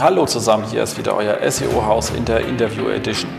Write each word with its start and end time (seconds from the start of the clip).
Hallo 0.00 0.24
zusammen, 0.24 0.64
hier 0.70 0.84
ist 0.84 0.96
wieder 0.96 1.14
euer 1.14 1.38
SEO-Haus 1.50 2.10
in 2.16 2.24
der 2.24 2.40
Interview 2.40 2.88
Edition. 2.88 3.30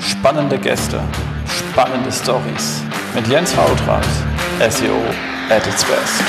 Spannende 0.00 0.58
Gäste, 0.58 1.00
spannende 1.46 2.10
Stories 2.10 2.82
mit 3.14 3.28
Jens 3.28 3.56
Hautrand, 3.56 4.04
SEO 4.58 4.96
at 5.48 5.64
its 5.68 5.84
best. 5.84 6.24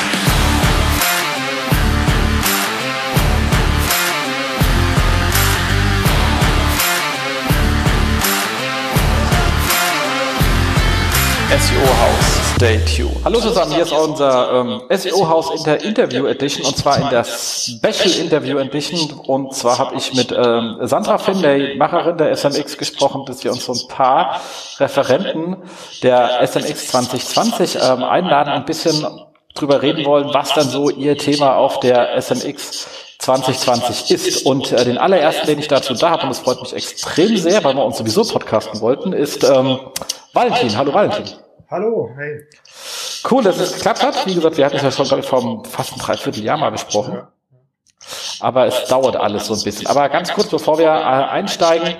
SEO-Haus. 11.49 12.50
Stay 12.61 12.77
tuned. 12.85 13.25
Hallo 13.25 13.39
zusammen, 13.39 13.71
hier 13.71 13.81
ist 13.81 13.91
unser 13.91 14.53
ähm, 14.53 14.83
SEO-Haus 14.87 15.49
in 15.57 15.63
der 15.63 15.83
Interview 15.83 16.27
Edition 16.27 16.63
und 16.63 16.77
zwar 16.77 16.99
in 16.99 17.09
der 17.09 17.23
Special 17.23 18.19
Interview 18.19 18.59
Edition. 18.59 19.19
Und 19.21 19.55
zwar 19.55 19.79
habe 19.79 19.95
ich 19.95 20.13
mit 20.13 20.31
ähm, 20.31 20.77
Sandra 20.81 21.17
der 21.17 21.75
Macherin 21.77 22.17
der 22.17 22.37
SMX, 22.37 22.77
gesprochen, 22.77 23.23
dass 23.25 23.43
wir 23.43 23.51
uns 23.51 23.65
so 23.65 23.73
ein 23.73 23.87
paar 23.87 24.39
Referenten 24.77 25.57
der 26.03 26.39
SMX 26.45 26.89
2020 26.89 27.77
ähm, 27.81 28.03
einladen 28.03 28.53
und 28.53 28.59
ein 28.59 28.65
bisschen 28.65 29.07
drüber 29.55 29.81
reden 29.81 30.05
wollen, 30.05 30.31
was 30.31 30.53
dann 30.53 30.69
so 30.69 30.91
ihr 30.91 31.17
Thema 31.17 31.55
auf 31.55 31.79
der 31.79 32.15
SMX 32.21 32.87
2020 33.17 34.11
ist. 34.11 34.45
Und 34.45 34.71
äh, 34.71 34.85
den 34.85 34.99
allerersten, 34.99 35.47
den 35.47 35.57
ich 35.57 35.67
dazu 35.67 35.95
da 35.95 36.11
habe, 36.11 36.21
und 36.21 36.29
das 36.29 36.37
freut 36.37 36.61
mich 36.61 36.73
extrem 36.73 37.37
sehr, 37.37 37.63
weil 37.63 37.73
wir 37.73 37.83
uns 37.83 37.97
sowieso 37.97 38.23
podcasten 38.23 38.81
wollten, 38.81 39.13
ist 39.13 39.43
ähm, 39.45 39.79
Valentin. 40.33 40.77
Hallo 40.77 40.93
Valentin. 40.93 41.25
Hallo, 41.71 42.09
hey. 42.17 42.41
Cool, 43.29 43.43
dass 43.43 43.57
es 43.57 43.75
geklappt 43.75 44.03
hat. 44.03 44.27
Wie 44.27 44.35
gesagt, 44.35 44.57
wir 44.57 44.65
hatten 44.65 44.75
es 44.75 44.83
ja 44.83 44.91
schon, 44.91 45.23
vor 45.23 45.63
fast 45.63 45.93
ein 45.93 45.99
Dreivierteljahr 45.99 46.57
mal 46.57 46.69
besprochen. 46.69 47.21
Aber 48.41 48.65
es 48.65 48.89
dauert 48.89 49.15
alles 49.15 49.45
so 49.45 49.53
ein 49.53 49.61
bisschen. 49.61 49.87
Aber 49.87 50.09
ganz 50.09 50.33
kurz, 50.33 50.49
bevor 50.49 50.77
wir 50.77 50.87
äh, 50.87 50.89
einsteigen 50.89 51.95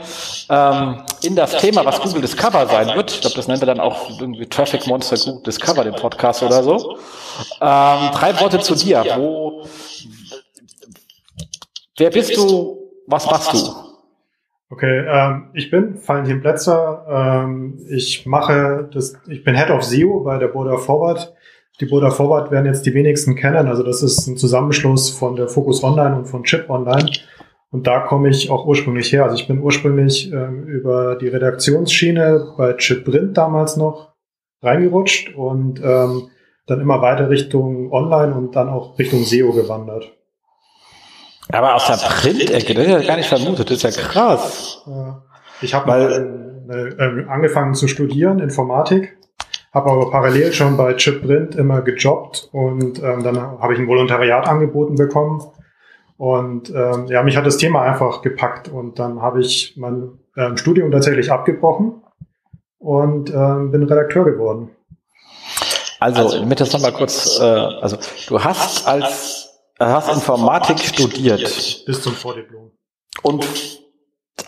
ähm, 0.50 1.06
in 1.22 1.38
das 1.38 1.56
Thema, 1.56 1.86
was 1.86 2.02
Google 2.02 2.20
Discover 2.20 2.68
sein 2.68 2.98
wird, 2.98 3.12
ich 3.12 3.22
glaube, 3.22 3.38
das 3.38 3.48
nennen 3.48 3.62
wir 3.62 3.68
dann 3.68 3.80
auch 3.80 4.10
irgendwie 4.20 4.46
Traffic 4.46 4.88
Monster 4.88 5.16
Google 5.16 5.44
Discover, 5.44 5.86
den 5.86 5.96
Podcast 5.96 6.44
oder 6.44 6.64
so. 6.64 6.98
Ähm, 7.62 8.10
drei 8.12 8.38
Worte 8.42 8.60
zu 8.60 8.76
dir. 8.76 9.06
Wo, 9.16 9.66
wer 11.96 12.10
bist 12.10 12.36
du? 12.36 12.92
Was 13.08 13.26
machst 13.26 13.54
du? 13.54 13.91
Okay, 14.72 15.04
ähm, 15.06 15.50
ich 15.54 15.70
bin 15.70 16.00
Valentin 16.08 16.40
Plätzer. 16.40 17.06
Ähm, 17.10 17.78
ich 17.90 18.26
mache 18.26 18.90
das, 18.94 19.16
ich 19.28 19.44
bin 19.44 19.54
Head 19.54 19.70
of 19.70 19.84
SEO 19.84 20.22
bei 20.22 20.38
der 20.38 20.48
Border 20.48 20.78
Forward. 20.78 21.34
Die 21.82 21.86
Border 21.86 22.10
Forward 22.10 22.52
werden 22.52 22.68
jetzt 22.68 22.86
die 22.86 22.94
wenigsten 22.94 23.36
kennen. 23.36 23.68
Also 23.68 23.84
das 23.84 24.02
ist 24.02 24.26
ein 24.28 24.38
Zusammenschluss 24.38 25.10
von 25.10 25.36
der 25.36 25.50
Focus 25.50 25.84
Online 25.84 26.16
und 26.16 26.26
von 26.26 26.44
Chip 26.44 26.70
Online. 26.70 27.12
Und 27.70 27.86
da 27.86 28.00
komme 28.00 28.30
ich 28.30 28.50
auch 28.50 28.66
ursprünglich 28.66 29.12
her. 29.12 29.26
Also 29.26 29.36
ich 29.36 29.48
bin 29.48 29.60
ursprünglich 29.60 30.32
ähm, 30.32 30.64
über 30.64 31.18
die 31.18 31.28
Redaktionsschiene 31.28 32.54
bei 32.58 32.74
Chip 32.74 33.04
Print 33.04 33.38
damals 33.38 33.76
noch 33.76 34.14
reingerutscht 34.62 35.36
und 35.36 35.82
ähm, 35.84 36.30
dann 36.66 36.80
immer 36.80 37.02
weiter 37.02 37.30
Richtung 37.30 37.92
Online 37.92 38.34
und 38.36 38.56
dann 38.56 38.70
auch 38.70 38.98
Richtung 38.98 39.24
SEO 39.24 39.52
gewandert. 39.52 40.14
Aber 41.52 41.76
aus 41.76 41.86
der 41.88 41.96
Print-Ecke, 41.96 42.74
das 42.74 42.86
ist 42.86 42.92
ja 42.92 43.02
gar 43.02 43.18
nicht 43.18 43.30
vermutet, 43.30 43.70
das 43.70 43.84
ist 43.84 43.98
ja 43.98 44.04
krass. 44.04 44.86
Ich 45.62 45.74
habe 45.74 45.88
mal 45.88 46.52
äh, 46.70 47.30
angefangen 47.30 47.74
zu 47.76 47.88
studieren, 47.88 48.40
Informatik, 48.40 49.18
habe 49.74 49.92
aber 49.92 50.12
parallel 50.12 50.54
schon 50.54 50.78
bei 50.78 50.94
Chip 50.94 51.24
Print 51.24 51.56
immer 51.56 51.82
gejobbt 51.82 52.50
und 52.52 53.02
ähm, 53.04 53.24
dann 53.24 53.40
habe 53.40 53.74
ich 53.74 53.80
ein 53.80 53.88
Volontariat 53.88 54.48
angeboten 54.48 54.96
bekommen. 54.96 55.44
Und 56.18 56.70
ähm, 56.70 57.08
ja, 57.08 57.24
mich 57.24 57.36
hat 57.36 57.48
das 57.48 57.58
Thema 57.58 57.82
einfach 57.82 58.22
gepackt 58.22 58.70
und 58.70 59.00
dann 59.00 59.22
habe 59.22 59.42
ich 59.42 59.74
mein 59.76 60.20
ähm, 60.38 60.56
Studium 60.56 60.92
tatsächlich 60.92 61.32
abgebrochen 61.32 62.04
und 62.78 63.34
ähm, 63.34 63.72
bin 63.72 63.84
Redakteur 63.84 64.26
geworden. 64.26 64.70
Also, 66.00 66.22
also 66.22 66.40
damit 66.40 66.60
das 66.60 66.74
nochmal 66.74 66.94
kurz, 66.94 67.40
äh, 67.40 67.44
also 67.44 67.98
du 68.28 68.44
hast 68.44 68.88
als 68.88 69.51
hast 69.88 70.10
Informatik 70.10 70.80
studiert. 70.80 71.42
Bis 71.86 72.02
zum 72.02 72.14
Vordiplom. 72.14 72.72
Und 73.24 73.46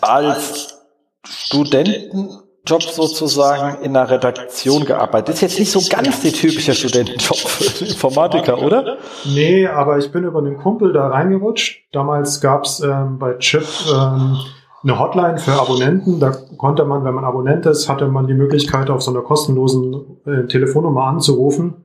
als 0.00 0.78
Studentenjob 1.26 2.82
sozusagen 2.82 3.82
in 3.82 3.94
der 3.94 4.10
Redaktion 4.10 4.84
gearbeitet. 4.84 5.28
Das 5.28 5.34
ist 5.36 5.40
jetzt 5.42 5.58
nicht 5.58 5.70
so 5.70 5.80
ganz 5.88 6.20
der 6.22 6.32
typische 6.32 6.74
Studentenjob 6.74 7.36
für 7.36 7.84
Informatiker, 7.86 8.62
oder? 8.62 8.98
Nee, 9.24 9.66
aber 9.66 9.98
ich 9.98 10.12
bin 10.12 10.24
über 10.24 10.38
einen 10.38 10.58
Kumpel 10.58 10.92
da 10.92 11.08
reingerutscht. 11.08 11.88
Damals 11.92 12.40
gab's 12.40 12.80
ähm, 12.80 13.18
bei 13.18 13.34
Chip 13.38 13.66
ähm, 13.92 14.38
eine 14.82 14.98
Hotline 14.98 15.38
für 15.38 15.52
Abonnenten. 15.52 16.20
Da 16.20 16.32
konnte 16.58 16.84
man, 16.84 17.04
wenn 17.04 17.14
man 17.14 17.24
Abonnent 17.24 17.64
ist, 17.66 17.88
hatte 17.88 18.06
man 18.06 18.26
die 18.26 18.34
Möglichkeit, 18.34 18.90
auf 18.90 19.02
so 19.02 19.10
einer 19.10 19.22
kostenlosen 19.22 20.18
äh, 20.26 20.46
Telefonnummer 20.46 21.04
anzurufen 21.04 21.83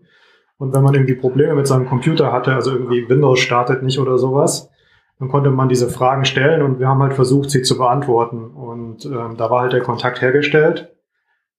und 0.60 0.74
wenn 0.74 0.84
man 0.84 0.94
irgendwie 0.94 1.16
Probleme 1.16 1.56
mit 1.56 1.68
seinem 1.68 1.88
Computer 1.88 2.34
hatte, 2.34 2.54
also 2.54 2.72
irgendwie 2.72 3.08
Windows 3.10 3.40
startet 3.40 3.82
nicht 3.82 3.98
oder 3.98 4.18
sowas, 4.18 4.70
dann 5.18 5.30
konnte 5.30 5.52
man 5.52 5.70
diese 5.70 5.90
Fragen 5.90 6.26
stellen 6.26 6.62
und 6.62 6.80
wir 6.80 6.88
haben 6.88 7.02
halt 7.02 7.14
versucht, 7.14 7.50
sie 7.50 7.62
zu 7.62 7.78
beantworten. 7.78 8.52
Und 8.52 9.06
ähm, 9.06 9.36
da 9.38 9.50
war 9.50 9.62
halt 9.62 9.74
der 9.74 9.82
Kontakt 9.82 10.22
hergestellt. 10.22 10.94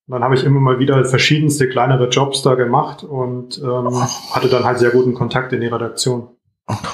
Und 0.06 0.12
dann 0.12 0.22
habe 0.22 0.34
ich 0.34 0.44
immer 0.44 0.60
mal 0.60 0.78
wieder 0.78 1.02
verschiedenste 1.06 1.68
kleinere 1.68 2.08
Jobs 2.08 2.42
da 2.42 2.54
gemacht 2.54 3.02
und 3.02 3.58
ähm, 3.58 4.02
hatte 4.32 4.48
dann 4.48 4.64
halt 4.64 4.78
sehr 4.78 4.90
guten 4.90 5.14
Kontakt 5.14 5.52
in 5.54 5.62
die 5.62 5.68
Redaktion. 5.68 6.28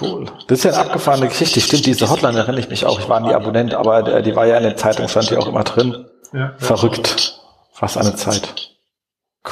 Cool. 0.00 0.26
Das 0.46 0.58
ist 0.58 0.64
ja 0.64 0.72
eine 0.72 0.82
abgefahrene 0.82 1.28
Geschichte. 1.28 1.60
Stimmt, 1.60 1.86
diese 1.86 2.08
Hotline 2.08 2.38
erinnere 2.38 2.60
ich 2.60 2.70
mich 2.70 2.86
auch. 2.86 3.00
Ich 3.00 3.08
war 3.08 3.20
nie 3.20 3.34
Abonnent, 3.34 3.74
aber 3.74 4.22
die 4.22 4.34
war 4.34 4.46
ja 4.46 4.56
in 4.56 4.62
der 4.62 4.76
Zeitung, 4.76 5.08
stand 5.08 5.30
die 5.30 5.36
auch 5.36 5.48
immer 5.48 5.64
drin. 5.64 6.06
Ja, 6.32 6.54
Verrückt. 6.56 7.40
Was 7.78 7.96
eine 7.96 8.14
Zeit. 8.14 8.75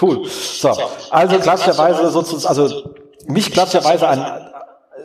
Cool. 0.00 0.26
So, 0.28 0.76
also 1.10 1.38
klassischerweise 1.38 2.10
sozusagen, 2.10 2.48
also 2.48 2.94
mich 3.26 3.52
klassischerweise 3.52 4.08
ein 4.08 4.44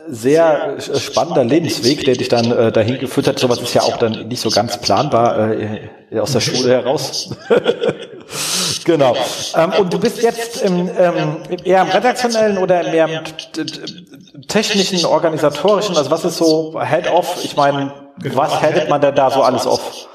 sehr 0.08 0.80
spannender 0.80 1.44
Lebensweg, 1.44 2.04
der 2.04 2.16
dich 2.16 2.28
dann 2.28 2.50
äh, 2.50 2.72
dahin 2.72 2.98
geführt 2.98 3.28
hat. 3.28 3.38
Sowas 3.38 3.60
ist 3.60 3.74
ja 3.74 3.82
auch 3.82 3.96
dann 3.96 4.28
nicht 4.28 4.40
so 4.40 4.50
ganz 4.50 4.80
planbar 4.80 5.52
äh, 5.52 6.18
aus 6.18 6.32
der 6.32 6.40
Schule 6.40 6.70
heraus. 6.70 7.36
genau. 8.84 9.16
Ähm, 9.56 9.72
und 9.78 9.92
du 9.92 9.98
bist 9.98 10.22
jetzt 10.22 10.62
im, 10.62 10.88
ähm, 10.98 11.36
eher 11.64 11.82
im 11.82 11.88
redaktionellen 11.88 12.58
oder 12.58 12.82
mehr 12.90 13.08
im 13.08 14.46
technischen, 14.48 15.04
organisatorischen? 15.04 15.96
Also 15.96 16.10
was 16.10 16.24
ist 16.24 16.38
so 16.38 16.80
Head-Off? 16.80 17.44
Ich 17.44 17.56
meine, 17.56 17.92
was 18.32 18.60
headet 18.62 18.88
man 18.88 19.00
denn 19.00 19.14
da 19.14 19.30
so 19.30 19.42
alles 19.42 19.66
auf? 19.66 20.08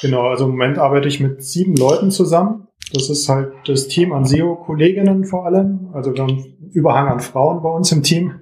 Genau, 0.00 0.28
also 0.28 0.44
im 0.44 0.52
Moment 0.52 0.78
arbeite 0.78 1.08
ich 1.08 1.20
mit 1.20 1.44
sieben 1.44 1.76
Leuten 1.76 2.10
zusammen. 2.10 2.68
Das 2.92 3.08
ist 3.08 3.28
halt 3.28 3.52
das 3.66 3.88
Team 3.88 4.12
an 4.12 4.24
SEO-Kolleginnen 4.24 5.24
vor 5.24 5.46
allem. 5.46 5.90
Also 5.92 6.14
wir 6.14 6.22
haben 6.22 6.44
Überhang 6.72 7.08
an 7.08 7.20
Frauen 7.20 7.62
bei 7.62 7.68
uns 7.68 7.92
im 7.92 8.02
Team, 8.02 8.40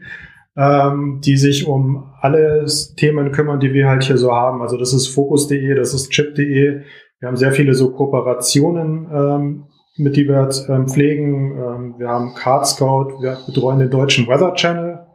ähm, 0.57 1.21
die 1.25 1.37
sich 1.37 1.67
um 1.67 2.11
alle 2.21 2.67
Themen 2.97 3.33
kümmern, 3.33 3.61
die 3.61 3.73
wir 3.73 3.89
halt 3.89 4.05
hier 4.05 4.19
so 4.19 4.33
haben. 4.33 4.63
Also 4.63 4.77
das 4.77 4.93
ist 4.93 5.09
Focus.de, 5.09 5.75
das 5.75 5.95
ist 5.95 6.11
Chip.de. 6.11 6.83
Wir 7.21 7.29
haben 7.29 7.37
sehr 7.37 7.53
viele 7.53 7.75
so 7.75 7.93
Kooperationen, 7.93 9.09
ähm, 9.13 9.65
mit 9.97 10.17
die 10.17 10.29
wir 10.29 10.49
ähm, 10.69 10.89
pflegen. 10.89 11.53
Ähm, 11.57 11.95
wir 11.99 12.09
haben 12.09 12.35
Card 12.35 12.67
Scout, 12.67 13.21
wir 13.21 13.39
betreuen 13.47 13.79
den 13.79 13.91
deutschen 13.91 14.27
Weather 14.29 14.55
Channel. 14.55 15.08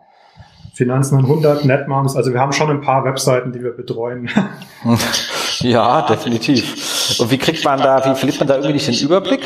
Finanzen 0.73 1.19
100, 1.19 1.66
Netmoms, 1.66 2.16
also 2.16 2.34
wir 2.34 2.39
haben 2.39 2.51
schon 2.51 2.69
ein 2.69 2.81
paar 2.81 3.06
Webseiten, 3.06 3.51
die 3.51 3.61
wir 3.61 3.72
betreuen. 3.72 4.29
Ja, 5.59 6.01
definitiv. 6.01 7.19
Und 7.19 7.31
wie 7.31 7.38
kriegt 7.38 7.63
man 7.63 7.79
da, 7.79 8.03
wie 8.06 8.16
verliert 8.16 8.39
man 8.39 8.47
da 8.47 8.56
irgendwie 8.56 8.73
nicht 8.73 8.88
den 8.88 9.06
Überblick? 9.06 9.41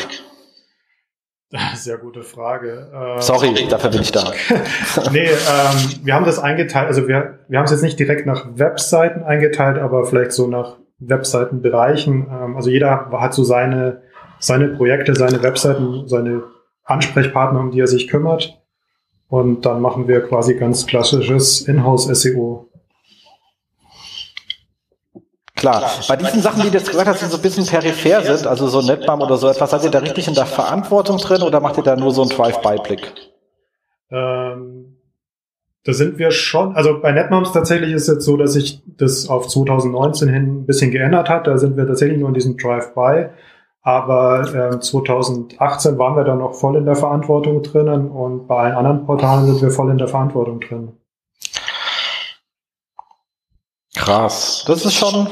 Sehr 1.75 1.97
gute 1.97 2.23
Frage. 2.23 2.91
Ähm, 2.93 3.21
Sorry, 3.21 3.67
dafür 3.69 3.89
bin 3.89 4.01
ich 4.01 4.11
da. 4.11 4.33
nee, 5.11 5.29
ähm, 5.29 5.99
wir 6.03 6.13
haben 6.13 6.25
das 6.25 6.39
eingeteilt, 6.39 6.87
also 6.87 7.07
wir, 7.07 7.39
wir 7.47 7.57
haben 7.57 7.65
es 7.65 7.71
jetzt 7.71 7.83
nicht 7.83 7.99
direkt 7.99 8.25
nach 8.25 8.45
Webseiten 8.55 9.23
eingeteilt, 9.23 9.77
aber 9.77 10.05
vielleicht 10.05 10.33
so 10.33 10.47
nach 10.47 10.77
Webseitenbereichen. 10.99 12.27
Ähm, 12.29 12.55
also 12.57 12.69
jeder 12.69 13.09
hat 13.11 13.33
so 13.33 13.43
seine, 13.43 14.01
seine 14.39 14.69
Projekte, 14.69 15.15
seine 15.15 15.41
Webseiten, 15.41 16.07
seine 16.07 16.43
Ansprechpartner, 16.83 17.59
um 17.59 17.71
die 17.71 17.79
er 17.79 17.87
sich 17.87 18.07
kümmert. 18.09 18.59
Und 19.29 19.65
dann 19.65 19.81
machen 19.81 20.07
wir 20.07 20.21
quasi 20.21 20.55
ganz 20.55 20.85
klassisches 20.85 21.61
Inhouse-SEO. 21.61 22.69
Klar, 25.55 25.89
bei 26.07 26.15
diesen 26.15 26.41
Sachen, 26.41 26.61
die 26.61 26.69
du 26.69 26.77
jetzt 26.77 26.89
gesagt 26.91 27.07
hast, 27.07 27.21
die 27.21 27.25
so 27.25 27.37
ein 27.37 27.41
bisschen 27.41 27.65
peripher 27.65 28.21
sind, 28.21 28.45
also 28.45 28.67
so 28.67 28.81
Netbam 28.81 29.21
oder 29.21 29.37
so 29.37 29.49
etwas, 29.49 29.71
seid 29.71 29.83
ihr 29.83 29.89
da 29.89 29.99
richtig 29.99 30.27
in 30.27 30.35
der 30.35 30.45
Verantwortung 30.45 31.17
drin 31.17 31.41
oder 31.41 31.59
macht 31.59 31.77
ihr 31.77 31.83
da 31.83 31.95
nur 31.95 32.11
so 32.11 32.21
einen 32.21 32.29
Drive-by-Blick? 32.29 33.11
Ähm, 34.11 34.97
da 35.83 35.93
sind 35.93 36.19
wir 36.19 36.29
schon, 36.29 36.75
also 36.75 37.01
bei 37.01 37.11
Netmoms 37.11 37.53
tatsächlich 37.53 37.93
ist 37.93 38.03
es 38.03 38.15
jetzt 38.15 38.25
so, 38.25 38.37
dass 38.37 38.53
sich 38.53 38.83
das 38.85 39.29
auf 39.29 39.47
2019 39.47 40.29
hin 40.29 40.59
ein 40.59 40.65
bisschen 40.67 40.91
geändert 40.91 41.27
hat. 41.27 41.47
Da 41.47 41.57
sind 41.57 41.75
wir 41.75 41.87
tatsächlich 41.87 42.19
nur 42.19 42.27
in 42.27 42.35
diesem 42.35 42.57
Drive-by. 42.57 43.29
Aber 43.87 44.41
äh, 44.53 44.79
2018 44.81 45.97
waren 45.97 46.17
wir 46.17 46.25
da 46.25 46.35
noch 46.35 46.55
voll 46.55 46.75
in 46.75 46.83
der 46.83 46.97
Verantwortung 46.97 47.63
drinnen 47.63 48.11
und 48.11 48.45
bei 48.45 48.57
allen 48.63 48.75
anderen 48.75 49.05
Portalen 49.05 49.45
sind 49.45 49.61
wir 49.61 49.71
voll 49.71 49.89
in 49.89 49.97
der 49.97 50.09
Verantwortung 50.09 50.59
drin. 50.59 50.97
Krass. 53.95 54.65
Das 54.67 54.83
ist 54.83 54.93
schon, 54.93 55.29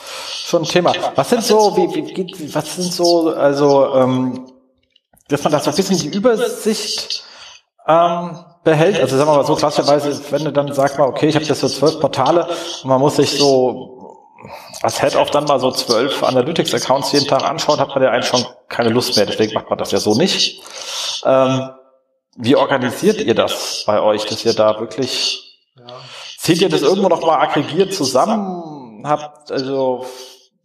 schon 0.00 0.62
ein 0.62 0.68
Thema. 0.68 0.92
Was 1.14 1.30
sind 1.30 1.44
so, 1.44 1.76
wie, 1.76 1.94
wie, 1.94 2.52
was 2.52 2.74
sind 2.74 2.92
so, 2.92 3.36
also, 3.36 3.94
ähm, 3.94 4.50
dass 5.28 5.44
man 5.44 5.52
das 5.52 5.62
so 5.62 5.70
ein 5.70 5.76
bisschen 5.76 5.98
die 6.00 6.16
Übersicht 6.16 7.22
ähm, 7.86 8.36
behält. 8.64 9.00
Also 9.00 9.16
sagen 9.16 9.30
wir 9.30 9.36
mal 9.36 9.46
so 9.46 9.54
klassischerweise, 9.54 10.20
wenn 10.32 10.42
du 10.42 10.50
dann 10.50 10.74
sagst 10.74 10.98
mal, 10.98 11.06
okay, 11.06 11.28
ich 11.28 11.36
habe 11.36 11.44
jetzt 11.44 11.60
so 11.60 11.68
zwölf 11.68 12.00
Portale 12.00 12.48
und 12.82 12.88
man 12.88 12.98
muss 12.98 13.14
sich 13.14 13.38
so 13.38 14.01
als 14.82 15.00
Head 15.00 15.16
auch 15.16 15.30
dann 15.30 15.44
mal 15.44 15.60
so 15.60 15.70
zwölf 15.70 16.22
Analytics-Accounts 16.22 17.12
jeden 17.12 17.28
Tag 17.28 17.44
anschaut, 17.44 17.78
hat 17.78 17.88
man 17.88 18.02
ja 18.02 18.10
eigentlich 18.10 18.26
schon 18.26 18.44
keine 18.68 18.90
Lust 18.90 19.16
mehr. 19.16 19.26
Deswegen 19.26 19.54
macht 19.54 19.70
man 19.70 19.78
das 19.78 19.92
ja 19.92 19.98
so 19.98 20.14
nicht. 20.14 20.62
Ähm, 21.24 21.70
wie 22.36 22.56
organisiert 22.56 23.20
ihr 23.20 23.34
das 23.34 23.84
bei 23.86 24.00
euch, 24.00 24.24
dass 24.26 24.44
ihr 24.44 24.54
da 24.54 24.80
wirklich, 24.80 25.60
zieht 26.38 26.60
ihr 26.62 26.68
das 26.68 26.82
irgendwo 26.82 27.08
noch 27.08 27.20
mal 27.20 27.38
aggregiert 27.38 27.94
zusammen? 27.94 29.02
Habt 29.06 29.50
also 29.52 30.06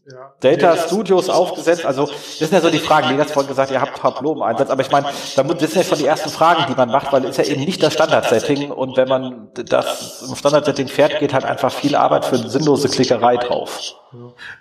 ja. 0.09 0.33
Data 0.39 0.77
Studios 0.77 1.29
aufgesetzt. 1.29 1.85
Also 1.85 2.05
das 2.05 2.39
sind 2.39 2.53
ja 2.53 2.61
so 2.61 2.69
die 2.69 2.79
Fragen. 2.79 3.17
Hat 3.17 3.29
vorhin 3.29 3.49
gesagt, 3.49 3.71
ihr 3.71 3.81
habt 3.81 3.97
Tableau 3.97 4.33
im 4.33 4.41
Einsatz, 4.41 4.69
aber 4.69 4.81
ich 4.81 4.91
meine, 4.91 5.07
das 5.07 5.35
sind 5.35 5.75
ja 5.75 5.83
schon 5.83 5.97
die 5.97 6.05
ersten 6.05 6.29
Fragen, 6.29 6.65
die 6.69 6.75
man 6.75 6.89
macht, 6.89 7.11
weil 7.11 7.25
es 7.25 7.37
ja 7.37 7.43
eben 7.43 7.63
nicht 7.65 7.83
das 7.83 7.93
Standardsetting 7.93 8.71
und 8.71 8.95
wenn 8.95 9.09
man 9.09 9.49
das 9.53 10.25
im 10.27 10.35
Standardsetting 10.35 10.87
fährt, 10.87 11.19
geht 11.19 11.33
halt 11.33 11.45
einfach 11.45 11.71
viel 11.71 11.95
Arbeit 11.95 12.25
für 12.25 12.37
eine 12.37 12.49
sinnlose 12.49 12.87
Klickerei 12.89 13.37
drauf. 13.37 13.95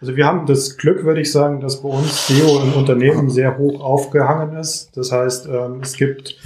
Also 0.00 0.16
wir 0.16 0.26
haben 0.26 0.46
das 0.46 0.76
Glück, 0.76 1.04
würde 1.04 1.20
ich 1.20 1.30
sagen, 1.30 1.60
dass 1.60 1.82
bei 1.82 1.88
uns 1.88 2.26
SEO 2.26 2.60
im 2.60 2.74
Unternehmen 2.74 3.30
sehr 3.30 3.58
hoch 3.58 3.80
aufgehangen 3.80 4.56
ist. 4.56 4.96
Das 4.96 5.12
heißt, 5.12 5.46
ähm, 5.46 5.80
es 5.82 5.96
gibt 5.96 6.36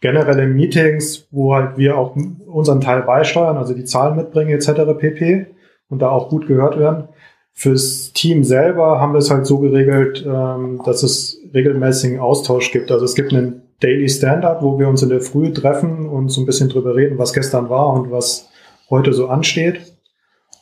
generelle 0.00 0.46
Meetings, 0.46 1.26
wo 1.30 1.54
halt 1.54 1.76
wir 1.76 1.98
auch 1.98 2.16
unseren 2.46 2.80
Teil 2.80 3.02
beisteuern, 3.02 3.56
also 3.56 3.74
die 3.74 3.84
Zahlen 3.84 4.16
mitbringen 4.16 4.50
etc. 4.50 4.98
pp. 4.98 5.46
und 5.88 6.00
da 6.00 6.08
auch 6.08 6.28
gut 6.28 6.46
gehört 6.46 6.78
werden. 6.78 7.08
Fürs 7.58 8.12
Team 8.12 8.44
selber 8.44 9.00
haben 9.00 9.14
wir 9.14 9.18
es 9.18 9.30
halt 9.30 9.46
so 9.46 9.58
geregelt, 9.58 10.22
ähm, 10.26 10.82
dass 10.84 11.02
es 11.02 11.38
regelmäßigen 11.54 12.20
Austausch 12.20 12.70
gibt. 12.70 12.92
Also 12.92 13.06
es 13.06 13.14
gibt 13.14 13.32
einen 13.32 13.62
Daily 13.80 14.10
Stand-up, 14.10 14.62
wo 14.62 14.78
wir 14.78 14.88
uns 14.88 15.02
in 15.02 15.08
der 15.08 15.22
Früh 15.22 15.54
treffen 15.54 16.06
und 16.06 16.28
so 16.28 16.42
ein 16.42 16.46
bisschen 16.46 16.68
drüber 16.68 16.94
reden, 16.94 17.16
was 17.16 17.32
gestern 17.32 17.70
war 17.70 17.94
und 17.94 18.10
was 18.10 18.50
heute 18.90 19.14
so 19.14 19.28
ansteht. 19.28 19.80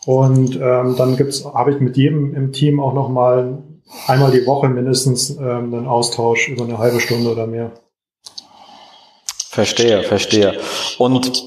Und 0.07 0.55
ähm, 0.55 0.95
dann 0.97 1.17
gibt's, 1.17 1.45
habe 1.45 1.73
ich 1.73 1.81
mit 1.81 1.97
jedem 1.97 2.33
im 2.33 2.53
Team 2.53 2.79
auch 2.79 2.95
noch 2.95 3.09
mal 3.09 3.59
einmal 4.07 4.31
die 4.31 4.47
Woche 4.47 4.69
mindestens 4.69 5.31
ähm, 5.31 5.75
einen 5.75 5.89
Austausch 5.89 6.49
über 6.49 6.63
eine 6.63 6.79
halbe 6.79 7.01
Stunde 7.01 7.29
oder 7.29 7.49
mehr. 7.49 7.73
Verstehe, 9.49 10.05
verstehe. 10.05 10.61
Und 10.99 11.43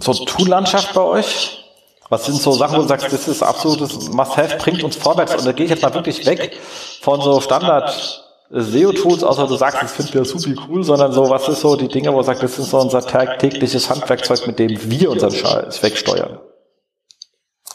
so 0.00 0.12
Tool-Landschaft 0.12 0.94
bei 0.94 1.02
euch? 1.02 1.63
Was 2.10 2.26
sind 2.26 2.36
so 2.36 2.52
Sachen, 2.52 2.76
wo 2.76 2.82
du 2.82 2.88
sagst, 2.88 3.12
das 3.12 3.28
ist 3.28 3.42
absolutes 3.42 4.10
Must-Have, 4.10 4.58
bringt 4.58 4.84
uns 4.84 4.96
vorwärts? 4.96 5.34
Und 5.34 5.46
da 5.46 5.52
gehe 5.52 5.64
ich 5.64 5.70
jetzt 5.70 5.82
mal 5.82 5.94
wirklich 5.94 6.26
weg 6.26 6.58
von 7.00 7.20
so 7.20 7.40
Standard 7.40 8.24
SEO-Tools, 8.50 9.24
außer 9.24 9.46
du 9.46 9.56
sagst, 9.56 9.82
das 9.82 9.92
finden 9.92 10.14
wir 10.14 10.24
super 10.24 10.62
cool, 10.68 10.84
sondern 10.84 11.12
so, 11.12 11.28
was 11.30 11.48
ist 11.48 11.60
so 11.60 11.76
die 11.76 11.88
Dinge, 11.88 12.12
wo 12.12 12.18
du 12.18 12.24
sagst, 12.24 12.42
das 12.42 12.58
ist 12.58 12.70
so 12.70 12.78
unser 12.78 13.00
tägliches 13.00 13.88
Handwerkzeug, 13.88 14.46
mit 14.46 14.58
dem 14.58 14.78
wir 14.90 15.10
unseren 15.10 15.32
Scheiß 15.32 15.82
wegsteuern? 15.82 16.38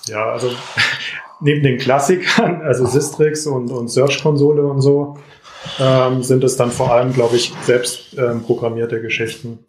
Ja, 0.08 0.32
also 0.32 0.52
neben 1.42 1.64
den 1.64 1.80
Klassikern, 1.80 2.62
also 2.62 2.86
Sistrix 2.86 3.48
und, 3.48 3.72
und 3.72 3.90
Search-Konsole 3.90 4.64
und 4.64 4.82
so, 4.82 5.18
ähm, 5.80 6.24
sind 6.24 6.44
es 6.44 6.56
dann 6.56 6.72
vor 6.72 6.92
allem, 6.92 7.14
glaube 7.14 7.36
ich, 7.36 7.54
selbst 7.64 8.18
ähm, 8.18 8.44
programmierte 8.44 9.02
Geschichten. 9.02 9.66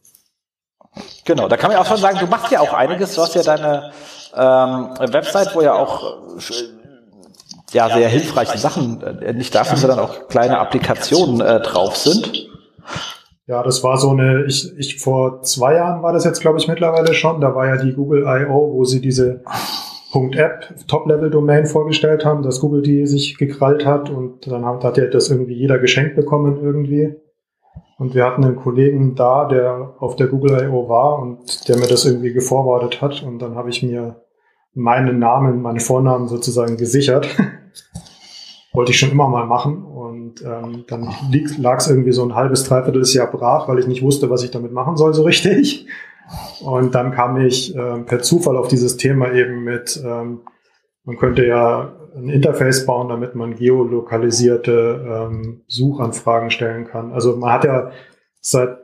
Genau, 1.24 1.48
da 1.48 1.56
kann 1.56 1.70
man 1.70 1.80
auch 1.80 1.86
schon 1.86 1.98
sagen, 1.98 2.18
du 2.18 2.26
machst 2.26 2.52
ja 2.52 2.60
auch 2.60 2.72
einiges, 2.72 3.14
du 3.14 3.22
hast 3.22 3.34
ja 3.34 3.42
deine 3.42 3.92
ähm, 4.34 5.12
Website, 5.12 5.54
wo 5.54 5.60
ja 5.60 5.74
auch 5.74 6.18
äh, 6.36 7.72
ja 7.72 7.88
sehr 7.88 8.08
hilfreiche 8.08 8.58
Sachen 8.58 9.02
äh, 9.02 9.32
nicht 9.32 9.54
dafür, 9.54 9.76
sondern 9.76 10.00
auch 10.00 10.28
kleine 10.28 10.58
Applikationen 10.58 11.40
äh, 11.40 11.60
drauf 11.60 11.96
sind. 11.96 12.48
Ja, 13.46 13.64
das 13.64 13.82
war 13.82 13.98
so 13.98 14.10
eine, 14.10 14.44
ich, 14.46 14.78
ich 14.78 15.00
vor 15.00 15.42
zwei 15.42 15.74
Jahren 15.74 16.04
war 16.04 16.12
das 16.12 16.24
jetzt, 16.24 16.40
glaube 16.40 16.58
ich, 16.58 16.68
mittlerweile 16.68 17.14
schon. 17.14 17.40
Da 17.40 17.54
war 17.54 17.66
ja 17.66 17.76
die 17.82 17.92
Google 17.92 18.22
I.O., 18.24 18.74
wo 18.74 18.84
sie 18.84 19.00
diese 19.00 19.42
.app 20.12 20.72
Top-Level-Domain 20.86 21.66
vorgestellt 21.66 22.24
haben, 22.24 22.42
dass 22.42 22.60
Google 22.60 22.82
die 22.82 23.06
sich 23.06 23.38
gekrallt 23.38 23.86
hat 23.86 24.10
und 24.10 24.46
dann 24.46 24.64
hat, 24.64 24.84
hat 24.84 24.98
ja 24.98 25.06
das 25.06 25.30
irgendwie 25.30 25.54
jeder 25.54 25.78
geschenkt 25.78 26.16
bekommen 26.16 26.60
irgendwie. 26.62 27.16
Und 28.00 28.14
wir 28.14 28.24
hatten 28.24 28.42
einen 28.42 28.56
Kollegen 28.56 29.14
da, 29.14 29.44
der 29.44 29.92
auf 29.98 30.16
der 30.16 30.28
Google 30.28 30.58
I.O. 30.64 30.88
war 30.88 31.18
und 31.18 31.68
der 31.68 31.76
mir 31.76 31.86
das 31.86 32.06
irgendwie 32.06 32.32
geforwardet 32.32 33.02
hat. 33.02 33.22
Und 33.22 33.40
dann 33.40 33.56
habe 33.56 33.68
ich 33.68 33.82
mir 33.82 34.22
meinen 34.72 35.18
Namen, 35.18 35.60
meine 35.60 35.80
Vornamen 35.80 36.26
sozusagen 36.26 36.78
gesichert. 36.78 37.28
Wollte 38.72 38.92
ich 38.92 38.98
schon 38.98 39.10
immer 39.10 39.28
mal 39.28 39.44
machen. 39.44 39.84
Und 39.84 40.42
ähm, 40.42 40.84
dann 40.88 41.10
lag 41.58 41.76
es 41.76 41.90
irgendwie 41.90 42.12
so 42.12 42.24
ein 42.24 42.34
halbes, 42.34 42.64
dreiviertel 42.64 43.04
Jahr 43.04 43.30
brach, 43.30 43.68
weil 43.68 43.78
ich 43.78 43.86
nicht 43.86 44.02
wusste, 44.02 44.30
was 44.30 44.44
ich 44.44 44.50
damit 44.50 44.72
machen 44.72 44.96
soll 44.96 45.12
so 45.12 45.24
richtig. 45.24 45.86
Und 46.64 46.94
dann 46.94 47.12
kam 47.12 47.36
ich 47.36 47.76
äh, 47.76 47.98
per 47.98 48.20
Zufall 48.20 48.56
auf 48.56 48.68
dieses 48.68 48.96
Thema 48.96 49.30
eben 49.30 49.62
mit, 49.62 50.02
ähm, 50.02 50.40
man 51.04 51.18
könnte 51.18 51.44
ja 51.44 51.92
ein 52.16 52.28
Interface 52.28 52.86
bauen, 52.86 53.08
damit 53.08 53.34
man 53.34 53.54
geolokalisierte 53.54 55.28
ähm, 55.30 55.62
Suchanfragen 55.66 56.50
stellen 56.50 56.86
kann. 56.86 57.12
Also 57.12 57.36
man 57.36 57.52
hat 57.52 57.64
ja 57.64 57.90
seit, 58.40 58.78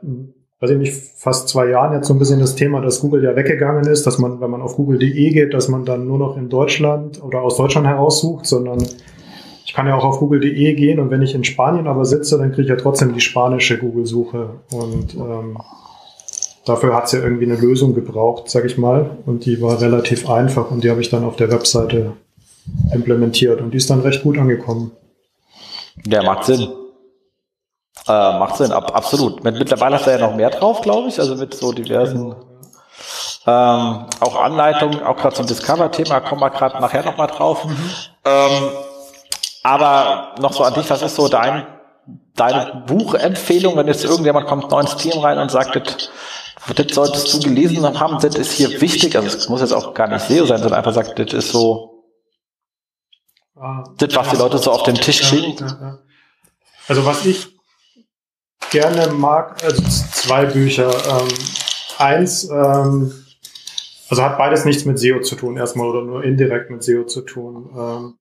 weiß 0.59 0.71
ich 0.71 0.77
nicht, 0.77 0.93
fast 0.93 1.49
zwei 1.49 1.67
Jahren 1.69 1.93
jetzt 1.93 2.07
so 2.07 2.13
ein 2.13 2.19
bisschen 2.19 2.39
das 2.39 2.55
Thema, 2.55 2.81
dass 2.81 3.01
Google 3.01 3.23
ja 3.23 3.35
weggegangen 3.35 3.85
ist, 3.87 4.07
dass 4.07 4.17
man, 4.17 4.39
wenn 4.39 4.49
man 4.49 4.61
auf 4.61 4.75
google.de 4.75 5.29
geht, 5.31 5.53
dass 5.53 5.67
man 5.67 5.85
dann 5.85 6.07
nur 6.07 6.17
noch 6.17 6.37
in 6.37 6.49
Deutschland 6.49 7.21
oder 7.23 7.41
aus 7.41 7.57
Deutschland 7.57 7.87
heraussucht, 7.87 8.45
sondern 8.45 8.83
ich 9.65 9.73
kann 9.73 9.87
ja 9.87 9.95
auch 9.95 10.05
auf 10.05 10.19
google.de 10.19 10.73
gehen 10.73 10.99
und 10.99 11.11
wenn 11.11 11.21
ich 11.21 11.35
in 11.35 11.43
Spanien 11.43 11.87
aber 11.87 12.05
sitze, 12.05 12.37
dann 12.37 12.51
kriege 12.51 12.63
ich 12.63 12.69
ja 12.69 12.77
trotzdem 12.77 13.13
die 13.13 13.21
spanische 13.21 13.77
Google-Suche 13.77 14.49
und 14.71 15.15
ähm, 15.15 15.57
dafür 16.65 16.95
hat 16.95 17.05
es 17.05 17.11
ja 17.11 17.19
irgendwie 17.19 17.45
eine 17.45 17.55
Lösung 17.55 17.93
gebraucht, 17.93 18.49
sag 18.49 18.65
ich 18.65 18.77
mal, 18.77 19.17
und 19.25 19.45
die 19.45 19.61
war 19.61 19.81
relativ 19.81 20.29
einfach 20.29 20.71
und 20.71 20.83
die 20.83 20.89
habe 20.89 21.01
ich 21.01 21.09
dann 21.09 21.23
auf 21.23 21.35
der 21.35 21.51
Webseite 21.51 22.13
implementiert 22.93 23.61
und 23.61 23.71
die 23.71 23.77
ist 23.77 23.89
dann 23.89 24.01
recht 24.01 24.23
gut 24.23 24.37
angekommen. 24.37 24.91
Ja, 26.05 26.23
macht 26.23 26.45
Sinn. 26.45 26.69
Äh, 28.07 28.11
macht 28.11 28.57
Sinn, 28.57 28.71
ab, 28.71 28.95
absolut. 28.95 29.43
Mit, 29.43 29.55
mittlerweile 29.57 29.95
hast 29.95 30.07
du 30.07 30.11
ja 30.11 30.19
noch 30.19 30.35
mehr 30.35 30.49
drauf, 30.49 30.81
glaube 30.81 31.09
ich, 31.09 31.19
also 31.19 31.35
mit 31.35 31.53
so 31.53 31.71
diversen 31.71 32.35
ähm, 33.47 34.05
auch 34.19 34.35
Anleitungen, 34.35 35.01
auch 35.03 35.15
gerade 35.15 35.35
zum 35.35 35.47
Discover-Thema, 35.47 36.19
kommen 36.19 36.41
wir 36.41 36.49
gerade 36.49 36.81
nachher 36.81 37.05
nochmal 37.05 37.27
drauf. 37.27 37.63
Mhm. 37.63 37.91
Ähm, 38.25 38.69
aber 39.63 40.35
noch 40.41 40.51
so 40.51 40.63
an 40.63 40.73
dich, 40.73 40.89
was 40.89 41.01
ist 41.01 41.15
so 41.15 41.29
dein, 41.29 41.65
deine 42.35 42.83
Buchempfehlung, 42.85 43.77
wenn 43.77 43.87
jetzt 43.87 44.03
irgendjemand 44.03 44.47
kommt 44.47 44.69
neu 44.69 44.81
ins 44.81 44.97
Team 44.97 45.17
rein 45.19 45.39
und 45.39 45.49
sagt, 45.49 45.77
das, 45.77 46.09
das 46.75 46.93
solltest 46.93 47.33
du 47.33 47.39
gelesen 47.39 47.97
haben, 47.97 48.17
das 48.21 48.35
ist 48.35 48.51
hier 48.51 48.81
wichtig, 48.81 49.15
also 49.15 49.27
es 49.27 49.47
muss 49.47 49.61
jetzt 49.61 49.73
auch 49.73 49.93
gar 49.93 50.09
nicht 50.09 50.27
SEO 50.27 50.45
sein, 50.45 50.59
sondern 50.59 50.79
einfach 50.79 50.93
sagt, 50.93 51.17
das 51.17 51.33
ist 51.33 51.51
so 51.51 51.96
das, 53.97 54.15
was 54.15 54.29
die 54.29 54.37
Leute 54.37 54.57
so 54.57 54.71
auf 54.71 54.83
den 54.83 54.95
Tisch 54.95 55.29
kriegen. 55.29 55.57
Also 56.87 57.05
was 57.05 57.25
ich 57.25 57.57
gerne 58.71 59.13
mag, 59.13 59.63
also 59.63 59.83
zwei 59.83 60.45
Bücher. 60.45 60.89
Ähm, 60.89 61.27
eins, 61.97 62.49
ähm, 62.49 63.13
also 64.09 64.23
hat 64.23 64.37
beides 64.37 64.63
nichts 64.65 64.83
mit 64.85 64.99
SEO 64.99 65.21
zu 65.21 65.35
tun, 65.35 65.57
erstmal 65.57 65.87
oder 65.87 66.03
nur 66.03 66.23
indirekt 66.23 66.69
mit 66.69 66.83
SEO 66.83 67.05
zu 67.05 67.21
tun. 67.21 67.69
Ähm, 67.77 68.17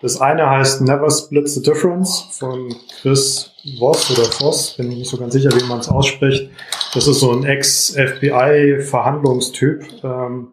das 0.00 0.20
eine 0.20 0.48
heißt 0.48 0.82
Never 0.82 1.10
Split 1.10 1.48
the 1.48 1.60
Difference 1.60 2.28
von 2.30 2.72
Chris 3.00 3.50
Voss 3.78 4.16
oder 4.16 4.30
Voss, 4.30 4.76
bin 4.76 4.92
ich 4.92 4.98
nicht 4.98 5.10
so 5.10 5.16
ganz 5.16 5.32
sicher, 5.32 5.50
wie 5.52 5.64
man 5.64 5.80
es 5.80 5.88
ausspricht. 5.88 6.48
Das 6.94 7.08
ist 7.08 7.18
so 7.18 7.32
ein 7.32 7.44
Ex-FBI-Verhandlungstyp. 7.44 10.04
Ähm, 10.04 10.52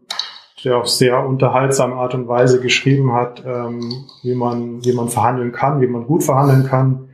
der 0.65 0.77
auf 0.77 0.87
sehr 0.87 1.25
unterhaltsame 1.25 1.95
Art 1.95 2.15
und 2.15 2.27
Weise 2.27 2.59
geschrieben 2.59 3.13
hat, 3.13 3.43
ähm, 3.45 4.05
wie 4.23 4.35
man, 4.35 4.83
wie 4.83 4.93
man 4.93 5.09
verhandeln 5.09 5.51
kann, 5.51 5.79
wie 5.79 5.87
man 5.87 6.05
gut 6.07 6.23
verhandeln 6.23 6.65
kann 6.65 7.09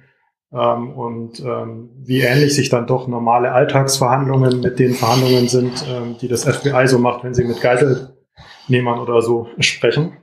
ähm, 0.54 0.92
und 0.92 1.40
ähm, 1.42 1.90
wie 2.04 2.22
ähnlich 2.22 2.56
sich 2.56 2.70
dann 2.70 2.88
doch 2.88 3.08
normale 3.08 3.52
Alltagsverhandlungen 3.52 4.62
mit 4.62 4.80
den 4.80 4.94
Verhandlungen 4.94 5.48
sind, 5.48 5.86
ähm, 5.90 6.16
die 6.20 6.28
das 6.28 6.46
FBI 6.46 6.88
so 6.88 6.98
macht, 6.98 7.24
wenn 7.24 7.34
sie 7.34 7.44
mit 7.44 7.62
Geiselnehmern 7.62 9.00
oder 9.00 9.22
so 9.22 9.48
sprechen. 9.60 10.14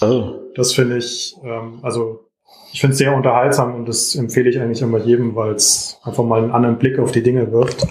Oh. 0.00 0.34
Das 0.54 0.72
finde 0.72 0.96
ich, 0.98 1.36
ähm, 1.44 1.80
also 1.82 2.28
ich 2.72 2.80
finde 2.80 2.92
es 2.92 2.98
sehr 2.98 3.14
unterhaltsam 3.14 3.74
und 3.74 3.88
das 3.88 4.14
empfehle 4.14 4.50
ich 4.50 4.60
eigentlich 4.60 4.82
immer 4.82 4.98
jedem, 4.98 5.34
weil 5.34 5.52
es 5.52 6.00
einfach 6.02 6.24
mal 6.24 6.42
einen 6.42 6.52
anderen 6.52 6.78
Blick 6.78 6.98
auf 6.98 7.12
die 7.12 7.22
Dinge 7.22 7.50
wirft. 7.52 7.86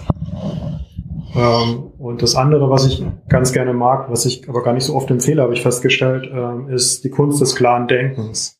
Ähm, 1.38 1.92
und 1.98 2.22
das 2.22 2.34
andere, 2.34 2.68
was 2.68 2.84
ich 2.86 3.04
ganz 3.28 3.52
gerne 3.52 3.72
mag, 3.72 4.10
was 4.10 4.26
ich 4.26 4.48
aber 4.48 4.62
gar 4.62 4.72
nicht 4.72 4.84
so 4.84 4.94
oft 4.96 5.08
empfehle, 5.10 5.42
habe 5.42 5.54
ich 5.54 5.62
festgestellt, 5.62 6.28
ähm, 6.32 6.68
ist 6.68 7.04
die 7.04 7.10
Kunst 7.10 7.40
des 7.40 7.54
klaren 7.54 7.86
Denkens. 7.86 8.58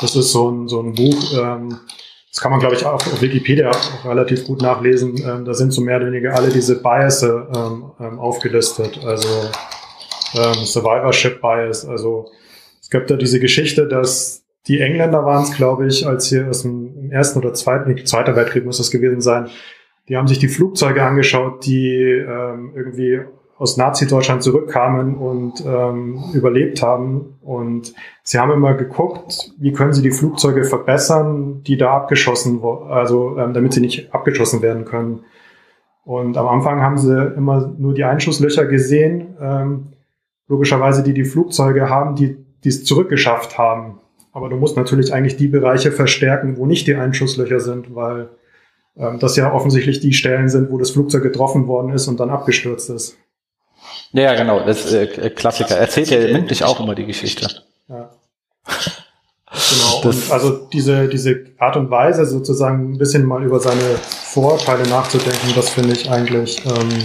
Das 0.00 0.14
ist 0.14 0.30
so 0.30 0.48
ein, 0.48 0.68
so 0.68 0.80
ein 0.80 0.94
Buch, 0.94 1.32
ähm, 1.36 1.80
das 2.30 2.40
kann 2.40 2.52
man, 2.52 2.60
glaube 2.60 2.76
ich, 2.76 2.86
auch 2.86 2.94
auf 2.94 3.22
Wikipedia 3.22 3.70
auch 3.70 4.04
relativ 4.04 4.46
gut 4.46 4.60
nachlesen. 4.60 5.44
da 5.44 5.54
sind 5.54 5.72
so 5.72 5.80
mehr 5.80 5.98
oder 5.98 6.06
weniger 6.06 6.34
alle 6.34 6.48
diese 6.48 6.82
Biases 6.82 7.24
aufgelistet. 8.18 8.98
Also 9.04 9.28
Survivorship 10.64 11.40
Bias. 11.40 11.86
Also 11.86 12.26
es 12.80 12.90
gibt 12.90 13.08
da 13.08 13.14
diese 13.14 13.38
Geschichte, 13.38 13.86
dass 13.86 14.42
die 14.66 14.80
Engländer 14.80 15.24
waren 15.24 15.44
es, 15.44 15.54
glaube 15.54 15.86
ich, 15.86 16.08
als 16.08 16.26
hier 16.26 16.48
aus 16.48 16.62
dem 16.62 17.12
ersten 17.12 17.38
oder 17.38 17.54
zweiten, 17.54 18.04
zweiter 18.04 18.34
Weltkrieg 18.34 18.64
muss 18.64 18.78
das 18.78 18.90
gewesen 18.90 19.20
sein, 19.20 19.48
die 20.08 20.16
haben 20.16 20.28
sich 20.28 20.38
die 20.38 20.48
Flugzeuge 20.48 21.02
angeschaut, 21.02 21.64
die 21.64 22.02
ähm, 22.02 22.72
irgendwie 22.74 23.20
aus 23.56 23.76
Nazi-Deutschland 23.76 24.42
zurückkamen 24.42 25.16
und 25.16 25.64
ähm, 25.64 26.22
überlebt 26.34 26.82
haben. 26.82 27.36
Und 27.40 27.94
sie 28.22 28.38
haben 28.38 28.50
immer 28.50 28.74
geguckt, 28.74 29.52
wie 29.58 29.72
können 29.72 29.92
sie 29.92 30.02
die 30.02 30.10
Flugzeuge 30.10 30.64
verbessern, 30.64 31.62
die 31.62 31.76
da 31.76 31.94
abgeschossen, 31.94 32.60
also 32.62 33.38
ähm, 33.38 33.54
damit 33.54 33.72
sie 33.72 33.80
nicht 33.80 34.12
abgeschossen 34.12 34.60
werden 34.60 34.84
können. 34.84 35.20
Und 36.04 36.36
am 36.36 36.48
Anfang 36.48 36.82
haben 36.82 36.98
sie 36.98 37.16
immer 37.36 37.72
nur 37.78 37.94
die 37.94 38.04
Einschusslöcher 38.04 38.66
gesehen, 38.66 39.36
ähm, 39.40 39.86
logischerweise 40.48 41.02
die 41.02 41.14
die 41.14 41.24
Flugzeuge 41.24 41.88
haben, 41.88 42.16
die 42.16 42.36
es 42.64 42.84
zurückgeschafft 42.84 43.56
haben. 43.56 44.00
Aber 44.32 44.48
du 44.48 44.56
musst 44.56 44.76
natürlich 44.76 45.14
eigentlich 45.14 45.36
die 45.36 45.48
Bereiche 45.48 45.92
verstärken, 45.92 46.58
wo 46.58 46.66
nicht 46.66 46.86
die 46.88 46.96
Einschusslöcher 46.96 47.60
sind, 47.60 47.94
weil 47.94 48.28
ähm, 48.96 49.18
das 49.18 49.36
ja 49.36 49.52
offensichtlich 49.52 50.00
die 50.00 50.12
Stellen 50.12 50.48
sind, 50.48 50.70
wo 50.70 50.78
das 50.78 50.90
Flugzeug 50.90 51.22
getroffen 51.22 51.66
worden 51.66 51.92
ist 51.92 52.08
und 52.08 52.20
dann 52.20 52.30
abgestürzt 52.30 52.90
ist. 52.90 53.16
Ja, 54.12 54.34
genau, 54.34 54.64
das 54.64 54.84
ist 54.84 54.92
äh, 54.92 55.30
Klassiker. 55.30 55.76
Erzählt 55.76 56.10
ja 56.10 56.18
mündlich 56.32 56.62
auch 56.64 56.80
immer 56.80 56.94
die 56.94 57.06
Geschichte. 57.06 57.48
Ja. 57.88 58.10
Genau. 59.70 60.08
und 60.08 60.30
also 60.32 60.66
diese, 60.72 61.08
diese 61.08 61.46
Art 61.58 61.76
und 61.76 61.90
Weise, 61.90 62.26
sozusagen 62.26 62.92
ein 62.92 62.98
bisschen 62.98 63.24
mal 63.24 63.44
über 63.44 63.60
seine 63.60 63.98
Vorteile 63.98 64.88
nachzudenken, 64.88 65.52
das 65.54 65.70
finde 65.70 65.92
ich 65.92 66.10
eigentlich 66.10 66.64
ähm, 66.64 67.04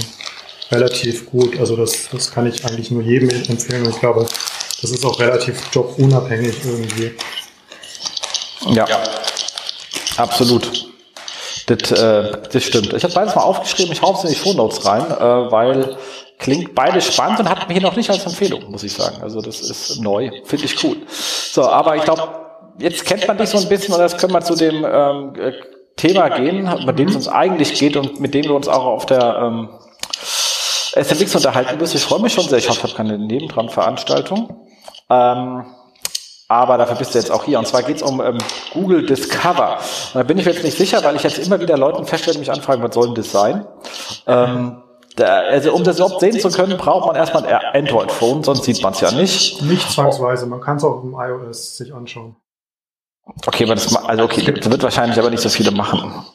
relativ 0.71 1.29
gut. 1.29 1.59
Also 1.59 1.75
das, 1.75 2.09
das 2.11 2.31
kann 2.31 2.47
ich 2.47 2.65
eigentlich 2.65 2.89
nur 2.91 3.03
jedem 3.03 3.29
empfehlen. 3.29 3.85
Und 3.85 3.89
ich 3.91 3.99
glaube, 3.99 4.25
das 4.81 4.91
ist 4.91 5.05
auch 5.05 5.19
relativ 5.19 5.61
jobunabhängig 5.71 6.55
irgendwie. 6.65 7.11
Ja, 8.71 8.87
ja. 8.87 8.99
absolut. 10.17 10.88
Das, 11.69 11.91
äh, 11.91 12.31
das 12.51 12.63
stimmt. 12.63 12.93
Ich 12.93 13.03
habe 13.03 13.13
beides 13.13 13.35
mal 13.35 13.43
aufgeschrieben, 13.43 13.91
ich 13.91 14.01
hau 14.01 14.13
es 14.13 14.23
in 14.23 14.31
die 14.31 14.35
Shownotes 14.35 14.85
rein, 14.85 15.03
äh, 15.03 15.51
weil 15.51 15.97
klingt 16.39 16.73
beide 16.73 16.99
spannend 16.99 17.41
und 17.41 17.49
hat 17.49 17.69
hier 17.69 17.81
noch 17.81 17.95
nicht 17.95 18.09
als 18.09 18.25
Empfehlung, 18.25 18.71
muss 18.71 18.81
ich 18.83 18.93
sagen. 18.93 19.17
Also 19.21 19.39
das 19.39 19.61
ist 19.61 20.01
neu, 20.01 20.31
finde 20.45 20.65
ich 20.65 20.83
cool. 20.83 20.95
So, 21.07 21.63
aber 21.67 21.95
ich 21.95 22.03
glaube, 22.03 22.23
jetzt 22.79 23.05
kennt 23.05 23.27
man 23.27 23.37
dich 23.37 23.49
so 23.49 23.59
ein 23.59 23.69
bisschen 23.69 23.93
und 23.93 24.01
jetzt 24.01 24.17
können 24.17 24.33
wir 24.33 24.41
zu 24.41 24.55
dem 24.55 24.83
ähm, 24.83 25.33
äh, 25.35 25.51
Thema 25.95 26.29
gehen, 26.29 26.67
bei 26.85 26.91
dem 26.91 27.09
es 27.09 27.15
uns 27.15 27.27
eigentlich 27.27 27.77
geht 27.77 27.95
und 27.97 28.19
mit 28.19 28.33
dem 28.33 28.45
wir 28.45 28.55
uns 28.55 28.67
auch 28.67 28.85
auf 28.85 29.05
der 29.05 29.37
ähm, 29.39 29.69
SMX 30.95 31.35
unterhalten 31.35 31.77
müssen. 31.77 31.97
Ich 31.97 32.03
freue 32.03 32.21
mich 32.21 32.33
schon 32.33 32.45
sehr. 32.45 32.57
Ich 32.57 32.67
hoffe, 32.69 32.79
ich 32.79 32.83
habe 32.83 32.95
keine 32.95 33.19
Nebendran-Veranstaltung. 33.19 34.65
Ähm, 35.09 35.65
aber 36.49 36.79
dafür 36.79 36.95
bist 36.97 37.13
du 37.13 37.19
jetzt 37.19 37.31
auch 37.31 37.45
hier. 37.45 37.59
Und 37.59 37.67
zwar 37.67 37.83
geht 37.83 37.97
es 37.97 38.01
um 38.01 38.19
ähm, 38.19 38.39
Google 38.73 39.05
Discover. 39.05 39.77
Und 39.77 40.15
da 40.15 40.23
bin 40.23 40.39
ich 40.39 40.45
jetzt 40.45 40.63
nicht 40.63 40.77
sicher, 40.77 41.03
weil 41.03 41.15
ich 41.15 41.23
jetzt 41.23 41.37
immer 41.37 41.59
wieder 41.59 41.77
Leuten 41.77 42.05
feststelle, 42.05 42.33
die 42.33 42.39
mich 42.39 42.51
anfragen, 42.51 42.81
was 42.81 42.95
soll 42.95 43.05
denn 43.05 43.15
das 43.15 43.31
sein? 43.31 43.65
Ähm, 44.25 44.81
da, 45.15 45.41
also 45.41 45.73
um 45.73 45.83
das 45.83 45.97
überhaupt 45.97 46.21
sehen 46.21 46.39
zu 46.39 46.49
können, 46.49 46.77
braucht 46.77 47.05
man 47.05 47.15
erstmal 47.15 47.45
ein 47.45 47.85
Android-Phone, 47.85 48.43
sonst 48.43 48.63
sieht 48.63 48.81
man 48.81 48.93
es 48.93 49.01
ja 49.01 49.11
nicht. 49.11 49.61
Nicht 49.61 49.91
zwangsweise, 49.91 50.47
man 50.47 50.59
kann 50.59 50.77
es 50.77 50.83
auch 50.83 51.03
im 51.03 51.13
iOS 51.13 51.77
sich 51.77 51.93
anschauen. 51.93 52.35
Okay, 53.45 53.65
aber 53.65 53.75
das, 53.75 53.95
also 53.95 54.23
okay, 54.23 54.51
das 54.51 54.71
wird 54.71 54.81
wahrscheinlich 54.81 55.19
aber 55.19 55.29
nicht 55.29 55.43
so 55.43 55.49
viele 55.49 55.69
machen. 55.69 56.25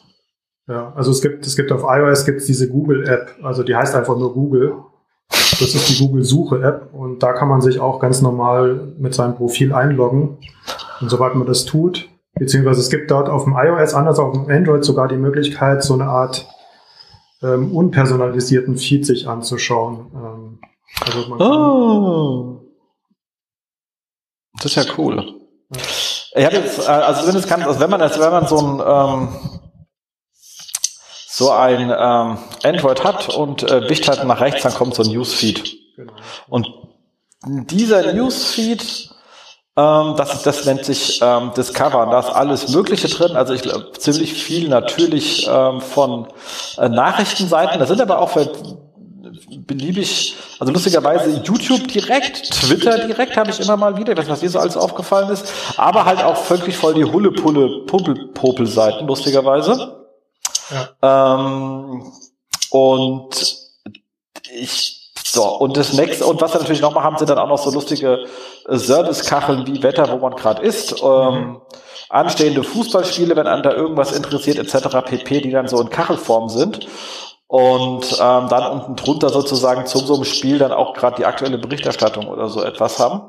Ja, 0.67 0.93
also 0.95 1.11
es 1.11 1.21
gibt, 1.21 1.45
es 1.45 1.57
gibt 1.57 1.71
auf 1.73 1.83
iOS 1.83 2.25
gibt's 2.25 2.45
diese 2.45 2.69
Google-App, 2.69 3.35
also 3.43 3.63
die 3.63 3.75
heißt 3.75 3.95
einfach 3.95 4.15
nur 4.17 4.33
Google. 4.33 4.77
Das 5.59 5.73
ist 5.73 5.89
die 5.89 6.05
Google-Suche-App 6.05 6.93
und 6.93 7.23
da 7.23 7.33
kann 7.33 7.47
man 7.47 7.61
sich 7.61 7.79
auch 7.79 7.99
ganz 7.99 8.21
normal 8.21 8.93
mit 8.97 9.13
seinem 9.13 9.35
Profil 9.35 9.73
einloggen. 9.73 10.37
Und 10.99 11.09
sobald 11.09 11.35
man 11.35 11.47
das 11.47 11.65
tut, 11.65 12.09
beziehungsweise 12.33 12.81
es 12.81 12.89
gibt 12.89 13.09
dort 13.11 13.29
auf 13.29 13.45
dem 13.45 13.55
iOS, 13.55 13.93
anders 13.93 14.19
auf 14.19 14.33
dem 14.33 14.49
Android 14.49 14.83
sogar 14.83 15.07
die 15.07 15.17
Möglichkeit, 15.17 15.83
so 15.83 15.93
eine 15.93 16.05
Art 16.05 16.47
ähm, 17.41 17.75
unpersonalisierten 17.75 18.77
Feed 18.77 19.05
sich 19.05 19.27
anzuschauen. 19.27 20.11
Ähm, 20.13 20.59
also 21.05 21.35
oh. 21.39 22.61
Das 24.55 24.65
ist 24.65 24.75
ja 24.75 24.93
cool. 24.97 25.17
Ja. 25.17 25.81
Ich 26.37 26.45
habe 26.45 26.55
jetzt, 26.57 26.79
äh, 26.79 26.91
also 26.91 27.27
wenn 27.27 27.35
es 27.35 27.47
kann, 27.47 27.63
also 27.63 27.79
wenn 27.79 27.89
man 27.89 27.99
das, 27.99 28.19
wenn 28.19 28.31
man 28.31 28.47
so 28.47 28.57
ein 28.57 28.81
ähm, 28.85 29.27
so 31.35 31.51
ein 31.51 31.89
ähm, 31.89 32.37
Android 32.63 33.03
hat 33.03 33.27
und 33.27 33.69
äh, 33.69 33.89
wicht 33.89 34.07
halt 34.07 34.23
nach 34.23 34.39
rechts, 34.39 34.63
dann 34.63 34.73
kommt 34.73 34.95
so 34.95 35.03
ein 35.03 35.09
Newsfeed. 35.09 35.77
Und 36.47 36.65
dieser 37.45 38.13
Newsfeed, 38.13 39.09
ähm, 39.75 40.13
das, 40.15 40.43
das 40.43 40.63
nennt 40.63 40.85
sich 40.85 41.19
ähm, 41.21 41.51
Discover. 41.57 42.07
Da 42.09 42.21
ist 42.21 42.29
alles 42.29 42.69
Mögliche 42.69 43.09
drin. 43.09 43.35
Also 43.35 43.53
ich 43.53 43.63
glaube 43.63 43.91
ziemlich 43.99 44.33
viel 44.33 44.69
natürlich 44.69 45.45
ähm, 45.51 45.81
von 45.81 46.27
äh, 46.77 46.87
Nachrichtenseiten. 46.87 47.79
Da 47.79 47.85
sind 47.85 47.99
aber 47.99 48.19
auch 48.19 48.37
beliebig, 49.67 50.37
also 50.59 50.71
lustigerweise 50.71 51.41
YouTube 51.43 51.89
direkt, 51.89 52.49
Twitter 52.49 53.07
direkt 53.07 53.35
habe 53.35 53.49
ich 53.49 53.59
immer 53.59 53.75
mal 53.75 53.97
wieder, 53.97 54.17
ich 54.17 54.29
was 54.29 54.39
dir 54.39 54.49
so 54.49 54.59
alles 54.59 54.77
aufgefallen 54.77 55.29
ist, 55.29 55.51
aber 55.75 56.05
halt 56.05 56.23
auch 56.23 56.37
völlig 56.37 56.77
voll 56.77 56.93
die 56.93 57.03
Hulle-Pulle-Popel-Seiten, 57.03 59.05
lustigerweise. 59.05 60.04
Ähm, 61.01 62.11
und 62.71 63.57
ich 64.53 65.05
so, 65.35 65.43
und 65.57 65.75
das 65.75 65.93
nächste, 65.93 66.25
und 66.25 66.39
was 66.39 66.53
wir 66.53 66.61
natürlich 66.61 66.81
noch 66.81 66.93
mal 66.93 67.03
haben, 67.03 67.17
sind 67.17 67.29
dann 67.29 67.39
auch 67.39 67.49
noch 67.49 67.57
so 67.57 67.71
lustige 67.71 68.25
äh, 68.69 68.77
Service-Kacheln 68.77 69.67
wie 69.67 69.83
Wetter, 69.83 70.09
wo 70.11 70.17
man 70.17 70.35
gerade 70.35 70.61
ist, 70.61 71.01
ähm, 71.03 71.33
mhm. 71.33 71.61
anstehende 72.09 72.63
Fußballspiele, 72.63 73.35
wenn 73.35 73.47
einen 73.47 73.63
da 73.63 73.71
irgendwas 73.71 74.11
interessiert, 74.11 74.57
etc. 74.59 74.87
pp, 75.03 75.41
die 75.41 75.51
dann 75.51 75.67
so 75.67 75.81
in 75.81 75.89
Kachelform 75.89 76.47
sind. 76.47 76.87
Und 77.47 78.13
ähm, 78.13 78.47
dann 78.49 78.71
unten 78.71 78.95
drunter 78.95 79.29
sozusagen 79.29 79.85
zu 79.85 79.99
so 79.99 80.15
einem 80.15 80.25
Spiel 80.25 80.57
dann 80.57 80.71
auch 80.71 80.93
gerade 80.93 81.17
die 81.17 81.25
aktuelle 81.25 81.57
Berichterstattung 81.57 82.27
oder 82.27 82.47
so 82.49 82.63
etwas 82.63 82.97
haben. 82.99 83.21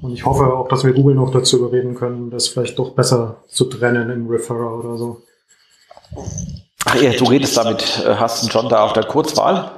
Und 0.00 0.12
ich 0.12 0.24
hoffe 0.24 0.44
auch, 0.52 0.68
dass 0.68 0.84
wir 0.84 0.92
Google 0.92 1.14
noch 1.14 1.30
dazu 1.30 1.58
überreden 1.58 1.94
können, 1.94 2.30
das 2.30 2.48
vielleicht 2.48 2.78
doch 2.78 2.94
besser 2.94 3.36
zu 3.48 3.64
trennen 3.66 4.10
in 4.10 4.28
Referrer 4.28 4.78
oder 4.78 4.96
so. 4.96 5.22
Ach 6.84 6.96
ja, 6.96 7.12
du 7.12 7.24
redest 7.24 7.56
damit, 7.56 8.04
äh, 8.04 8.14
hast 8.16 8.42
du 8.42 8.48
John 8.48 8.68
da 8.68 8.84
auf 8.84 8.92
der 8.92 9.04
Kurzwahl? 9.04 9.70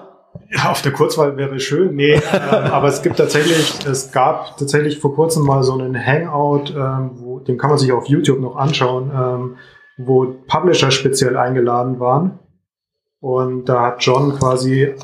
Ja, 0.51 0.71
auf 0.71 0.83
der 0.83 0.93
Kurzwahl 0.93 1.37
wäre 1.37 1.61
schön. 1.61 1.95
Nee, 1.95 2.15
äh, 2.33 2.51
aber 2.51 2.89
es 2.89 3.03
gibt 3.03 3.19
tatsächlich, 3.19 3.87
es 3.87 4.11
gab 4.11 4.57
tatsächlich 4.57 4.99
vor 4.99 5.15
kurzem 5.15 5.45
mal 5.45 5.63
so 5.63 5.75
einen 5.75 5.95
Hangout, 5.95 6.71
ähm, 6.77 7.11
wo, 7.15 7.39
den 7.39 7.59
kann 7.59 7.71
man 7.71 7.79
sich 7.79 7.93
auf 7.93 8.07
YouTube 8.07 8.41
noch 8.41 8.57
anschauen, 8.57 9.11
ähm, 9.15 9.57
wo 9.97 10.27
Publisher 10.49 10.91
speziell 10.91 11.37
eingeladen 11.37 12.01
waren. 12.01 12.39
Und 13.21 13.71
da 13.71 13.83
hat 13.83 14.05
John 14.05 14.37
quasi 14.39 14.95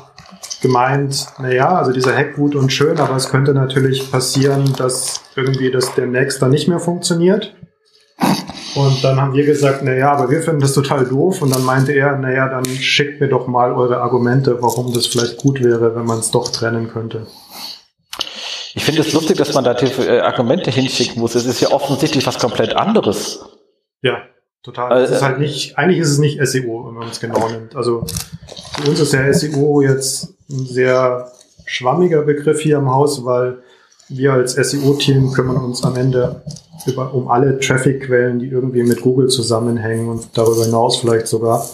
gemeint, 0.61 1.27
naja, 1.39 1.75
also 1.75 1.91
dieser 1.91 2.15
Hack 2.15 2.35
gut 2.35 2.55
und 2.55 2.71
schön, 2.71 2.99
aber 2.99 3.15
es 3.15 3.29
könnte 3.29 3.53
natürlich 3.53 4.11
passieren, 4.11 4.73
dass 4.77 5.21
irgendwie 5.35 5.71
das 5.71 5.95
demnächst 5.95 6.41
dann 6.41 6.51
nicht 6.51 6.67
mehr 6.67 6.79
funktioniert. 6.79 7.55
Und 8.75 9.03
dann 9.03 9.19
haben 9.19 9.33
wir 9.33 9.45
gesagt, 9.45 9.83
naja, 9.83 10.11
aber 10.11 10.29
wir 10.29 10.41
finden 10.41 10.61
das 10.61 10.73
total 10.73 11.05
doof. 11.05 11.41
Und 11.41 11.53
dann 11.53 11.63
meinte 11.65 11.91
er, 11.91 12.17
naja, 12.17 12.47
dann 12.47 12.65
schickt 12.65 13.19
mir 13.19 13.27
doch 13.27 13.47
mal 13.47 13.73
eure 13.73 14.01
Argumente, 14.01 14.61
warum 14.61 14.93
das 14.93 15.07
vielleicht 15.07 15.37
gut 15.37 15.61
wäre, 15.63 15.95
wenn 15.95 16.05
man 16.05 16.19
es 16.19 16.31
doch 16.31 16.49
trennen 16.49 16.87
könnte. 16.87 17.27
Ich 18.73 18.85
finde 18.85 19.01
es 19.01 19.11
lustig, 19.11 19.37
dass 19.37 19.53
man 19.53 19.65
da 19.65 19.73
äh, 19.73 20.19
Argumente 20.21 20.71
hinschicken 20.71 21.19
muss. 21.19 21.35
Es 21.35 21.45
ist 21.45 21.59
ja 21.59 21.71
offensichtlich 21.71 22.25
was 22.25 22.39
komplett 22.39 22.75
anderes. 22.75 23.43
Ja, 24.01 24.21
total. 24.63 24.91
Also, 24.91 25.11
es 25.11 25.19
ist 25.19 25.23
halt 25.23 25.39
nicht, 25.39 25.77
eigentlich 25.77 25.99
ist 25.99 26.09
es 26.09 26.17
nicht 26.17 26.39
SEO, 26.45 26.87
wenn 26.87 26.95
man 26.95 27.09
es 27.09 27.19
genau 27.19 27.47
nimmt. 27.49 27.75
Also 27.75 28.05
für 28.81 28.89
uns 28.89 28.99
ist 28.99 29.13
ja 29.13 29.31
SEO 29.33 29.81
jetzt 29.81 30.33
ein 30.49 30.65
sehr 30.65 31.31
schwammiger 31.65 32.21
Begriff 32.23 32.59
hier 32.59 32.77
im 32.77 32.89
Haus, 32.89 33.23
weil 33.25 33.59
wir 34.09 34.33
als 34.33 34.53
SEO-Team 34.53 35.31
kümmern 35.31 35.57
uns 35.57 35.83
am 35.83 35.95
Ende 35.95 36.43
über, 36.85 37.13
um 37.13 37.29
alle 37.29 37.59
Traffic-Quellen, 37.59 38.39
die 38.39 38.47
irgendwie 38.47 38.83
mit 38.83 39.01
Google 39.01 39.29
zusammenhängen 39.29 40.09
und 40.09 40.37
darüber 40.37 40.65
hinaus 40.65 40.97
vielleicht 40.97 41.27
sogar. 41.27 41.65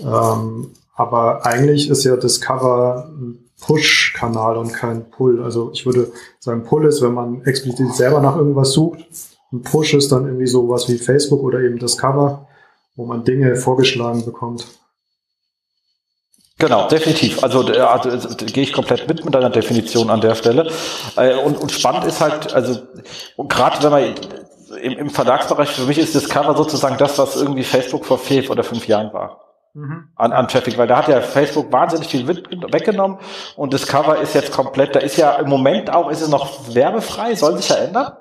Ähm, 0.00 0.70
aber 0.94 1.44
eigentlich 1.44 1.90
ist 1.90 2.04
ja 2.04 2.16
Discover 2.16 3.10
ein 3.10 3.38
Push-Kanal 3.60 4.56
und 4.56 4.72
kein 4.72 5.10
Pull. 5.10 5.42
Also 5.42 5.70
ich 5.72 5.86
würde 5.86 6.12
sagen, 6.38 6.64
Pull 6.64 6.86
ist, 6.86 7.02
wenn 7.02 7.14
man 7.14 7.44
explizit 7.44 7.94
selber 7.94 8.20
nach 8.20 8.36
irgendwas 8.36 8.72
sucht. 8.72 9.00
Ein 9.52 9.62
Push 9.62 9.94
ist 9.94 10.10
dann 10.12 10.26
irgendwie 10.26 10.46
sowas 10.46 10.88
wie 10.88 10.98
Facebook 10.98 11.42
oder 11.42 11.60
eben 11.60 11.78
Discover, 11.78 12.48
wo 12.96 13.04
man 13.04 13.24
Dinge 13.24 13.56
vorgeschlagen 13.56 14.24
bekommt. 14.24 14.66
Genau, 16.58 16.86
definitiv. 16.88 17.42
Also, 17.42 17.68
äh, 17.68 17.78
also, 17.80 18.10
also 18.10 18.28
gehe 18.46 18.62
ich 18.62 18.72
komplett 18.72 19.08
mit 19.08 19.24
mit 19.24 19.34
deiner 19.34 19.50
Definition 19.50 20.10
an 20.10 20.20
der 20.20 20.34
Stelle. 20.34 20.70
Äh, 21.16 21.34
und, 21.34 21.56
und 21.58 21.72
spannend 21.72 22.04
ist 22.04 22.20
halt, 22.20 22.54
also 22.54 22.78
gerade 23.36 23.82
wenn 23.82 23.90
man 23.90 24.14
im, 24.80 24.92
im 24.92 25.10
Verlagsbereich, 25.10 25.70
für 25.70 25.86
mich 25.86 25.98
ist 25.98 26.14
Discover 26.14 26.56
sozusagen 26.56 26.96
das, 26.98 27.18
was 27.18 27.36
irgendwie 27.36 27.64
Facebook 27.64 28.06
vor 28.06 28.18
vier 28.18 28.48
oder 28.50 28.62
fünf 28.62 28.86
Jahren 28.86 29.12
war. 29.12 29.40
Mhm. 29.74 30.08
An, 30.16 30.32
an 30.32 30.48
Traffic, 30.48 30.78
weil 30.78 30.86
da 30.86 30.98
hat 30.98 31.08
ja 31.08 31.20
Facebook 31.20 31.72
wahnsinnig 31.72 32.08
viel 32.08 32.28
weggenommen 32.28 33.18
und 33.56 33.72
Discover 33.72 34.20
ist 34.20 34.34
jetzt 34.34 34.52
komplett, 34.52 34.94
da 34.94 35.00
ist 35.00 35.16
ja 35.16 35.36
im 35.36 35.48
Moment 35.48 35.90
auch, 35.90 36.10
ist 36.10 36.20
es 36.20 36.28
noch 36.28 36.74
werbefrei, 36.74 37.34
soll 37.34 37.56
sich 37.56 37.70
ja 37.70 37.76
ändern. 37.76 38.12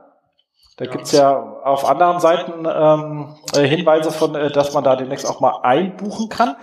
Da 0.82 0.88
ja. 0.88 0.92
gibt's 0.94 1.12
ja 1.12 1.40
auf 1.64 1.88
anderen 1.88 2.20
Seiten 2.20 2.66
ähm, 2.66 3.36
äh, 3.54 3.68
Hinweise 3.68 4.12
von, 4.12 4.34
äh, 4.34 4.50
dass 4.50 4.74
man 4.74 4.84
da 4.84 4.96
demnächst 4.96 5.28
auch 5.28 5.40
mal 5.40 5.60
einbuchen 5.62 6.28
kann. 6.28 6.56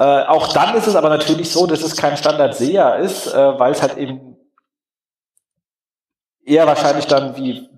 Äh, 0.00 0.24
auch 0.24 0.52
dann 0.52 0.74
ist 0.74 0.88
es 0.88 0.96
aber 0.96 1.08
natürlich 1.08 1.52
so, 1.52 1.68
dass 1.68 1.82
es 1.82 1.96
kein 1.96 2.16
Standard-SEA 2.16 2.96
ist, 2.96 3.32
äh, 3.32 3.58
weil 3.60 3.70
es 3.70 3.80
halt 3.80 3.98
eben 3.98 4.36
eher 6.44 6.66
wahrscheinlich 6.66 7.06
dann 7.06 7.36
wie 7.36 7.68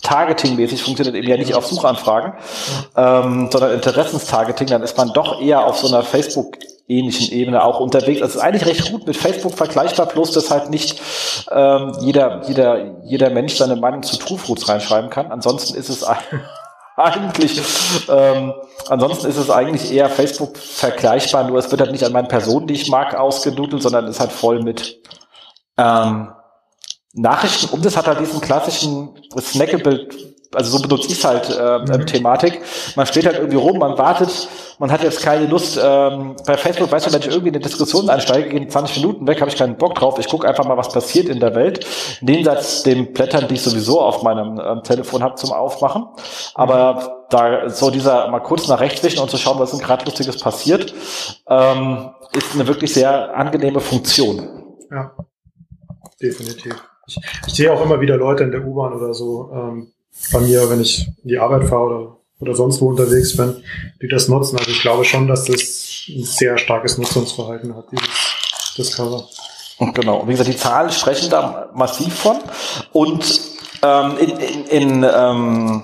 Targeting-mäßig 0.00 0.84
funktioniert 0.84 1.16
eben 1.16 1.26
ja 1.26 1.36
nicht 1.36 1.54
auf 1.54 1.66
Suchanfragen, 1.66 2.34
ähm, 2.94 3.48
sondern 3.50 3.72
Interessenstargeting, 3.72 4.68
dann 4.68 4.84
ist 4.84 4.96
man 4.96 5.12
doch 5.12 5.40
eher 5.40 5.66
auf 5.66 5.76
so 5.78 5.88
einer 5.88 6.04
Facebook-ähnlichen 6.88 7.32
Ebene 7.32 7.62
auch 7.62 7.80
unterwegs. 7.80 8.20
Das 8.20 8.34
ist 8.34 8.40
eigentlich 8.40 8.66
recht 8.66 8.90
gut 8.90 9.06
mit 9.06 9.16
Facebook 9.16 9.54
vergleichbar, 9.54 10.06
bloß 10.06 10.32
dass 10.32 10.50
halt 10.50 10.70
nicht 10.70 11.00
ähm, 11.50 11.92
jeder, 12.00 12.42
jeder, 12.46 13.02
jeder 13.04 13.30
Mensch 13.30 13.56
seine 13.56 13.76
Meinung 13.76 14.02
zu 14.02 14.16
Truefruits 14.16 14.68
reinschreiben 14.68 15.10
kann. 15.10 15.30
Ansonsten 15.30 15.76
ist 15.76 15.90
es 15.90 16.04
eigentlich, 16.96 17.60
ähm, 18.08 18.54
ansonsten 18.88 19.26
ist 19.28 19.36
es 19.36 19.50
eigentlich 19.50 19.92
eher 19.92 20.08
Facebook 20.08 20.56
vergleichbar, 20.56 21.44
nur 21.44 21.58
es 21.58 21.70
wird 21.70 21.80
halt 21.80 21.92
nicht 21.92 22.04
an 22.04 22.12
meinen 22.12 22.28
Personen, 22.28 22.66
die 22.66 22.74
ich 22.74 22.88
mag, 22.88 23.14
ausgenudelt, 23.14 23.82
sondern 23.82 24.06
ist 24.06 24.20
halt 24.20 24.32
voll 24.32 24.62
mit 24.62 25.00
ähm, 25.76 26.30
Nachrichten 27.14 27.72
um 27.74 27.82
das 27.82 27.96
hat 27.96 28.06
halt 28.06 28.20
diesen 28.20 28.40
klassischen 28.40 29.10
Snackable, 29.38 30.08
also 30.54 30.78
so 30.78 30.82
benutze 30.82 31.12
ich 31.12 31.24
halt 31.24 31.50
äh, 31.50 31.78
mhm. 31.78 32.06
Thematik. 32.06 32.60
Man 32.96 33.06
steht 33.06 33.26
halt 33.26 33.36
irgendwie 33.36 33.56
rum, 33.56 33.78
man 33.78 33.98
wartet, 33.98 34.48
man 34.78 34.90
hat 34.90 35.02
jetzt 35.02 35.22
keine 35.22 35.46
Lust. 35.46 35.78
Ähm, 35.82 36.36
bei 36.46 36.56
Facebook 36.56 36.90
weiß 36.90 37.04
man, 37.06 37.14
wenn 37.14 37.20
ich 37.20 37.28
irgendwie 37.28 37.48
in 37.48 37.54
eine 37.54 37.62
Diskussion 37.62 38.08
einsteige, 38.08 38.48
gehen 38.48 38.70
20 38.70 38.96
Minuten 38.98 39.26
weg, 39.26 39.40
habe 39.40 39.50
ich 39.50 39.56
keinen 39.56 39.76
Bock 39.76 39.94
drauf. 39.94 40.18
Ich 40.18 40.28
gucke 40.28 40.48
einfach 40.48 40.64
mal, 40.64 40.76
was 40.76 40.90
passiert 40.90 41.28
in 41.28 41.40
der 41.40 41.54
Welt. 41.54 41.84
Jenseits 42.20 42.82
den 42.82 43.12
Blättern, 43.12 43.46
die 43.48 43.54
ich 43.54 43.62
sowieso 43.62 44.00
auf 44.00 44.22
meinem 44.22 44.58
ähm, 44.58 44.82
Telefon 44.82 45.22
habe 45.22 45.34
zum 45.34 45.52
Aufmachen. 45.52 46.06
Aber 46.54 47.26
da 47.30 47.68
so 47.68 47.90
dieser 47.90 48.28
mal 48.28 48.40
kurz 48.40 48.68
nach 48.68 48.80
rechts 48.80 49.02
wischen 49.02 49.20
und 49.20 49.30
zu 49.30 49.36
schauen, 49.36 49.58
was 49.58 49.72
denn 49.72 49.80
gerade 49.80 50.04
Lustiges 50.06 50.40
passiert, 50.40 50.94
ähm, 51.48 52.10
ist 52.32 52.54
eine 52.54 52.66
wirklich 52.66 52.94
sehr 52.94 53.36
angenehme 53.36 53.80
Funktion. 53.80 54.64
Ja, 54.90 55.12
definitiv. 56.22 56.74
Ich, 57.06 57.18
ich 57.46 57.54
sehe 57.54 57.72
auch 57.72 57.82
immer 57.82 58.00
wieder 58.00 58.16
Leute 58.16 58.44
in 58.44 58.50
der 58.50 58.64
U-Bahn 58.64 58.92
oder 58.92 59.12
so 59.12 59.50
ähm, 59.52 59.92
bei 60.32 60.40
mir, 60.40 60.68
wenn 60.70 60.80
ich 60.80 61.06
in 61.22 61.28
die 61.28 61.38
Arbeit 61.38 61.68
fahre 61.68 61.84
oder, 61.84 62.16
oder 62.40 62.54
sonst 62.54 62.80
wo 62.80 62.88
unterwegs 62.88 63.36
bin, 63.36 63.62
die 64.02 64.08
das 64.08 64.28
nutzen. 64.28 64.58
Also 64.58 64.70
ich 64.70 64.80
glaube 64.80 65.04
schon, 65.04 65.26
dass 65.26 65.44
das 65.44 66.06
ein 66.08 66.24
sehr 66.24 66.58
starkes 66.58 66.98
Nutzungsverhalten 66.98 67.74
hat, 67.76 67.86
dieses 67.92 68.74
Discover. 68.76 69.28
Genau. 69.94 70.26
Wie 70.26 70.32
gesagt, 70.32 70.48
die 70.48 70.56
Zahlen 70.56 70.90
sprechen 70.90 71.30
da 71.30 71.70
massiv 71.74 72.12
von. 72.14 72.38
Und 72.92 73.40
ähm, 73.82 74.18
in, 74.18 74.30
in, 74.30 74.64
in, 74.66 75.06
ähm, 75.14 75.82